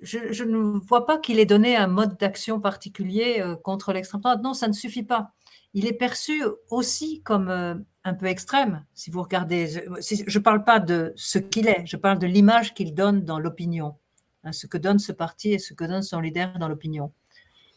[0.02, 4.22] Je, je, ne vois pas qu'il ait donné un mode d'action particulier euh, contre l'extrême
[4.22, 4.42] droite.
[4.44, 5.32] Non, ça ne suffit pas.
[5.74, 8.86] Il est perçu aussi comme euh, un peu extrême.
[8.94, 12.74] Si vous regardez, je ne parle pas de ce qu'il est, je parle de l'image
[12.74, 13.96] qu'il donne dans l'opinion.
[14.44, 17.12] Hein, ce que donne ce parti et ce que donne son leader dans l'opinion,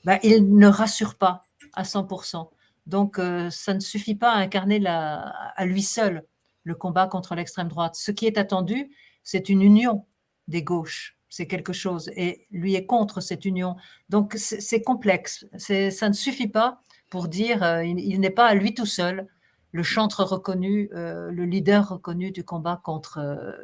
[0.04, 1.42] ben, il ne rassure pas
[1.74, 2.48] à 100%.
[2.86, 6.24] Donc, euh, ça ne suffit pas à incarner à lui seul
[6.64, 7.94] le combat contre l'extrême droite.
[7.96, 8.90] Ce qui est attendu,
[9.22, 10.06] c'est une union
[10.48, 11.16] des gauches.
[11.28, 12.10] C'est quelque chose.
[12.16, 13.76] Et lui est contre cette union.
[14.08, 15.46] Donc, c'est complexe.
[15.58, 19.26] Ça ne suffit pas pour dire euh, il, n'est pas à lui tout seul
[19.72, 23.20] le chantre reconnu, euh, le leader reconnu du combat contre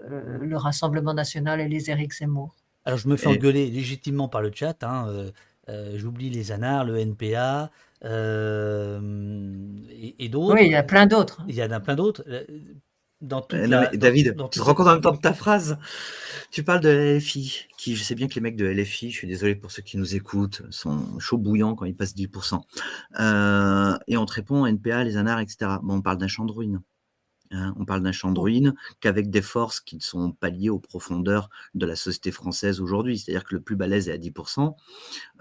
[0.09, 2.55] le Rassemblement national et les Éric Zemmour.
[2.85, 4.83] Alors, je me fais engueuler légitimement par le chat.
[4.83, 5.30] Hein, euh,
[5.68, 7.70] euh, j'oublie les anars, le NPA
[8.05, 9.01] euh,
[10.18, 10.55] et, d'autres.
[10.55, 11.43] Oui, il y a plein d'autres.
[11.49, 12.24] Il y en a plein d'autres.
[13.20, 15.78] Dans David, tu te rends compte en même temps de ta phrase.
[16.51, 19.16] Tu parles de la LFI, qui, je sais bien que les mecs de LFI, je
[19.16, 22.61] suis désolé pour ceux qui nous écoutent, sont chauds bouillants quand ils passent 10%.
[24.09, 25.76] et on te répond NPA, les anars, etc.
[25.83, 26.83] Bon, on parle d'un champ de ruines.
[27.53, 30.70] Hein, on parle d'un champ de ruines qu'avec des forces qui ne sont pas liées
[30.70, 33.18] aux profondeurs de la société française aujourd'hui.
[33.18, 34.74] C'est-à-dire que le plus balèze est à 10%,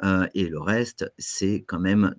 [0.03, 2.16] euh, et le reste, c'est quand même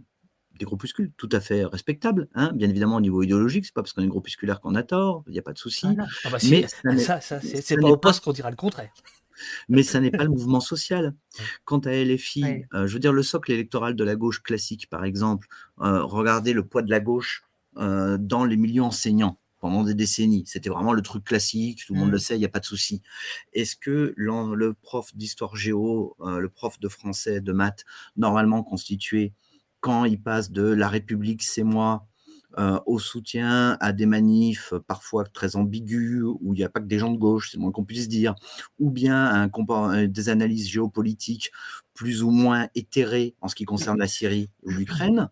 [0.59, 2.28] des groupuscules tout à fait respectables.
[2.34, 2.53] Hein.
[2.55, 5.32] Bien évidemment, au niveau idéologique, c'est pas parce qu'on est groupusculaire qu'on a tort, il
[5.32, 5.86] n'y a pas de souci.
[6.24, 6.66] Ah bah mais
[6.99, 8.93] ça, c'est pas au poste qu'on dira le contraire.
[9.68, 11.16] Mais ça n'est pas le mouvement social.
[11.64, 15.05] Quant à LFI, euh, je veux dire, le socle électoral de la gauche classique, par
[15.05, 15.49] exemple,
[15.80, 17.43] euh, regardez le poids de la gauche
[17.74, 20.43] dans les milieux enseignants pendant des décennies.
[20.45, 22.21] C'était vraiment le truc classique, tout le monde le mmh.
[22.21, 23.01] sait, il n'y a pas de souci.
[23.53, 27.85] Est-ce que le prof d'histoire géo, euh, le prof de français, de maths,
[28.17, 29.33] normalement constitué,
[29.79, 32.09] quand il passe de la République, c'est moi,
[32.59, 36.87] euh, au soutien à des manifs parfois très ambigus, où il n'y a pas que
[36.87, 38.35] des gens de gauche, c'est moins qu'on puisse dire,
[38.81, 41.53] ou bien un, euh, des analyses géopolitiques
[41.95, 45.31] plus ou moins éthérées en ce qui concerne la Syrie ou l'Ukraine,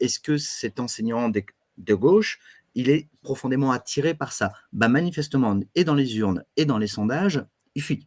[0.00, 2.38] est-ce que cet enseignant de gauche
[2.78, 4.52] il est profondément attiré par ça.
[4.72, 7.44] Bah, manifestement, et dans les urnes et dans les sondages,
[7.74, 8.06] il fuit.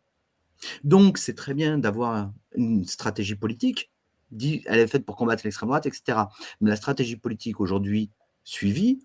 [0.86, 3.92] Donc, c'est très bien d'avoir une stratégie politique,
[4.32, 6.20] dit, elle est faite pour combattre l'extrême droite, etc.
[6.62, 8.12] Mais la stratégie politique aujourd'hui
[8.46, 9.04] suivie,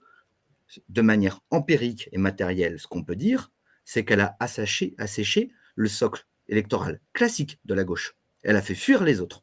[0.88, 3.50] de manière empirique et matérielle, ce qu'on peut dire,
[3.84, 8.14] c'est qu'elle a asséché, asséché le socle électoral classique de la gauche.
[8.44, 9.42] Elle a fait fuir les autres.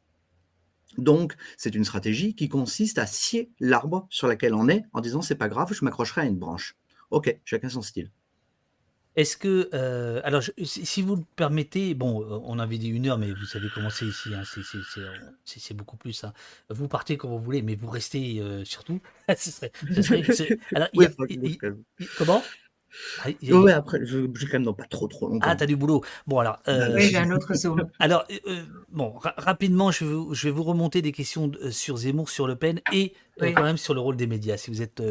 [0.98, 5.22] Donc, c'est une stratégie qui consiste à scier l'arbre sur lequel on est en disant
[5.22, 6.76] c'est pas grave, je m'accrocherai à une branche.
[7.10, 8.10] Ok, chacun son style.
[9.16, 13.16] Est-ce que, euh, alors, si vous le permettez, bon, euh, on avait dit une heure,
[13.16, 14.42] mais vous savez comment c'est ici, hein,
[15.44, 16.24] c'est beaucoup plus.
[16.24, 16.32] Hein.
[16.68, 19.00] Vous partez quand vous voulez, mais vous restez euh, surtout.
[22.18, 22.42] comment?
[23.24, 25.46] Ah, ouais, après, je, je quand même pas trop trop longtemps.
[25.48, 26.02] Ah, t'as du boulot.
[26.26, 26.58] Bon, alors.
[26.68, 27.88] Euh, oui, j'ai un autre zoom.
[27.98, 32.28] Alors, euh, bon, rapidement, je vais, je vais, vous remonter des questions euh, sur Zemmour,
[32.28, 35.02] sur Le Pen et quand même sur le rôle des médias, si vous êtes,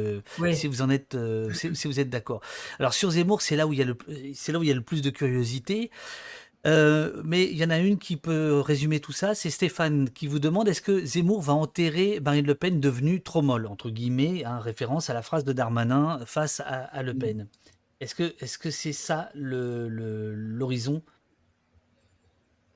[0.54, 1.18] si vous en êtes,
[1.54, 2.42] si, vous êtes d'accord.
[2.80, 3.98] Alors, sur Zemmour, c'est là où il y a le,
[4.34, 5.92] c'est là où il y a le plus de curiosité.
[6.66, 10.40] mais il y en a une qui peut résumer tout ça, c'est Stéphane qui vous
[10.40, 14.60] demande est-ce que Zemmour va enterrer Marine Le Pen devenue trop molle, entre guillemets, en
[14.60, 17.48] référence à la phrase de Darmanin face à, à Le Pen?
[18.04, 21.02] Est-ce que c'est ça l'horizon?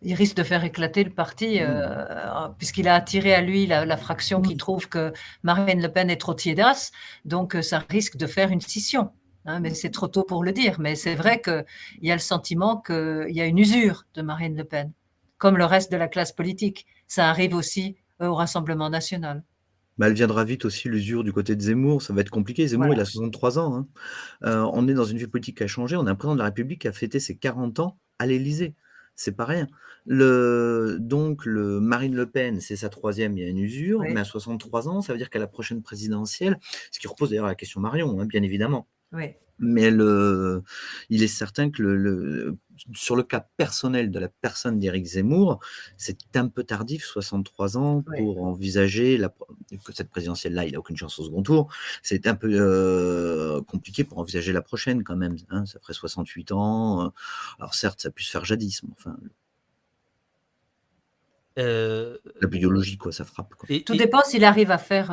[0.01, 4.41] Il risque de faire éclater le parti, euh, puisqu'il a attiré à lui la, fraction
[4.41, 5.11] qui trouve que
[5.43, 6.91] Marine Le Pen est trop tiédasse,
[7.25, 9.11] donc euh, ça risque de faire une scission.
[9.45, 10.79] Hein, mais c'est trop tôt pour le dire.
[10.79, 11.63] Mais c'est vrai qu'il
[12.01, 14.91] y a le sentiment qu'il y a une usure de Marine Le Pen,
[15.37, 16.85] comme le reste de la classe politique.
[17.07, 19.43] Ça arrive aussi au Rassemblement national.
[19.97, 22.67] Bah, elle viendra vite aussi l'usure du côté de Zemmour, ça va être compliqué.
[22.67, 23.75] Zemmour, il a 63 ans.
[23.75, 23.87] Hein.
[24.43, 25.95] Euh, on est dans une vie politique qui a changé.
[25.95, 28.75] On a un président de la République qui a fêté ses 40 ans à l'Élysée.
[29.15, 29.67] C'est pas rien.
[30.05, 34.19] Le, donc, le Marine Le Pen, c'est sa troisième, il y a une usure, mais
[34.19, 36.59] à 63 ans, ça veut dire qu'à la prochaine présidentielle,
[36.91, 38.87] ce qui repose d'ailleurs la question Marion, hein, bien évidemment.
[39.11, 39.33] Oui.
[39.59, 40.63] Mais le,
[41.09, 42.57] il est certain que le,
[42.93, 45.59] sur le cas personnel de la personne d'Éric Zemmour,
[45.97, 50.97] c'est un peu tardif, 63 ans, pour envisager la, que cette présidentielle-là, il n'a aucune
[50.97, 51.73] chance au second tour.
[52.01, 55.35] C'est un peu euh, compliqué pour envisager la prochaine quand même.
[55.49, 57.05] Hein, ça ferait 68 ans.
[57.05, 57.09] Euh.
[57.59, 59.17] Alors certes, ça puisse faire jadis, mais enfin.
[61.59, 63.53] Euh, la biologie, quoi, ça frappe.
[63.85, 65.11] Tout dépend s'il arrive à faire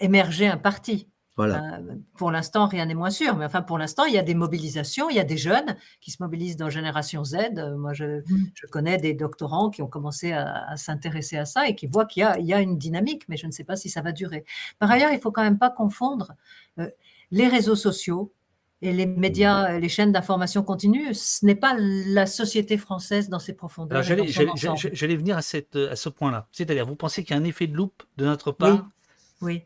[0.00, 1.08] émerger un parti.
[1.40, 4.34] Euh, pour l'instant, rien n'est moins sûr, mais enfin, pour l'instant, il y a des
[4.34, 7.36] mobilisations, il y a des jeunes qui se mobilisent dans Génération Z.
[7.58, 8.52] Euh, moi, je, mmh.
[8.70, 12.52] connais des doctorants qui ont commencé à, s'intéresser à ça et qui voient qu'il y,
[12.52, 14.44] a, une dynamique, mais je ne sais pas si ça va durer.
[14.78, 16.32] Par ailleurs, il faut quand même pas confondre
[16.78, 16.88] euh,
[17.32, 18.32] les réseaux sociaux
[18.80, 21.14] et les médias, les chaînes d'information continue.
[21.14, 24.02] Ce n'est pas la société française dans ses profondeurs.
[24.02, 26.46] J'allais venir à, cette, à ce point-là.
[26.52, 28.86] C'est-à-dire, vous pensez qu'il y a un effet de loupe de notre part?
[29.40, 29.64] Oui.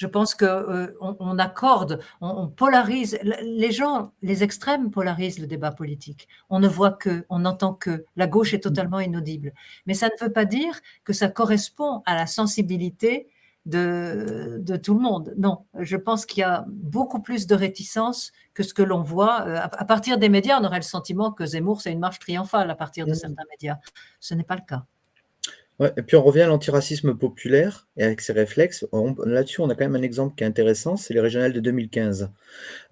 [0.00, 3.18] Je pense qu'on euh, on accorde, on, polarise.
[3.42, 6.26] Les gens, les extrêmes polarisent le débat politique.
[6.48, 8.06] On ne voit que, on n'entend que.
[8.16, 9.52] La gauche est totalement inaudible.
[9.84, 13.28] Mais ça ne veut pas dire que ça correspond à la sensibilité
[13.66, 15.34] de, de tout le monde.
[15.36, 19.42] Non, je pense qu'il y a beaucoup plus de réticence que ce que l'on voit.
[19.42, 22.70] Euh, à partir des médias, on aurait le sentiment que Zemmour, c'est une marche triomphale
[22.70, 23.76] à partir de certains médias.
[24.18, 24.86] Ce n'est pas le cas
[25.80, 28.86] et puis on revient à l'antiracisme populaire et avec ses réflexes.
[29.24, 32.30] Là-dessus, on a quand même un exemple qui est intéressant, c'est les régionales de 2015.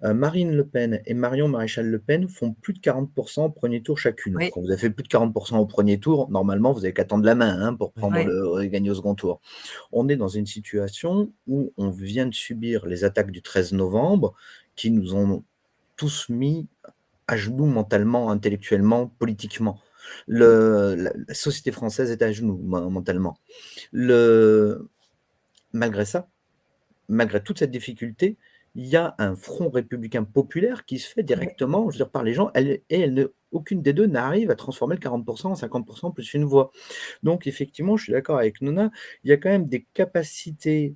[0.03, 3.83] Euh, Marine Le Pen et Marion Maréchal Le Pen font plus de 40% au premier
[3.83, 4.37] tour chacune.
[4.51, 7.25] Quand vous avez fait plus de 40% au premier tour, normalement, vous n'avez qu'à tendre
[7.25, 9.39] la main hein, pour prendre le, gagner au second tour.
[9.91, 14.33] On est dans une situation où on vient de subir les attaques du 13 novembre
[14.75, 15.43] qui nous ont
[15.95, 16.67] tous mis
[17.27, 19.79] à genoux mentalement, intellectuellement, politiquement
[20.27, 23.37] la, société française est à genoux mentalement.
[23.91, 24.89] Le,
[25.73, 26.27] malgré ça,
[27.07, 28.37] malgré toute cette difficulté,
[28.75, 32.23] il y a un front républicain populaire qui se fait directement je veux dire, par
[32.23, 36.13] les gens, et elle ne, aucune des deux n'arrive à transformer le 40% en 50%
[36.13, 36.71] plus une voix.
[37.23, 38.91] Donc effectivement, je suis d'accord avec Nona,
[39.23, 40.93] il y a quand même des capacités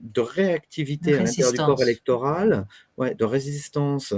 [0.00, 2.66] de réactivité à l'intérieur du corps électoral,
[2.98, 4.14] ouais, de résistance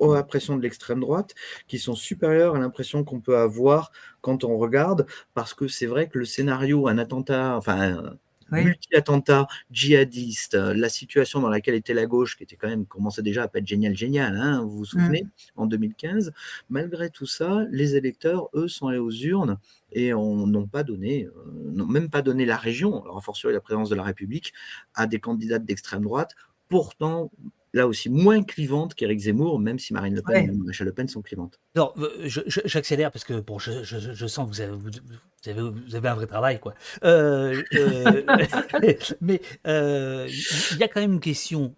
[0.00, 1.34] à la pression de l'extrême droite
[1.68, 6.08] qui sont supérieures à l'impression qu'on peut avoir quand on regarde, parce que c'est vrai
[6.08, 8.16] que le scénario, un attentat, enfin,
[8.50, 13.44] multi-attentats djihadistes, la situation dans laquelle était la gauche, qui était quand même commençait déjà
[13.44, 15.28] à pas être génial, génial, hein, vous vous souvenez, mm.
[15.60, 16.32] en 2015.
[16.68, 19.58] Malgré tout ça, les électeurs, eux, sont allés aux urnes
[19.92, 23.60] et n'ont pas donné, euh, n'ont même pas donné la région, alors a fortiori la
[23.60, 24.52] présence de la République,
[24.94, 26.34] à des candidats d'extrême droite,
[26.68, 27.30] pourtant
[27.72, 31.08] là aussi moins clivante qu'Éric Zemmour, même si Marine Le Pen et Michel Le Pen
[31.08, 31.60] sont clivantes.
[31.76, 36.26] Non, euh, j'accélère parce que bon, je, sens que vous avez, vous avez, un vrai
[36.26, 36.74] travail, quoi.
[37.04, 38.22] Euh, euh,
[39.20, 41.74] mais il y a quand même une question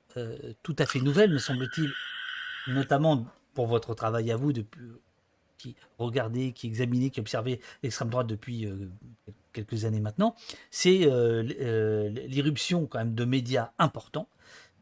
[0.62, 1.90] tout à fait nouvelle, me semble-t-il,
[2.69, 4.81] notamment pour votre travail à vous, depuis,
[5.59, 8.66] qui regardez, qui examinez, qui observez l'extrême droite depuis
[9.52, 10.35] quelques années maintenant,
[10.70, 11.06] c'est
[12.27, 14.28] l'irruption quand même de médias importants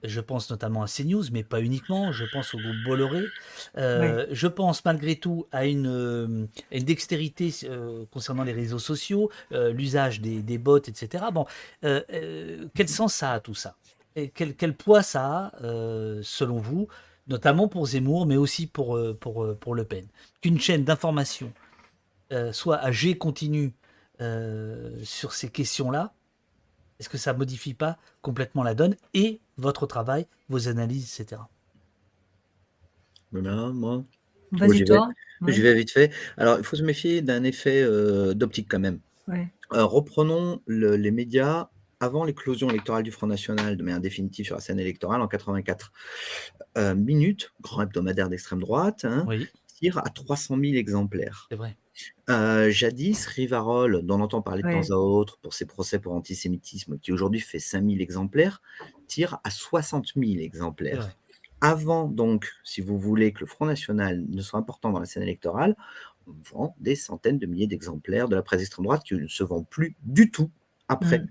[0.02, 2.12] Je pense notamment à CNews, mais pas uniquement.
[2.12, 3.24] Je pense au groupe Bolloré.
[3.76, 10.20] Euh, je pense malgré tout à une, euh, dextérité euh, concernant les réseaux sociaux, l'usage
[10.20, 11.24] des, bots, etc.
[11.32, 11.46] Bon,
[11.82, 13.76] quel sens ça a tout ça?
[14.16, 15.52] Et quel, quel, poids ça a,
[16.22, 16.88] selon vous,
[17.28, 20.06] notamment pour Zemmour, mais aussi pour, pour, pour Le Pen?
[20.40, 21.52] Qu'une chaîne d'information
[22.52, 23.72] soit à G continu
[25.02, 26.12] sur ces questions-là,
[27.00, 31.40] est-ce que ça modifie pas complètement la donne et votre travail, vos analyses, etc.
[33.32, 34.04] Voilà, moi.
[34.52, 35.08] Vas-y, toi.
[35.46, 36.12] Je vais vite fait.
[36.36, 39.00] Alors, il faut se méfier d'un effet euh, d'optique quand même.
[39.28, 41.70] Euh, reprenons les médias
[42.00, 45.92] avant l'éclosion électorale du Front National de manière définitive sur la scène électorale en 84.
[46.76, 49.26] Euh, Minute, grand hebdomadaire d'extrême droite, hein,
[49.78, 51.46] tire à 300 000 exemplaires.
[51.50, 51.76] C'est vrai.
[52.28, 56.12] Euh, jadis, Rivarol, dont on entend parler de temps à autre pour ses procès pour
[56.12, 58.62] antisémitisme, qui aujourd'hui fait 5000 exemplaires,
[59.06, 61.16] tire à 60 000 exemplaires.
[61.60, 65.22] Avant, donc, si vous voulez que le Front National ne soit important dans la scène
[65.22, 65.76] électorale,
[66.26, 69.42] on vend des centaines de milliers d'exemplaires de la presse extrême droite qui ne se
[69.42, 70.50] vend plus du tout
[70.88, 71.22] après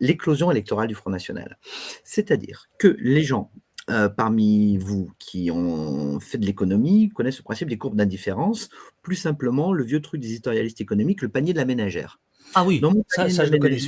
[0.00, 1.58] l'éclosion électorale du Front National.
[2.02, 3.50] C'est-à-dire que les gens
[3.88, 8.68] euh, parmi vous qui ont fait de l'économie connaissent le principe des courbes d'indifférence,
[9.02, 12.20] plus simplement le vieux truc des éditorialistes économiques, le panier de la ménagère.
[12.54, 13.78] Ah oui, ça, ça je le connais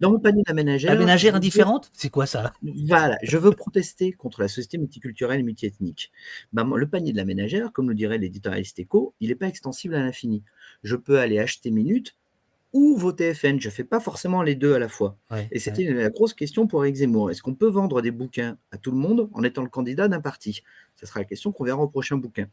[0.00, 0.92] Dans mon panier de la ménagère.
[0.92, 2.52] La ménagère indifférente C'est quoi ça?
[2.62, 6.12] Voilà, je veux protester contre la société multiculturelle et multiethnique.
[6.52, 9.94] Ben, le panier de la ménagère, comme le dirait l'éditorialiste éco, il n'est pas extensible
[9.94, 10.44] à l'infini.
[10.82, 12.16] Je peux aller acheter minutes
[12.72, 13.60] ou voter FN.
[13.60, 15.16] Je ne fais pas forcément les deux à la fois.
[15.50, 17.30] et c'était la grosse question pour Eric Zemmour.
[17.30, 20.20] Est-ce qu'on peut vendre des bouquins à tout le monde en étant le candidat d'un
[20.20, 20.62] parti?
[20.96, 22.48] Ce sera la question qu'on verra au prochain bouquin.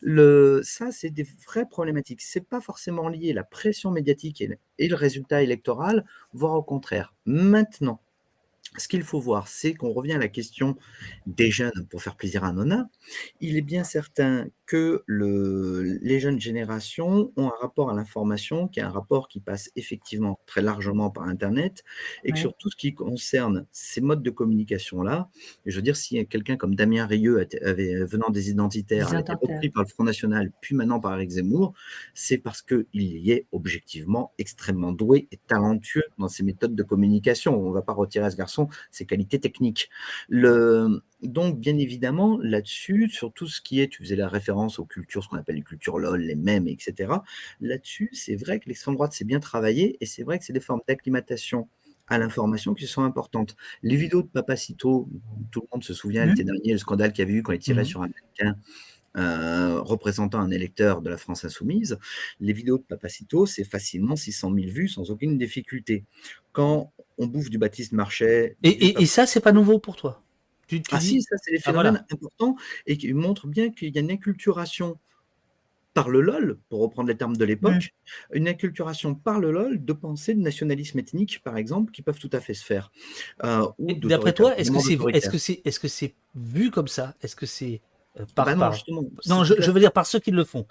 [0.00, 2.22] Le, ça, c'est des vraies problématiques.
[2.22, 4.42] Ce n'est pas forcément lié à la pression médiatique
[4.78, 7.14] et le résultat électoral, voire au contraire.
[7.26, 8.00] Maintenant,
[8.76, 10.76] ce qu'il faut voir, c'est qu'on revient à la question
[11.26, 12.88] des jeunes pour faire plaisir à Nona.
[13.40, 18.78] Il est bien certain que le, les jeunes générations ont un rapport à l'information qui
[18.78, 21.82] est un rapport qui passe effectivement très largement par Internet
[22.22, 25.28] et que sur tout ce qui concerne ces modes de communication-là,
[25.66, 29.70] je veux dire, si quelqu'un comme Damien Rieu avait, venant des identitaires, a été repris
[29.70, 31.74] par le Front National, puis maintenant par Eric Zemmour,
[32.14, 37.60] c'est parce qu'il y est objectivement extrêmement doué et talentueux dans ses méthodes de communication.
[37.60, 39.90] On ne va pas retirer à ce garçon ses qualités techniques.
[40.28, 44.84] Le, donc, bien évidemment, là-dessus, sur tout ce qui est, tu faisais la référence aux
[44.84, 47.12] cultures, ce qu'on appelle les cultures LOL, les mèmes, etc.
[47.60, 50.60] Là-dessus, c'est vrai que l'extrême droite s'est bien travaillé et c'est vrai que c'est des
[50.60, 51.68] formes d'acclimatation
[52.08, 53.54] à l'information qui sont importantes.
[53.82, 55.08] Les vidéos de Papacito,
[55.50, 56.28] tout le monde se souvient mmh.
[56.30, 57.86] l'été dernier, le scandale qu'il y avait eu quand il tirait mmh.
[57.86, 58.58] sur un américain
[59.16, 61.98] euh, représentant un électeur de la France insoumise,
[62.40, 66.04] les vidéos de Papacito, c'est facilement 600 000 vues sans aucune difficulté.
[66.52, 68.56] Quand on bouffe du Baptiste Marchais...
[68.62, 70.22] Et, et ça, c'est pas nouveau pour toi?
[70.92, 72.56] Ah si, ça c'est des ah, phénomènes importants
[72.86, 74.98] et qui montrent bien qu'il y a une inculturation
[75.92, 77.92] par le LOL, pour reprendre les termes de l'époque,
[78.32, 82.30] une inculturation par le LOL de pensées de nationalisme ethnique, par exemple, qui peuvent tout
[82.32, 82.92] à fait se faire.
[83.44, 87.14] Euh, D'après toi, est-ce que c'est est -ce c'est est -ce c'est vu comme ça?
[87.22, 87.80] Est-ce que c'est
[88.18, 88.54] euh, par, bah
[88.88, 90.66] non, non je, je, veux dire par ceux qui le font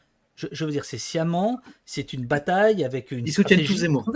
[0.52, 3.28] je, veux dire, c'est sciemment, c'est une bataille avec une.
[3.28, 4.10] Ils soutiennent tous Zemmour.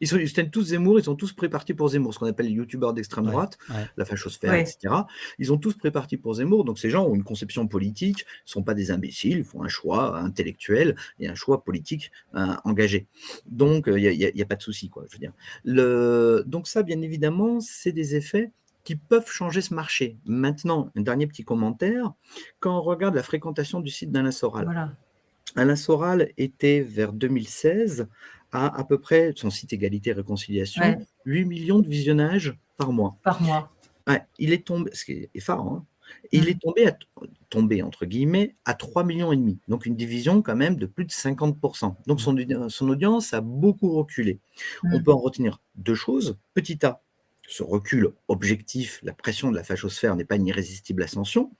[0.00, 2.92] Ils, soutiennent tous Zemmour, ils sont tous prépartis pour Zemmour, ce qu'on appelle les youtubeurs
[2.92, 3.58] d'extrême droite,
[3.96, 4.94] la fachosphère, etc.
[5.38, 8.62] Ils ont tous prépartis pour Zemmour, donc ces gens ont une conception politique, ne sont
[8.62, 13.06] pas des imbéciles, ils font un choix intellectuel et un choix politique euh, engagé.
[13.46, 15.32] Donc, il euh, n'y a, pas de souci, quoi, je veux dire.
[15.64, 16.42] Le...
[16.46, 18.50] Donc, ça, bien évidemment, c'est des effets
[18.84, 20.16] qui peuvent changer ce marché.
[20.24, 22.12] Maintenant, un dernier petit commentaire.
[22.60, 24.92] Quand on regarde la fréquentation du site d'Alain Soral, voilà.
[25.56, 28.08] Alain Soral était vers 2016
[28.52, 30.82] à à peu près, son site Égalité et Réconciliation,
[31.24, 33.16] 8 millions de visionnages par mois.
[33.22, 33.70] Par mois.
[34.38, 35.84] il est tombé, ce qui est effarant, hein,
[36.32, 36.48] il mm.
[36.48, 36.98] est tombé, à,
[37.48, 39.58] tombé, entre guillemets, à 3 millions et demi.
[39.68, 41.94] Donc une division quand même de plus de 50%.
[42.06, 42.36] Donc son,
[42.68, 44.38] son audience a beaucoup reculé.
[44.84, 45.02] On mm.
[45.02, 46.38] peut en retenir deux choses.
[46.54, 47.02] Petit A,
[47.48, 51.50] ce recul objectif, la pression de la fachosphère n'est pas une irrésistible ascension.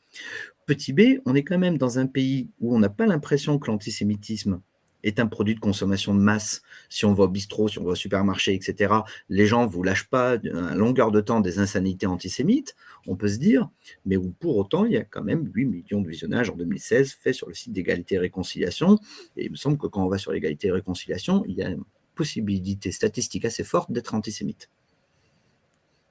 [0.70, 3.68] Petit b, on est quand même dans un pays où on n'a pas l'impression que
[3.68, 4.60] l'antisémitisme
[5.02, 6.62] est un produit de consommation de masse.
[6.88, 8.94] Si on va au bistrot, si on va au supermarché, etc.,
[9.28, 12.76] les gens ne vous lâchent pas à longueur de temps des insanités antisémites,
[13.08, 13.68] on peut se dire,
[14.06, 17.14] mais où pour autant, il y a quand même 8 millions de visionnages en 2016
[17.14, 19.00] faits sur le site d'égalité et réconciliation.
[19.36, 21.70] Et il me semble que quand on va sur l'égalité et réconciliation, il y a
[21.70, 21.82] une
[22.14, 24.68] possibilité statistique assez forte d'être antisémite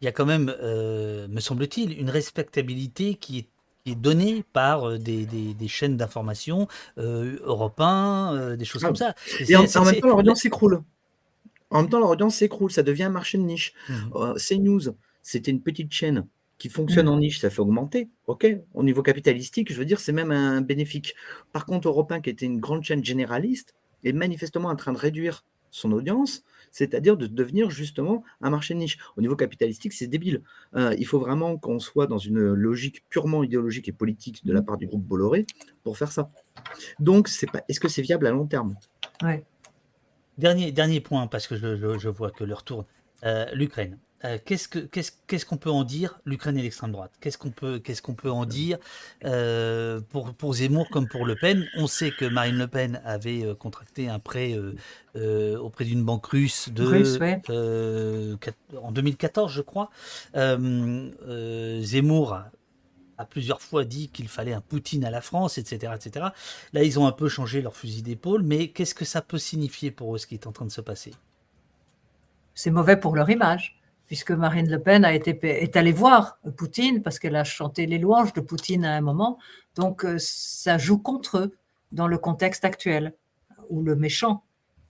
[0.02, 3.48] il y a quand même, euh, me semble-t-il, une respectabilité qui est,
[3.86, 9.16] donnée par euh, des, chaînes d'information euh, européens, des choses ah comme ça.
[9.40, 10.84] Et, en, même temps, leur audience s'écroule.
[11.72, 13.74] En même temps, leur audience s'écroule, ça devient un marché de niche.
[13.90, 14.34] Mmh.
[14.38, 14.82] CNews,
[15.22, 16.26] c'était une petite chaîne
[16.60, 17.10] qui fonctionne mm.
[17.10, 18.10] en niche, ça fait augmenter.
[18.28, 21.16] OK Au niveau capitalistique, je veux dire, c'est même un bénéfique.
[21.54, 23.74] Par contre, Europe qui était une grande chaîne généraliste,
[24.04, 28.80] est manifestement en train de réduire son audience, c'est-à-dire de devenir justement un marché de
[28.80, 28.98] niche.
[29.18, 30.42] Au niveau capitalistique, c'est débile.
[30.76, 34.62] Euh, il faut vraiment qu'on soit dans une logique purement idéologique et politique de la
[34.62, 35.46] part du groupe Bolloré
[35.84, 36.32] pour faire ça.
[37.00, 37.62] Donc, c'est pas.
[37.68, 38.76] Est-ce que c'est viable à long terme?
[40.38, 42.86] Dernier point, parce que je, vois que l'heure tourne.
[43.24, 43.98] Euh, L'Ukraine.
[44.26, 47.12] Euh, qu'est-ce qu'on peut en dire, l'Ukraine et l'extrême droite?
[47.22, 48.78] Qu'est-ce qu'on peut, qu'est-ce qu'on peut en dire
[49.24, 51.66] euh, pour, pour Zemmour comme pour Le Pen?
[51.78, 54.56] On sait que Marine Le Pen avait euh, contracté un prêt
[55.16, 58.38] auprès d'une banque russe de,
[58.82, 59.90] en 2014, je crois.
[60.34, 62.52] Zemmour a,
[63.18, 66.28] a, plusieurs fois dit qu'il fallait un Poutine à la France, etc., etc.
[66.74, 69.92] Là, ils ont un peu changé leur fusil d'épaule, mais qu'est-ce que ça peut signifier
[69.92, 71.14] pour eux, ce qui est en train de se passer?
[72.54, 73.79] C'est mauvais pour leur image
[74.10, 78.00] puisque Marine Le Pen a été, est allée voir Poutine parce qu'elle a chanté les
[78.00, 79.38] louanges de Poutine à un moment.
[79.76, 81.56] Donc euh, ça joue contre eux
[81.92, 83.14] dans le contexte actuel
[83.70, 84.44] où le méchant,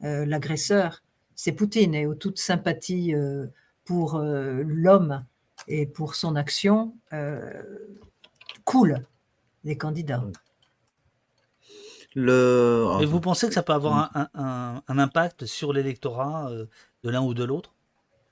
[0.06, 1.04] euh, l'agresseur,
[1.36, 3.48] c'est Poutine et où toute sympathie euh,
[3.84, 5.26] pour l'homme
[5.68, 6.94] et pour son action
[8.64, 9.02] coule
[9.64, 10.24] des candidats.
[12.14, 13.00] Le...
[13.02, 16.52] Et vous pensez que ça peut avoir un impact sur l'électorat
[17.04, 17.74] de l'un ou de l'autre?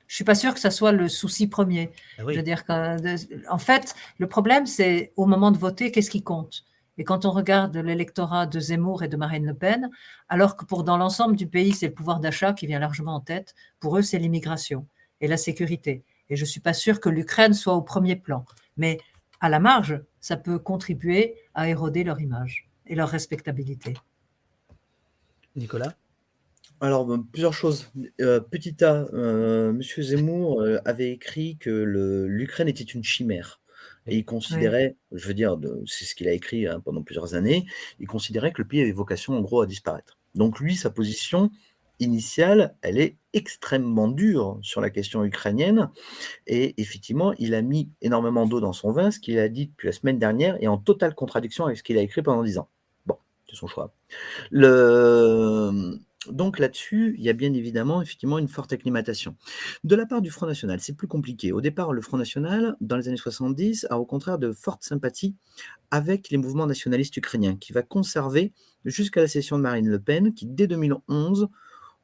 [0.07, 1.91] Je suis pas sûre que ça soit le souci premier.
[2.17, 2.63] Ah Je veux dire
[3.49, 6.63] en fait, le problème, c'est au moment de voter, qu'est-ce qui compte?
[6.97, 9.91] Et quand on regarde l'électorat de Zemmour et de Marine Le Pen,
[10.29, 13.19] alors que pour dans l'ensemble du pays, c'est le pouvoir d'achat qui vient largement en
[13.19, 14.87] tête, pour eux, c'est l'immigration
[15.21, 16.03] et la sécurité.
[16.29, 18.45] Et je suis pas sûre que l'Ukraine soit au premier plan.
[18.77, 18.99] Mais
[19.41, 23.93] à la marge, ça peut contribuer à éroder leur image et leur respectabilité.
[25.55, 25.93] Nicolas?
[26.79, 27.91] Alors, ben, plusieurs choses.
[28.21, 33.61] Euh, petit A, euh, Monsieur Zemmour euh, avait écrit que l'Ukraine était une chimère.
[34.05, 37.65] Et il considérait, je veux dire, c'est ce qu'il a écrit hein, pendant plusieurs années,
[37.99, 40.17] il considérait que le pays avait vocation en gros à disparaître.
[40.33, 41.51] Donc lui, sa position
[41.99, 45.89] initiale, elle est extrêmement dure sur la question ukrainienne.
[46.45, 49.87] Et effectivement, il a mis énormément d'eau dans son vin, ce qu'il a dit depuis
[49.87, 52.69] la semaine dernière, et en totale contradiction avec ce qu'il a écrit pendant dix ans.
[53.07, 53.17] Bon,
[53.49, 53.93] c'est son choix.
[54.51, 55.99] Le
[56.31, 59.35] donc là-dessus, il y a bien évidemment effectivement une forte acclimatation.
[59.83, 61.51] De la part du Front National, c'est plus compliqué.
[61.51, 65.35] Au départ, le Front National, dans les années 70, a au contraire de fortes sympathies
[65.91, 68.53] avec les mouvements nationalistes ukrainiens, qui va conserver
[68.85, 71.47] jusqu'à la session de Marine Le Pen, qui dès 2011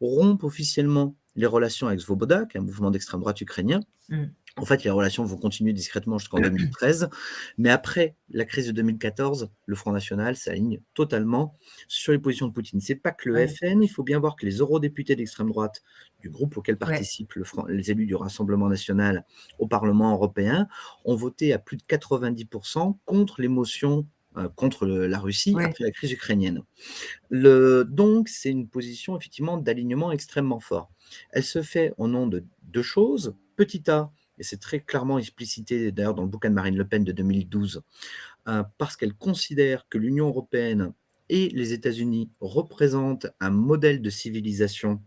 [0.02, 3.80] rompt officiellement les relations avec Svoboda, qui est un mouvement d'extrême droite ukrainien.
[4.10, 4.26] Mmh.
[4.58, 7.10] En fait, les relations vont continuer discrètement jusqu'en 2013.
[7.58, 11.58] Mais après la crise de 2014, le Front National s'aligne totalement
[11.88, 12.80] sur les positions de Poutine.
[12.80, 15.82] C'est pas que le FN, il faut bien voir que les eurodéputés d'extrême droite
[16.20, 17.34] du groupe auquel participent
[17.68, 19.26] les élus du Rassemblement national
[19.58, 20.68] au Parlement européen
[21.04, 24.06] ont voté à plus de 90% contre l'émotion
[24.38, 26.64] euh, contre la Russie après la crise ukrainienne.
[27.30, 30.92] Le, donc, c'est une position effectivement d'alignement extrêmement fort.
[31.32, 33.36] Elle se fait au nom de deux choses.
[33.56, 37.04] Petit A, et c'est très clairement explicité d'ailleurs dans le bouquin de Marine Le Pen
[37.04, 37.82] de 2012,
[38.48, 40.94] euh, parce qu'elle considère que l'Union européenne
[41.30, 45.02] et les États-Unis représentent un modèle de civilisation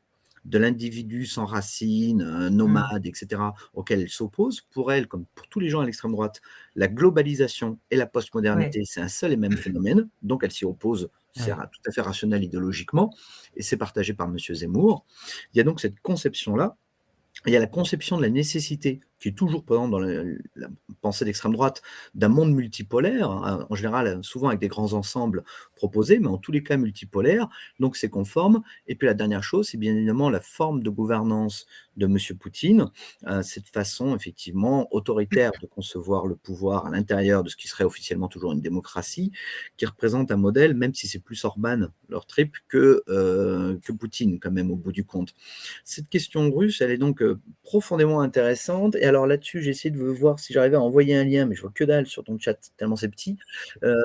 [0.45, 3.09] de l'individu sans racines, euh, nomade, mmh.
[3.09, 3.43] etc.,
[3.75, 4.61] auquel elle s'oppose.
[4.71, 6.41] Pour elle, comme pour tous les gens à l'extrême droite,
[6.77, 11.11] la globalisation et la postmodernité, c'est un seul et même phénomène, donc elle s'y oppose
[11.39, 13.15] c'est tout à fait rationnel idéologiquement,
[13.57, 14.39] et c'est partagé par M.
[14.39, 15.05] Zemmour.
[15.53, 16.79] Il y a donc cette conception-là
[17.45, 20.23] il y a la conception de la nécessité, qui est toujours présente dans la,
[21.01, 21.83] pensée d'extrême droite,
[22.15, 25.45] d'un monde multipolaire, hein, en général souvent avec des grands ensembles
[25.75, 27.49] proposés, mais en tous les cas multipolaire,
[27.81, 28.63] donc c'est conforme.
[28.87, 31.67] Et puis la dernière chose, c'est bien évidemment la forme de gouvernance
[31.97, 32.19] de M.
[32.39, 32.91] Poutine,
[33.27, 37.85] euh, cette façon effectivement autoritaire de concevoir le pouvoir à l'intérieur de ce qui serait
[37.85, 39.33] officiellement toujours une démocratie,
[39.77, 44.39] qui représente un modèle, même si c'est plus Orban, leur trip, que, euh, que Poutine
[44.41, 45.35] quand même au bout du compte.
[45.85, 48.97] Cette question russe, elle est donc euh, profondément intéressante.
[49.07, 51.73] Alors là-dessus, j'ai essayé de voir si j'arrivais à envoyer un lien, mais je vois
[51.75, 53.37] que dalle sur ton chat, tellement c'est petit.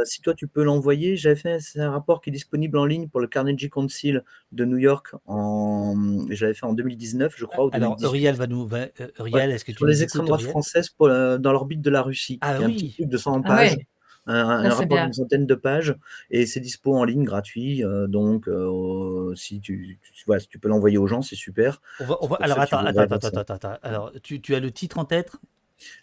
[0.05, 3.19] si toi tu peux l'envoyer, j'avais fait un rapport qui est disponible en ligne pour
[3.19, 5.13] le Carnegie Council de New York.
[5.25, 5.95] En,
[6.29, 7.69] j'avais fait en 2019, je crois.
[7.73, 8.67] Alors, Uriel va nous.
[8.67, 8.87] Va,
[9.19, 12.37] Uriel, est-ce que tu Sur les extrêmes droites françaises pour dans l'orbite de la Russie.
[12.41, 12.63] Ah, oui.
[12.63, 13.77] un petit truc de 100 ah pages.
[14.27, 15.95] Un, rapport d'une centaine de pages
[16.29, 17.83] et c'est dispo en ligne gratuit.
[17.83, 21.81] Euh, donc, euh, si, tu, tu, voilà, si tu peux l'envoyer aux gens, c'est super.
[21.99, 25.31] On va, alors, attends, attends, attends, attends, Alors, tu, tu, as le titre en tête?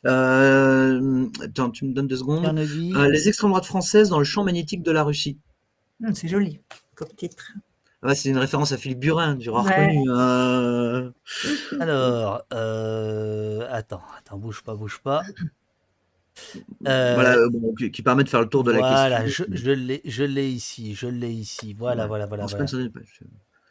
[0.06, 2.52] Euh, Attends, tu me donnes deux secondes.
[2.58, 5.38] les extrêmes droites françaises dans le champ magnétique de la Russie.
[6.04, 6.60] Hum, c'est joli
[6.94, 7.52] comme titre.
[8.02, 9.56] Ah, c'est une référence à Philippe Burin, du ouais.
[9.56, 10.10] reconnu.
[11.80, 15.22] Alors, euh, attends, attends, bouge pas, bouge pas.
[16.80, 17.36] Voilà,
[17.92, 18.94] qui, permet de faire le tour de la question.
[18.94, 19.26] Voilà,
[20.04, 21.74] je, l'ai ici, je l'ai ici.
[21.78, 22.46] Voilà, voilà, voilà.
[22.46, 22.66] voilà.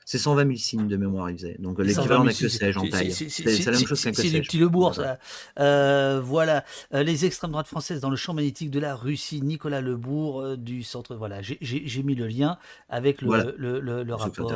[0.07, 3.11] C'est 120 000 signes de mémoire, il Donc l'équivalent d'un que sais en taille.
[3.11, 5.19] C'est la même chose qu'un que C'est du petit Lebourg, ça.
[5.60, 6.64] Euh, voilà.
[6.94, 9.41] Euh, les extrêmes droites françaises dans le champ magnétique de la Russie.
[9.41, 11.14] Nicolas Lebourg euh, du centre.
[11.15, 12.57] Voilà, j'ai mis le lien
[12.88, 14.49] avec le, le, le, rapport.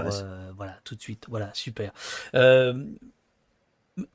[0.55, 1.25] voilà, tout de suite.
[1.27, 1.91] Voilà, super.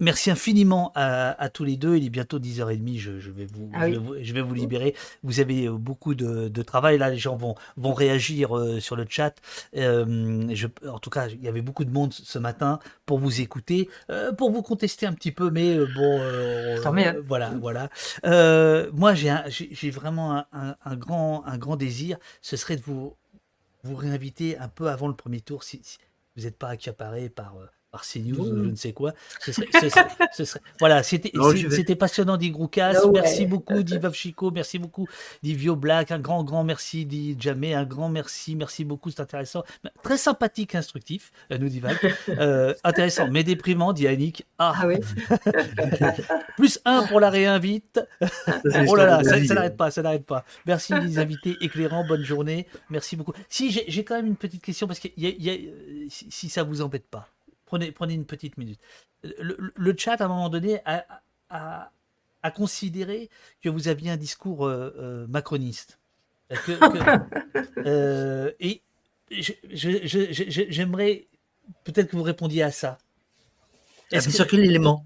[0.01, 1.97] Merci infiniment à, tous les deux.
[1.97, 2.99] Il est bientôt 10h30.
[2.99, 4.95] Je, je, vais, vous, ah je, vais, vous, libérer.
[5.23, 6.97] Vous avez euh, beaucoup de, travail.
[6.97, 9.35] Là, les gens vont, vont réagir euh, sur le chat.
[9.77, 13.43] Euh, je, en tout cas, il y avait beaucoup de monde ce matin pour vous
[13.43, 13.91] écouter,
[14.39, 15.51] pour vous contester un petit peu.
[15.51, 16.21] Mais bon,
[17.27, 17.91] voilà, voilà.
[18.93, 22.17] moi, j'ai vraiment un, grand, un grand désir.
[22.41, 23.15] Ce serait de vous,
[23.85, 25.99] vous réinviter un peu avant le premier tour si, si
[26.37, 27.57] vous n'êtes pas accaparé par
[27.97, 29.15] par CNews ou je ne sais quoi.
[29.41, 29.67] Ce serait,
[30.33, 32.93] ce serait, voilà, c'était passionnant, dit Groukas.
[33.03, 34.51] Ah merci beaucoup, dit Vavchico.
[34.51, 35.09] Merci beaucoup,
[35.43, 36.11] dit Vio Black.
[36.11, 37.73] Un grand, grand merci, dit Jamais.
[37.73, 38.55] Un grand merci.
[38.55, 39.65] Merci beaucoup, c'est intéressant.
[40.03, 41.97] Très sympathique, instructif, euh, nous dit Val.
[42.29, 44.45] Euh, intéressant, mais déprimant, dit Annick.
[44.59, 44.97] Ah, ah oui.
[46.57, 48.01] Plus un pour la réinvite.
[48.89, 50.45] oh là là, ça, n'arrête pas, ça n'arrête pas.
[50.67, 52.05] Merci, les invités éclairants.
[52.07, 52.67] Bonne journée.
[52.91, 53.33] Merci beaucoup.
[53.49, 55.55] Si, j'ai quand même une petite question parce que y a,
[56.11, 57.29] si ça vous embête pas.
[57.67, 58.81] Prenez, prenez une petite minute.
[59.23, 61.05] Le, chat, à un moment donné, a,
[61.51, 61.91] a,
[62.53, 63.29] considéré
[63.61, 65.99] que vous aviez un discours euh, euh, macroniste.
[67.79, 68.83] Euh, et
[69.31, 71.27] j'aimerais
[71.85, 72.99] peut-être que vous répondiez à ça.
[74.13, 74.35] Est-ce que...
[74.35, 75.05] Sur quel élément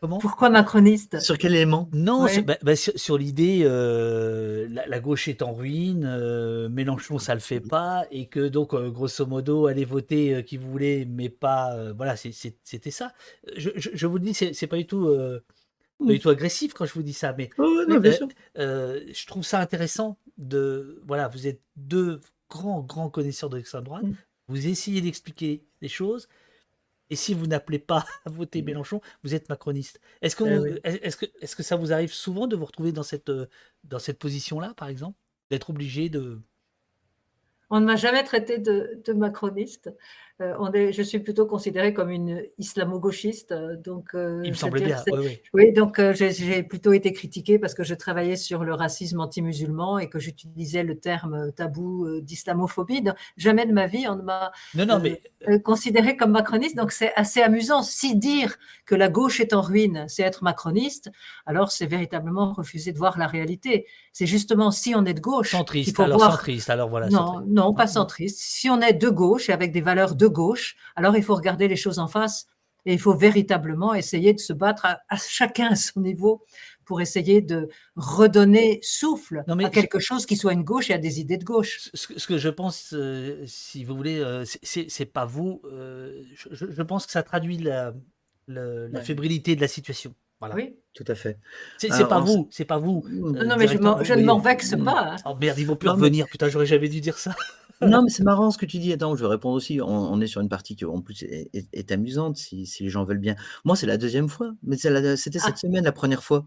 [0.00, 1.88] pourquoi macroniste Sur quel élément?
[1.92, 7.40] Non, bah, bah, sur, l'idée, euh, la, gauche est en ruine, euh, Mélenchon ça le
[7.40, 11.92] fait pas, et que donc euh, grosso modo, allez voter qui vous voulez, mais pas.
[11.92, 13.12] voilà, c'était ça.
[13.56, 15.14] Je, vous le dis, c'est pas du tout.
[15.98, 17.50] Pas du tout agressif quand je vous dis ça, mais,
[18.56, 24.04] je trouve ça intéressant de voilà, vous êtes deux grands grands connaisseurs de l'extrême droite,
[24.04, 24.14] mm.
[24.48, 26.26] vous essayez d'expliquer les choses,
[27.10, 28.66] et si vous n'appelez pas à voter mmh.
[28.66, 30.00] Mélenchon, vous êtes macroniste.
[30.22, 33.02] Est-ce que, eh est que, est que ça vous arrive souvent de vous retrouver dans
[33.02, 33.46] cette, euh,
[33.84, 35.18] dans cette position-là, par exemple?
[35.50, 36.40] D'être obligé de...
[37.68, 39.92] On ne m'a jamais traité de, de macroniste.
[40.40, 43.52] Euh, on est, je suis plutôt considérée comme une islamo-gauchiste.
[43.52, 44.96] Euh, donc, euh, Il me semblait bien.
[45.52, 50.08] Oui, donc j'ai plutôt été critiquée parce que je travaillais sur le racisme anti-musulman et
[50.08, 53.04] que j'utilisais le terme tabou d'islamophobie.
[53.36, 54.52] Jamais de ma vie on ne m'a
[55.62, 56.76] considérée comme macroniste.
[56.76, 57.82] Donc c'est assez amusant.
[57.82, 58.56] Si dire
[58.86, 61.10] que la gauche est en ruine, c'est être macroniste,
[61.46, 63.86] alors c'est véritablement refuser de voir la réalité.
[64.12, 65.50] C'est justement si on est de gauche.
[65.50, 66.32] Centriste, alors voir...
[66.32, 67.08] centriste, alors voilà.
[67.08, 68.38] Non, non, pas centriste.
[68.40, 71.68] Si on est de gauche et avec des valeurs de gauche, alors il faut regarder
[71.68, 72.46] les choses en face
[72.86, 76.42] et il faut véritablement essayer de se battre à, chacun à son niveau
[76.84, 81.20] pour essayer de redonner souffle à quelque chose qui soit une gauche et à des
[81.20, 81.90] idées de gauche.
[81.94, 85.60] Ce, que je pense, euh, si vous voulez, euh, c'est pas vous.
[85.66, 87.94] Euh, je, pense que ça traduit la,
[88.48, 90.14] la fébrilité de la situation.
[90.54, 90.74] Oui.
[90.94, 91.38] Tout à fait.
[91.78, 93.04] C'est pas vous, c'est pas vous.
[93.08, 95.12] Non, mais je, ne m'en vexe pas.
[95.12, 95.16] Hein.
[95.26, 96.26] Oh merde, ils vont plus revenir.
[96.26, 97.36] Putain, j'aurais jamais dû dire ça.
[97.82, 98.92] Non, mais c'est marrant ce que tu dis.
[98.92, 99.80] Attends, je vais répondre aussi.
[99.82, 103.36] On, est sur une partie qui, en plus, est, amusante si, les gens veulent bien.
[103.64, 105.56] Moi, c'est la deuxième fois, mais c'était cette ah.
[105.56, 106.46] semaine la première fois.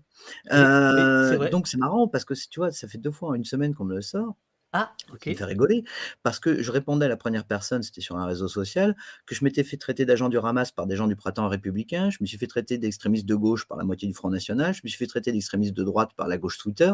[0.52, 3.74] Euh, donc, c'est marrant parce que tu vois, ça fait deux fois en une semaine
[3.74, 4.36] qu'on me le sort.
[4.76, 5.22] Ah, ok.
[5.24, 5.84] Ça me fait rigoler
[6.24, 8.96] parce que je répondais à la première personne, c'était sur un réseau social,
[9.28, 12.18] que je m'étais fait traiter d'agent du Ramas par des gens du printemps républicain, je
[12.22, 14.90] me suis fait traiter d'extrémiste de gauche par la moitié du Front National, je me
[14.90, 16.92] suis fait traiter d'extrémiste de droite par la gauche Twitter.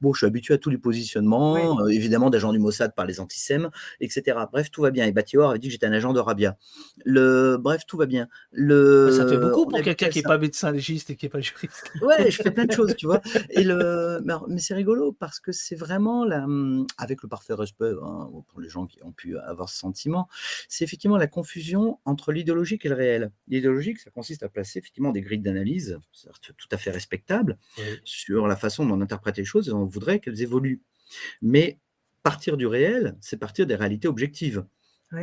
[0.00, 3.18] Bon, je suis habitué à tous les positionnements, euh, évidemment d'agent du Mossad par les
[3.18, 3.70] antisèmes,
[4.00, 4.38] etc.
[4.52, 5.04] Bref, tout va bien.
[5.04, 6.56] Et Batior avait dit que j'étais un agent de Rabia.
[7.04, 7.56] Le...
[7.58, 8.28] Bref, tout va bien.
[8.52, 9.10] Le...
[9.10, 11.92] Ça fait beaucoup pour quelqu'un qui n'est pas médecin légiste et qui n'est pas juriste.
[12.00, 13.20] Ouais, je fais plein de choses, tu vois.
[13.50, 14.20] Et le...
[14.46, 16.46] Mais c'est rigolo parce que c'est vraiment la
[17.10, 20.28] avec le parfait respect hein, pour les gens qui ont pu avoir ce sentiment,
[20.68, 23.32] c'est effectivement la confusion entre l'idéologique et le réel.
[23.48, 25.98] L'idéologique, ça consiste à placer effectivement des grilles d'analyse
[26.42, 27.58] tout à fait respectables
[28.04, 30.82] sur la façon dont on interprète les choses et on voudrait qu'elles évoluent.
[31.42, 31.78] Mais
[32.22, 34.64] partir du réel, c'est partir des réalités objectives.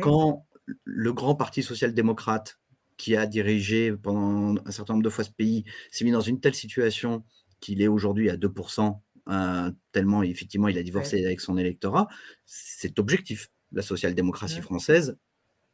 [0.00, 0.46] Quand
[0.84, 2.58] le grand parti social-démocrate
[2.96, 6.40] qui a dirigé pendant un certain nombre de fois ce pays s'est mis dans une
[6.40, 7.24] telle situation
[7.60, 8.98] qu'il est aujourd'hui à 2%
[9.28, 12.08] euh, tellement effectivement il a divorcé avec son électorat,
[12.44, 13.48] c'est objectif.
[13.72, 15.18] La social-démocratie française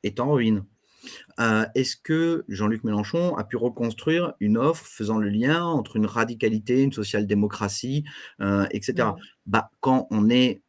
[0.03, 0.65] est en ruine.
[1.41, 6.07] Euh, est-ce que Jean-Luc Mélenchon a pu reconstruire une offre faisant le lien entre une
[6.07, 8.05] radicalité, une social-démocratie,
[8.41, 9.09] euh, etc.
[9.47, 10.63] Bah, quand on est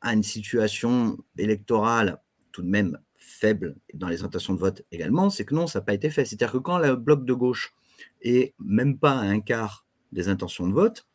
[0.00, 2.20] à une situation électorale
[2.52, 5.84] tout de même faible dans les intentions de vote également, c'est que non, ça n'a
[5.84, 6.24] pas été fait.
[6.24, 7.74] C'est-à-dire que quand le bloc de gauche
[8.22, 11.06] est même pas à un quart des intentions de vote,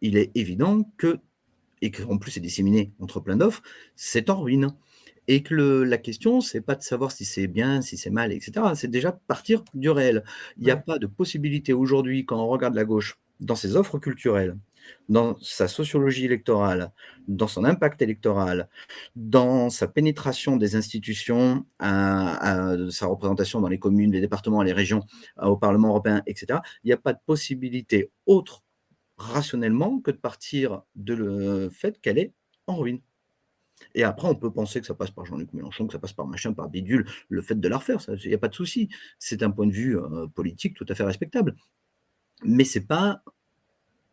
[0.00, 1.18] il est évident que,
[1.82, 3.62] et qu'en plus c'est disséminé entre plein d'offres,
[3.96, 4.74] c'est en ruine.
[5.30, 8.64] Et que la question, c'est pas de savoir si c'est bien, si c'est mal, etc.
[8.74, 10.24] C'est déjà partir du réel.
[10.56, 13.98] Il n'y a pas de possibilité aujourd'hui, quand on regarde la gauche, dans ses offres
[13.98, 14.56] culturelles,
[15.08, 16.92] dans sa sociologie électorale,
[17.26, 18.68] dans son impact électoral,
[19.16, 25.04] dans sa pénétration des institutions, à, sa représentation dans les communes, les départements, les régions,
[25.40, 28.62] au Parlement européen, etc., il n'y a pas de possibilité autre
[29.18, 32.32] rationnellement que de partir de le fait qu'elle est
[32.66, 33.00] en ruine.
[33.94, 36.26] Et après, on peut penser que ça passe par Jean-Luc Mélenchon, que ça passe par
[36.26, 38.88] machin, par bidule, le fait de la refaire, il n'y a pas de souci.
[39.18, 41.54] C'est un point de vue euh, politique tout à fait respectable.
[42.44, 43.22] Mais ce n'est pas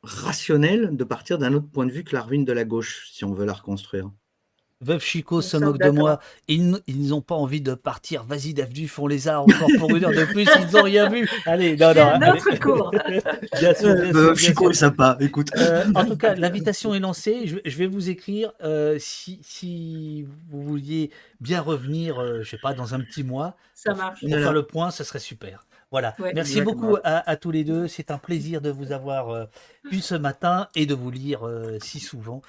[0.03, 3.25] rationnel de partir d'un autre point de vue que la ruine de la gauche, si
[3.25, 4.11] on veut la reconstruire.
[4.85, 6.19] Veuve Chico se moque de moi.
[6.47, 8.23] Ils, n'ont pas envie de partir.
[8.23, 10.47] Vas-y, Dave font les arts encore pour une heure de plus.
[10.59, 11.27] Ils n'ont rien vu.
[11.47, 12.19] Allez, non, non.
[12.19, 12.91] Notre cours.
[14.13, 15.17] Veuve Chico est sympa.
[15.19, 15.49] Écoute.
[15.57, 17.47] Euh, en tout cas, l'invitation est lancée.
[17.65, 18.51] Je, vais vous écrire.
[18.63, 21.09] Euh, si, si, vous vouliez
[21.41, 23.55] bien revenir, je euh, je sais pas, dans un petit mois.
[23.73, 24.19] Ça marche.
[24.21, 25.65] Pour, faire le point, ça serait super.
[25.89, 26.15] Voilà.
[26.35, 27.87] Merci beaucoup à, tous les deux.
[27.87, 29.47] C'est un plaisir de vous avoir
[29.91, 31.41] eu ce matin et de vous lire
[31.81, 32.41] si souvent.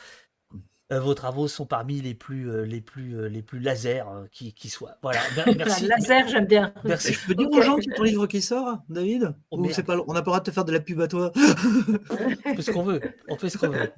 [0.93, 4.55] Euh, vos travaux sont parmi les plus, euh, les plus, euh, les plus laser qui,
[4.55, 4.99] qui soient.
[5.03, 5.19] Voilà,
[5.57, 5.89] merci.
[5.89, 6.73] laser, j'aime bien.
[6.85, 7.15] Merci.
[7.15, 10.15] Je peux dire aux gens que ton livre qui sort, David oh, Ou pas, On
[10.15, 12.71] n'a pas le droit de te faire de la pub à toi On fait ce
[12.71, 13.01] qu'on veut.
[13.29, 13.93] On fait ce qu'on veut.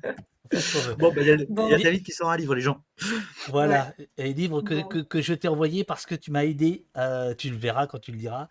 [0.99, 2.83] Bon, bah, il y, a David qui sort un livre, les gens.
[3.49, 6.87] Voilà, un livre que, que, que, je t'ai envoyé parce que tu m'as aidé.
[7.37, 8.49] tu le verras quand tu le diras.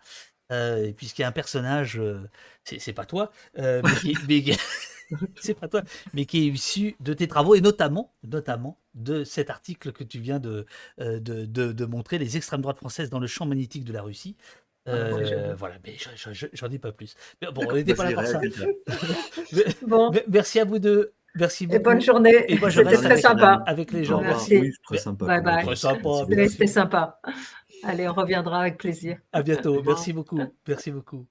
[0.96, 2.00] puisqu'il y a un personnage,
[2.62, 3.82] c'est pas toi, mais,
[4.28, 4.44] mais
[5.40, 5.82] c'est pas toi,
[6.14, 10.18] mais qui est issu de tes travaux et notamment, notamment de cet article que tu
[10.18, 10.66] viens de,
[11.00, 14.36] euh, de, de, montrer, les extrêmes droites françaises dans le champ magnétique de la Russie.
[14.86, 15.96] Ah, euh, voilà, mais
[16.52, 17.14] j'en dis pas plus.
[17.42, 18.40] bon, on n'était pas là pour ça.
[19.86, 20.10] bon.
[20.28, 21.12] Merci à vous deux.
[21.34, 21.76] Merci beaucoup.
[21.76, 22.46] Et bonne journée.
[22.48, 23.62] C'était très sympa.
[23.66, 24.22] Avec les gens.
[24.50, 25.26] Oui, très sympa.
[25.26, 25.64] Bye bye.
[25.64, 26.26] Très sympa.
[26.48, 27.20] C'était sympa.
[27.84, 29.18] Allez, on reviendra avec plaisir.
[29.32, 29.82] À bientôt.
[29.82, 30.40] Merci beaucoup.
[30.66, 31.26] Merci beaucoup.